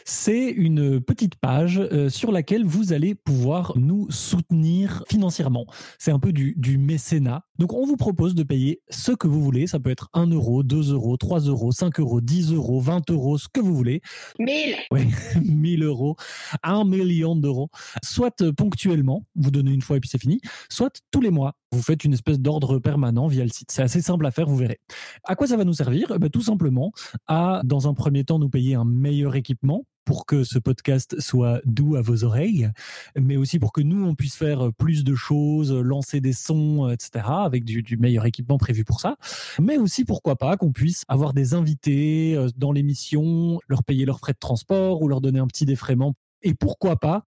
c'est 0.06 0.48
une 0.50 1.02
petite 1.02 1.36
page 1.36 1.80
euh, 1.80 2.10
sur 2.10 2.32
laquelle 2.32 2.64
vous 2.64 2.94
allez 2.94 3.16
pouvoir 3.16 3.74
nous 3.76 4.10
soutenir 4.10 5.04
financièrement. 5.10 5.66
C'est 6.00 6.12
un 6.12 6.20
peu 6.20 6.32
du, 6.32 6.54
du 6.58 6.78
mécénat. 6.78 7.44
Donc 7.58 7.74
on 7.74 7.86
vous 7.86 7.98
propose 7.98 8.34
de 8.34 8.44
payer 8.44 8.82
ce 8.90 9.12
que 9.12 9.28
vous 9.28 9.42
voulez. 9.42 9.68
Ça 9.68 9.80
peut 9.80 9.90
être 9.90 10.10
1 10.14 10.28
euro, 10.28 10.64
2 10.64 10.94
euros, 10.94 11.18
3 11.18 11.42
euros, 11.42 11.72
5 11.72 12.00
euros, 12.00 12.22
10 12.22 12.54
euros, 12.54 12.80
20 12.80 13.10
euros, 13.12 13.38
ce 13.38 13.48
que 13.52 13.60
vous 13.60 13.76
voulez. 13.76 14.02
1000 14.40 14.76
Oui, 14.92 15.02
1000 15.44 15.84
euros, 15.84 16.16
1 16.64 16.86
million 16.86 17.36
d'euros, 17.36 17.70
soit 18.04 18.44
ponctuellement, 18.56 19.26
vous 19.36 19.52
donnez 19.52 19.72
une 19.72 19.82
fois 19.82 19.98
et 19.98 20.00
puis 20.00 20.10
c'est 20.10 20.22
fini, 20.22 20.40
soit 20.70 21.02
tous 21.12 21.22
les 21.22 21.32
mois. 21.32 21.56
Vous 21.74 21.82
faites 21.82 22.06
une 22.06 22.14
espèce 22.14 22.40
d'ordre 22.40 22.80
permanent 22.80 23.28
via 23.28 23.44
le 23.44 23.50
site. 23.50 23.72
C'est 23.72 23.82
assez 23.82 24.02
simple 24.02 24.26
à 24.26 24.32
faire, 24.32 24.48
vous 24.48 24.56
verrez. 24.56 24.80
À 25.26 25.36
quoi 25.36 25.48
ça 25.48 25.57
va 25.58 25.66
nous 25.66 25.74
servir 25.74 26.12
Eh 26.16 26.20
ben, 26.20 26.30
Tout 26.30 26.42
simplement 26.42 26.92
à, 27.28 27.62
dans 27.64 27.88
un 27.88 27.94
premier 27.94 28.24
temps, 28.24 28.40
nous 28.40 28.50
payer 28.50 28.76
un 28.76 28.86
meilleur 28.86 29.36
équipement 29.36 29.84
pour 30.08 30.26
que 30.26 30.46
ce 30.46 30.58
podcast 30.58 31.20
soit 31.20 31.60
doux 31.66 31.98
à 31.98 32.02
vos 32.02 32.24
oreilles, 32.24 32.72
mais 33.20 33.36
aussi 33.36 33.60
pour 33.60 33.74
que 33.74 33.82
nous, 33.82 34.06
on 34.06 34.16
puisse 34.16 34.38
faire 34.38 34.72
plus 34.78 35.04
de 35.04 35.14
choses, 35.16 35.74
lancer 35.74 36.22
des 36.22 36.32
sons, 36.32 36.90
etc., 36.90 37.26
avec 37.28 37.66
du, 37.66 37.84
du 37.84 37.98
meilleur 37.98 38.26
équipement 38.26 38.58
prévu 38.58 38.86
pour 38.86 39.02
ça. 39.02 39.18
Mais 39.60 39.78
aussi, 39.78 40.06
pourquoi 40.06 40.38
pas, 40.38 40.56
qu'on 40.56 40.72
puisse 40.72 41.04
avoir 41.10 41.34
des 41.34 41.54
invités 41.54 42.36
euh, 42.38 42.48
dans 42.56 42.72
l'émission, 42.72 43.60
leur 43.68 43.84
payer 43.84 44.06
leurs 44.06 44.20
frais 44.20 44.32
de 44.32 44.40
transport 44.40 45.02
ou 45.02 45.10
leur 45.10 45.20
donner 45.20 45.40
un 45.40 45.48
petit 45.48 45.66
défraiement. 45.66 46.14
Et 46.42 46.54
pourquoi 46.54 46.96
pas, 46.96 47.26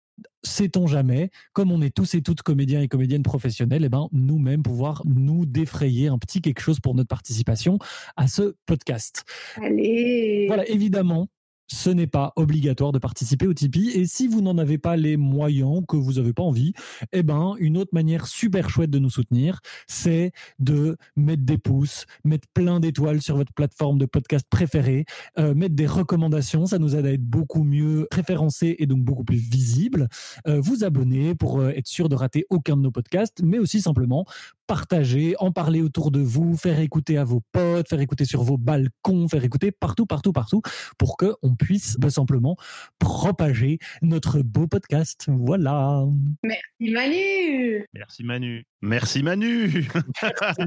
sait-on 0.43 0.87
jamais, 0.87 1.31
comme 1.53 1.73
on 1.73 1.83
est 1.83 1.95
tous 1.95 2.15
et 2.15 2.23
toutes 2.23 2.43
comédiens 2.43 2.81
et 2.81 2.89
comédiennes 2.89 3.23
professionnels, 3.23 3.85
eh 3.85 3.89
ben, 3.89 4.09
nous-mêmes 4.13 4.63
pouvoir 4.63 5.03
nous 5.05 5.47
défrayer 5.47 6.09
un 6.09 6.19
petit 6.19 6.41
quelque 6.41 6.61
chose 6.61 6.81
pour 6.81 6.95
notre 6.95 7.09
participation 7.09 7.79
à 8.17 8.27
ce 8.27 8.57
podcast. 8.67 9.25
Allez 9.57 10.47
Voilà, 10.47 10.69
évidemment, 10.69 11.29
ce 11.73 11.89
n'est 11.89 12.07
pas 12.07 12.33
obligatoire 12.37 12.93
de 12.93 12.99
participer 12.99 13.47
au 13.47 13.55
Tipeee. 13.55 13.91
Et 13.95 14.07
si 14.07 14.29
vous 14.29 14.43
n'en 14.43 14.59
avez 14.59 14.77
pas 14.77 14.97
les 14.97 15.17
moyens, 15.17 15.83
que 15.89 15.97
vous 15.97 16.15
n'avez 16.15 16.35
pas 16.35 16.43
envie, 16.43 16.75
eh 17.13 17.23
ben, 17.23 17.55
une 17.59 17.79
autre 17.79 17.93
manière 17.95 18.27
super 18.27 18.69
chouette 18.69 18.91
de 18.91 18.99
nous 18.99 19.09
soutenir, 19.09 19.61
c'est 19.87 20.33
de 20.59 20.97
mettre 21.17 21.45
des 21.45 21.57
pouces, 21.57 22.05
mettre 22.25 22.47
plein 22.53 22.79
d'étoiles 22.79 23.23
sur 23.23 23.37
votre 23.37 23.55
plateforme 23.55 23.99
de 23.99 24.05
podcast 24.05 24.47
préférée, 24.51 25.07
euh, 25.39 25.55
mettre 25.55 25.75
des 25.75 25.87
recommandations. 25.87 26.67
Ça 26.67 26.79
nous 26.79 26.95
aide 26.95 27.07
à 27.07 27.13
être 27.13 27.25
beaucoup 27.25 27.65
mieux 27.65 28.07
référencés 28.13 28.77
et 28.79 28.87
donc 28.87 29.03
beaucoup 29.03 29.25
plus 29.25 29.39
visibles. 29.39 30.09
Euh, 30.47 30.61
vous 30.61 30.85
abonner 30.85 31.35
pour 31.35 31.61
euh, 31.61 31.71
être 31.71 31.89
sûr 31.89 32.11
de 32.11 32.15
rater 32.15 32.45
aucun 32.51 32.77
de 32.77 32.83
nos 32.83 32.91
podcasts, 32.91 33.41
mais 33.43 33.59
aussi 33.59 33.81
simplement 33.81 34.27
partager, 34.67 35.35
en 35.39 35.53
parler 35.53 35.83
autour 35.83 36.11
de 36.11 36.21
vous, 36.21 36.57
faire 36.57 36.79
écouter 36.79 37.19
à 37.19 37.25
vos 37.25 37.43
potes, 37.53 37.89
faire 37.89 38.01
écouter 38.01 38.25
sur 38.25 38.43
vos 38.43 38.57
balcons, 38.57 39.29
faire 39.29 39.45
écouter 39.45 39.71
partout, 39.71 40.07
partout, 40.07 40.33
partout, 40.33 40.63
pour 40.97 41.17
qu'on 41.17 41.55
puisse 41.63 41.97
bah, 41.99 42.11
simplement 42.11 42.57
propager 42.99 43.79
notre 44.03 44.41
beau 44.43 44.67
podcast. 44.67 45.27
Voilà. 45.29 46.05
Merci 46.43 46.65
Manu 46.81 47.87
Merci 47.95 48.25
Manu. 48.25 48.65
Merci 48.83 49.23
Manu. 49.23 49.89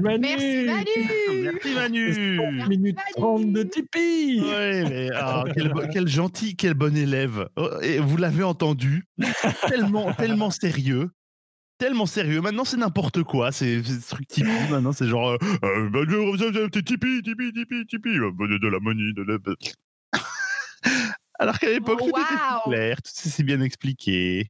Manu 0.00 0.66
Merci 1.42 1.74
Manu. 1.74 2.40
1 2.62 2.68
minute 2.68 2.98
30 3.14 3.52
de 3.52 3.62
Tipeee. 3.62 4.40
Ouais, 4.40 4.84
mais 4.88 5.10
ah, 5.14 5.44
quel, 5.92 6.08
gentil, 6.08 6.56
quel 6.56 6.74
bon 6.74 6.96
élève. 6.96 7.48
Oh, 7.56 7.68
Et 7.82 7.98
vous 7.98 8.16
l'avez 8.16 8.42
entendu, 8.42 9.04
tellement, 9.68 10.12
tellement 10.14 10.50
sérieux. 10.50 11.10
Tellement 11.78 12.06
sérieux. 12.06 12.40
Maintenant, 12.40 12.64
c'est 12.64 12.78
n'importe 12.78 13.22
quoi. 13.22 13.52
C'est 13.52 13.82
ce 13.84 14.08
truc 14.08 14.26
Tipeee. 14.28 14.70
Maintenant, 14.70 14.92
c'est 14.92 15.06
genre. 15.06 15.32
Euh, 15.32 15.38
euh, 15.62 15.90
bah, 15.90 16.00
Tipeee, 16.72 17.22
Tipeee, 17.22 17.52
Tipeee, 17.52 17.86
Tipeee. 17.86 18.18
euh, 18.18 18.30
De, 18.48 18.56
de 18.56 18.68
la 18.68 18.80
money. 18.80 19.12
De 19.12 19.22
la... 19.22 19.36
Alors 21.38 21.58
qu'à 21.58 21.68
l'époque, 21.68 21.98
Oh, 22.02 22.10
tout 22.10 22.18
était 22.20 22.70
clair, 22.70 22.96
tout 23.02 23.10
s'est 23.28 23.42
bien 23.42 23.60
expliqué. 23.60 24.48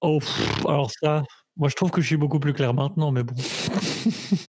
Oh, 0.00 0.18
pff, 0.20 0.64
alors 0.66 0.90
ça, 0.90 1.22
moi 1.56 1.68
je 1.68 1.74
trouve 1.74 1.90
que 1.90 2.00
je 2.00 2.06
suis 2.06 2.16
beaucoup 2.16 2.40
plus 2.40 2.52
clair 2.54 2.72
maintenant, 2.74 3.10
mais 3.12 3.22
bon. 3.22 3.34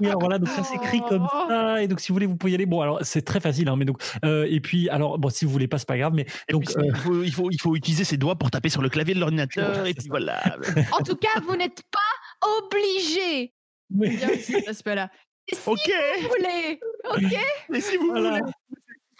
Oui, 0.00 0.06
alors 0.08 0.20
voilà, 0.20 0.38
donc 0.38 0.48
ça 0.48 0.62
s'écrit 0.62 1.00
comme 1.08 1.26
Oh. 1.32 1.46
ça, 1.48 1.82
et 1.82 1.88
donc 1.88 2.00
si 2.00 2.08
vous 2.08 2.14
voulez, 2.14 2.26
vous 2.26 2.36
pouvez 2.36 2.52
y 2.52 2.54
aller. 2.54 2.66
Bon, 2.66 2.80
alors 2.82 2.98
c'est 3.02 3.22
très 3.22 3.40
facile, 3.40 3.68
hein, 3.68 3.76
mais 3.76 3.84
donc, 3.84 4.00
euh, 4.24 4.46
et 4.48 4.60
puis, 4.60 4.88
alors, 4.90 5.18
bon, 5.18 5.28
si 5.30 5.44
vous 5.44 5.50
voulez 5.50 5.66
pas, 5.66 5.78
c'est 5.78 5.88
pas 5.88 5.96
grave, 5.98 6.12
mais 6.14 6.26
Et 6.48 6.52
donc, 6.52 6.66
puis, 6.66 6.74
euh, 6.76 6.84
il, 6.86 6.96
faut, 6.96 7.22
il, 7.24 7.32
faut, 7.32 7.50
il 7.50 7.60
faut 7.60 7.74
utiliser 7.74 8.04
ses 8.04 8.16
doigts 8.16 8.36
pour 8.36 8.50
taper 8.50 8.68
sur 8.68 8.82
le 8.82 8.90
clavier 8.90 9.14
de 9.14 9.20
l'ordinateur. 9.20 9.86
Et 9.86 9.94
puis 9.94 10.02
ça. 10.04 10.08
voilà. 10.10 10.42
En 10.92 11.02
tout 11.02 11.16
cas, 11.16 11.40
vous 11.42 11.56
n'êtes 11.56 11.82
pas 11.90 12.48
obligé. 12.60 13.54
mais- 13.90 14.16
Bien 14.16 14.28
aussi, 14.30 14.52
cet 14.52 14.68
aspect-là. 14.68 15.10
Et 15.50 15.54
Si 15.54 15.68
Ok. 15.68 15.78
vous 16.20 16.28
voulez, 16.28 16.80
ok 17.16 17.36
Et 17.74 17.80
si 17.80 17.96
vous 17.96 18.08
Voilà. 18.08 18.38
voulez, 18.40 18.52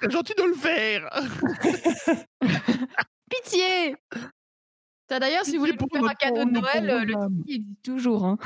c'est 0.00 0.10
gentil 0.10 0.34
de 0.36 0.42
le 0.44 0.54
faire. 0.54 1.08
Pitié 3.30 3.96
D'ailleurs, 5.10 5.44
si 5.44 5.52
vous 5.56 5.60
voulez 5.60 5.72
nous 5.72 5.88
faire 5.92 6.04
un 6.10 6.14
cadeau 6.14 6.44
de 6.44 6.50
Noël, 6.50 6.90
euh, 6.90 7.00
le. 7.04 7.14
Tipeee 7.14 7.54
existe 7.54 7.82
toujours. 7.82 8.24
hein. 8.26 8.36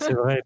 c'est 0.00 0.14
vrai. 0.14 0.42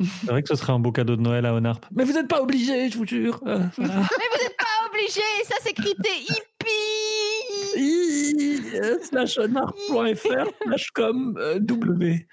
C'est 0.00 0.30
vrai 0.30 0.42
que 0.42 0.48
ce 0.48 0.54
serait 0.54 0.72
un 0.72 0.78
beau 0.78 0.92
cadeau 0.92 1.16
de 1.16 1.20
Noël 1.22 1.46
à 1.46 1.54
Onarp. 1.54 1.84
Mais 1.92 2.04
vous 2.04 2.12
n'êtes 2.12 2.28
pas 2.28 2.40
obligé, 2.40 2.88
je 2.88 2.96
vous 2.96 3.06
jure. 3.06 3.40
Euh, 3.46 3.58
voilà. 3.76 3.94
Mais 3.96 4.24
vous 4.32 4.42
n'êtes 4.42 4.56
pas 4.56 4.88
obligé, 4.88 5.20
ça 5.44 5.56
s'écrit 5.60 5.94
hippie 5.96 7.76
I- 7.76 8.60
euh, 8.74 8.98
slash 9.02 9.38
onarp.fr 9.38 10.46
slash 10.64 10.90
com 10.92 11.36
euh, 11.38 11.58
w. 11.60 12.26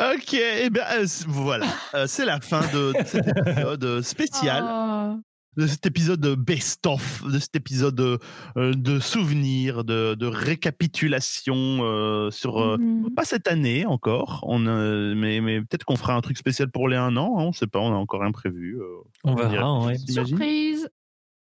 ok, 0.00 0.34
et 0.34 0.70
bien 0.70 0.84
voilà, 1.26 1.66
Euh, 1.94 2.06
c'est 2.06 2.24
la 2.24 2.40
fin 2.40 2.60
de, 2.72 2.92
de 2.98 3.04
cet 3.06 3.26
épisode 3.28 3.84
euh, 3.84 4.02
spécial, 4.02 4.64
Oh. 4.66 5.20
de 5.56 5.66
cet 5.66 5.86
épisode 5.86 6.20
de 6.20 6.34
best-of, 6.36 7.24
de 7.26 7.38
cet 7.38 7.56
épisode 7.56 7.94
de, 7.96 8.18
euh, 8.56 8.72
de 8.74 9.00
souvenirs, 9.00 9.82
de, 9.84 10.14
de 10.14 10.26
récapitulation 10.26 11.80
euh, 11.82 12.30
sur 12.30 12.60
euh, 12.62 12.76
Mhm. 12.78 13.14
pas 13.14 13.24
cette 13.24 13.48
année 13.48 13.84
encore, 13.86 14.44
on, 14.46 14.66
euh, 14.66 15.14
mais, 15.16 15.40
mais 15.40 15.60
peut-être 15.60 15.84
qu'on 15.84 15.96
fera 15.96 16.14
un 16.14 16.20
truc 16.20 16.38
spécial 16.38 16.70
pour 16.70 16.88
les 16.88 16.96
un 16.96 17.16
an, 17.16 17.36
hein, 17.38 17.44
on 17.44 17.52
sait 17.52 17.66
pas, 17.66 17.80
on 17.80 17.92
a 17.92 17.96
encore 17.96 18.20
rien 18.20 18.32
prévu. 18.32 18.78
euh, 18.80 18.84
On 19.24 19.34
dirait- 19.34 19.48
verra, 19.48 19.80
ouais. 19.86 19.98
Surprise 19.98 20.88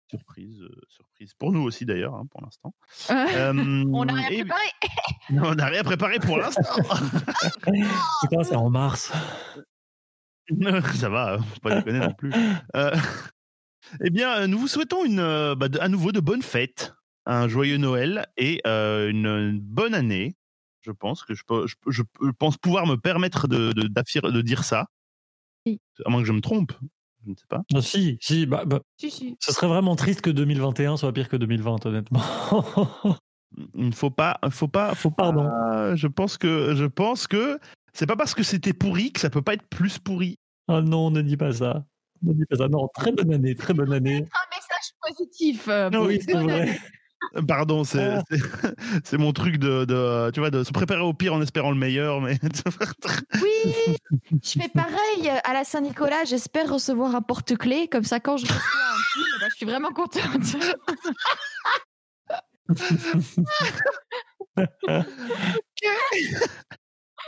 Surprise, 0.09 0.61
euh, 0.61 0.81
surprise 0.89 1.33
pour 1.33 1.51
nous 1.51 1.61
aussi 1.61 1.85
d'ailleurs, 1.85 2.13
hein, 2.15 2.25
pour 2.29 2.41
l'instant. 2.43 2.73
Euh, 3.09 3.53
On 3.93 4.05
n'a 4.05 4.13
rien 4.13 4.29
et- 4.29 4.39
préparé 4.43 4.61
Non, 5.31 5.49
on 5.49 5.55
n'a 5.55 5.65
rien 5.65 5.83
préparé 5.83 6.19
pour 6.19 6.37
l'instant. 6.37 6.61
C'est 8.21 8.27
quoi, 8.27 8.43
c'est 8.43 8.55
en 8.55 8.69
mars? 8.69 9.11
Ça 10.93 11.09
va, 11.09 11.39
faut 11.39 11.59
pas 11.61 11.75
déconner 11.77 11.99
non 11.99 12.13
plus. 12.13 12.31
Euh, 12.75 12.95
eh 14.03 14.09
bien, 14.11 14.45
nous 14.47 14.59
vous 14.59 14.67
souhaitons 14.67 15.03
une, 15.05 15.55
bah, 15.55 15.67
de- 15.69 15.79
à 15.79 15.87
nouveau 15.87 16.11
de 16.11 16.19
bonnes 16.19 16.43
fêtes, 16.43 16.93
un 17.25 17.47
joyeux 17.47 17.77
Noël 17.77 18.27
et 18.37 18.61
euh, 18.67 19.09
une, 19.09 19.25
une 19.25 19.59
bonne 19.59 19.95
année. 19.95 20.35
Je 20.81 20.91
pense 20.91 21.23
que 21.23 21.33
je, 21.33 21.43
peux- 21.43 21.65
je, 21.65 21.75
peux- 21.81 21.89
je 21.91 22.03
peux- 22.03 22.31
pense 22.33 22.57
pouvoir 22.57 22.85
me 22.85 22.95
permettre 22.95 23.47
de, 23.47 23.71
de, 23.73 23.87
d'affir- 23.87 24.31
de 24.31 24.41
dire 24.41 24.63
ça. 24.63 24.85
Oui. 25.65 25.81
À 26.05 26.09
moins 26.11 26.21
que 26.21 26.27
je 26.27 26.33
me 26.33 26.41
trompe. 26.41 26.73
Je 27.25 27.31
ne 27.31 27.35
sais 27.35 27.45
pas. 27.49 27.61
Ah, 27.73 27.81
si, 27.81 28.17
si, 28.21 28.45
bah, 28.45 28.63
bah, 28.65 28.79
Si, 28.97 29.09
si. 29.11 29.35
ce 29.39 29.51
serait 29.51 29.67
vraiment 29.67 29.95
triste 29.95 30.21
que 30.21 30.29
2021 30.29 30.97
soit 30.97 31.11
pire 31.13 31.27
que 31.29 31.35
2020, 31.37 31.85
honnêtement. 31.87 32.21
Il 33.73 33.87
ne 33.87 33.91
faut 33.93 34.09
pas, 34.11 34.37
faut 34.49 34.67
pas, 34.67 34.93
faut 34.95 35.11
pas. 35.11 35.31
Pardon. 35.31 35.95
Je 35.95 36.07
pense 36.07 36.37
que, 36.37 36.75
je 36.75 36.85
pense 36.85 37.25
que 37.27 37.57
c'est 37.93 38.05
pas 38.05 38.17
parce 38.17 38.33
que 38.35 38.43
c'était 38.43 38.73
pourri 38.73 39.11
que 39.13 39.19
ça 39.21 39.29
peut 39.29 39.41
pas 39.41 39.53
être 39.53 39.67
plus 39.69 39.97
pourri. 39.97 40.37
oh 40.67 40.81
non, 40.81 41.09
ne 41.09 41.21
dis 41.21 41.37
pas 41.37 41.53
ça. 41.53 41.85
Ne 42.21 42.33
dis 42.33 42.45
pas 42.49 42.57
ça. 42.57 42.67
Non, 42.67 42.89
très 42.93 43.11
bonne 43.13 43.33
année, 43.33 43.55
très 43.55 43.73
bonne 43.73 43.93
année. 43.93 44.17
Un 44.17 44.55
message 44.55 44.91
positif. 45.01 45.67
euh, 45.69 45.89
Ah 45.93 46.01
oui, 46.01 46.19
c'est 46.21 46.33
vrai. 46.33 46.77
Pardon, 47.47 47.83
c'est 47.83 48.15
Ah. 48.17 48.23
c'est- 49.03 49.17
mon 49.17 49.33
truc 49.33 49.57
de, 49.57 49.85
de, 49.85 50.31
tu 50.31 50.39
vois, 50.39 50.51
de 50.51 50.63
se 50.63 50.71
préparer 50.71 51.01
au 51.01 51.13
pire 51.13 51.33
en 51.33 51.41
espérant 51.41 51.71
le 51.71 51.77
meilleur, 51.77 52.21
mais 52.21 52.37
Oui, 53.41 53.95
je 54.43 54.59
fais 54.59 54.69
pareil 54.69 55.29
à 55.43 55.53
la 55.53 55.63
Saint-Nicolas. 55.63 56.23
J'espère 56.25 56.71
recevoir 56.71 57.15
un 57.15 57.21
porte-clés. 57.21 57.87
Comme 57.87 58.03
ça, 58.03 58.19
quand 58.19 58.37
je 58.37 58.45
reçois 58.45 58.57
un 58.57 58.97
pull, 59.13 59.39
bah, 59.39 59.45
je 59.49 59.55
suis 59.55 59.65
vraiment 59.65 59.91
contente. 59.91 60.55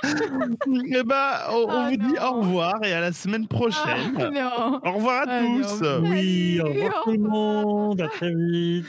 Eh 0.04 1.04
ben, 1.04 1.32
on, 1.50 1.56
on 1.56 1.70
Ah 1.70 1.90
vous 1.90 1.98
dit 1.98 2.20
au 2.22 2.32
revoir 2.42 2.84
et 2.84 2.94
à 2.94 3.02
la 3.02 3.12
semaine 3.12 3.48
prochaine. 3.48 4.16
Ah. 4.20 4.80
Au 4.86 4.92
revoir 4.94 5.22
à 5.24 5.26
Ah 5.28 5.42
tous. 5.42 5.82
non. 5.82 6.10
Oui, 6.10 6.60
au 6.62 6.66
revoir 6.68 7.04
tout 7.04 7.12
le 7.12 7.18
monde. 7.20 8.02
À 8.02 8.08
très 8.08 8.34
vite. 8.34 8.86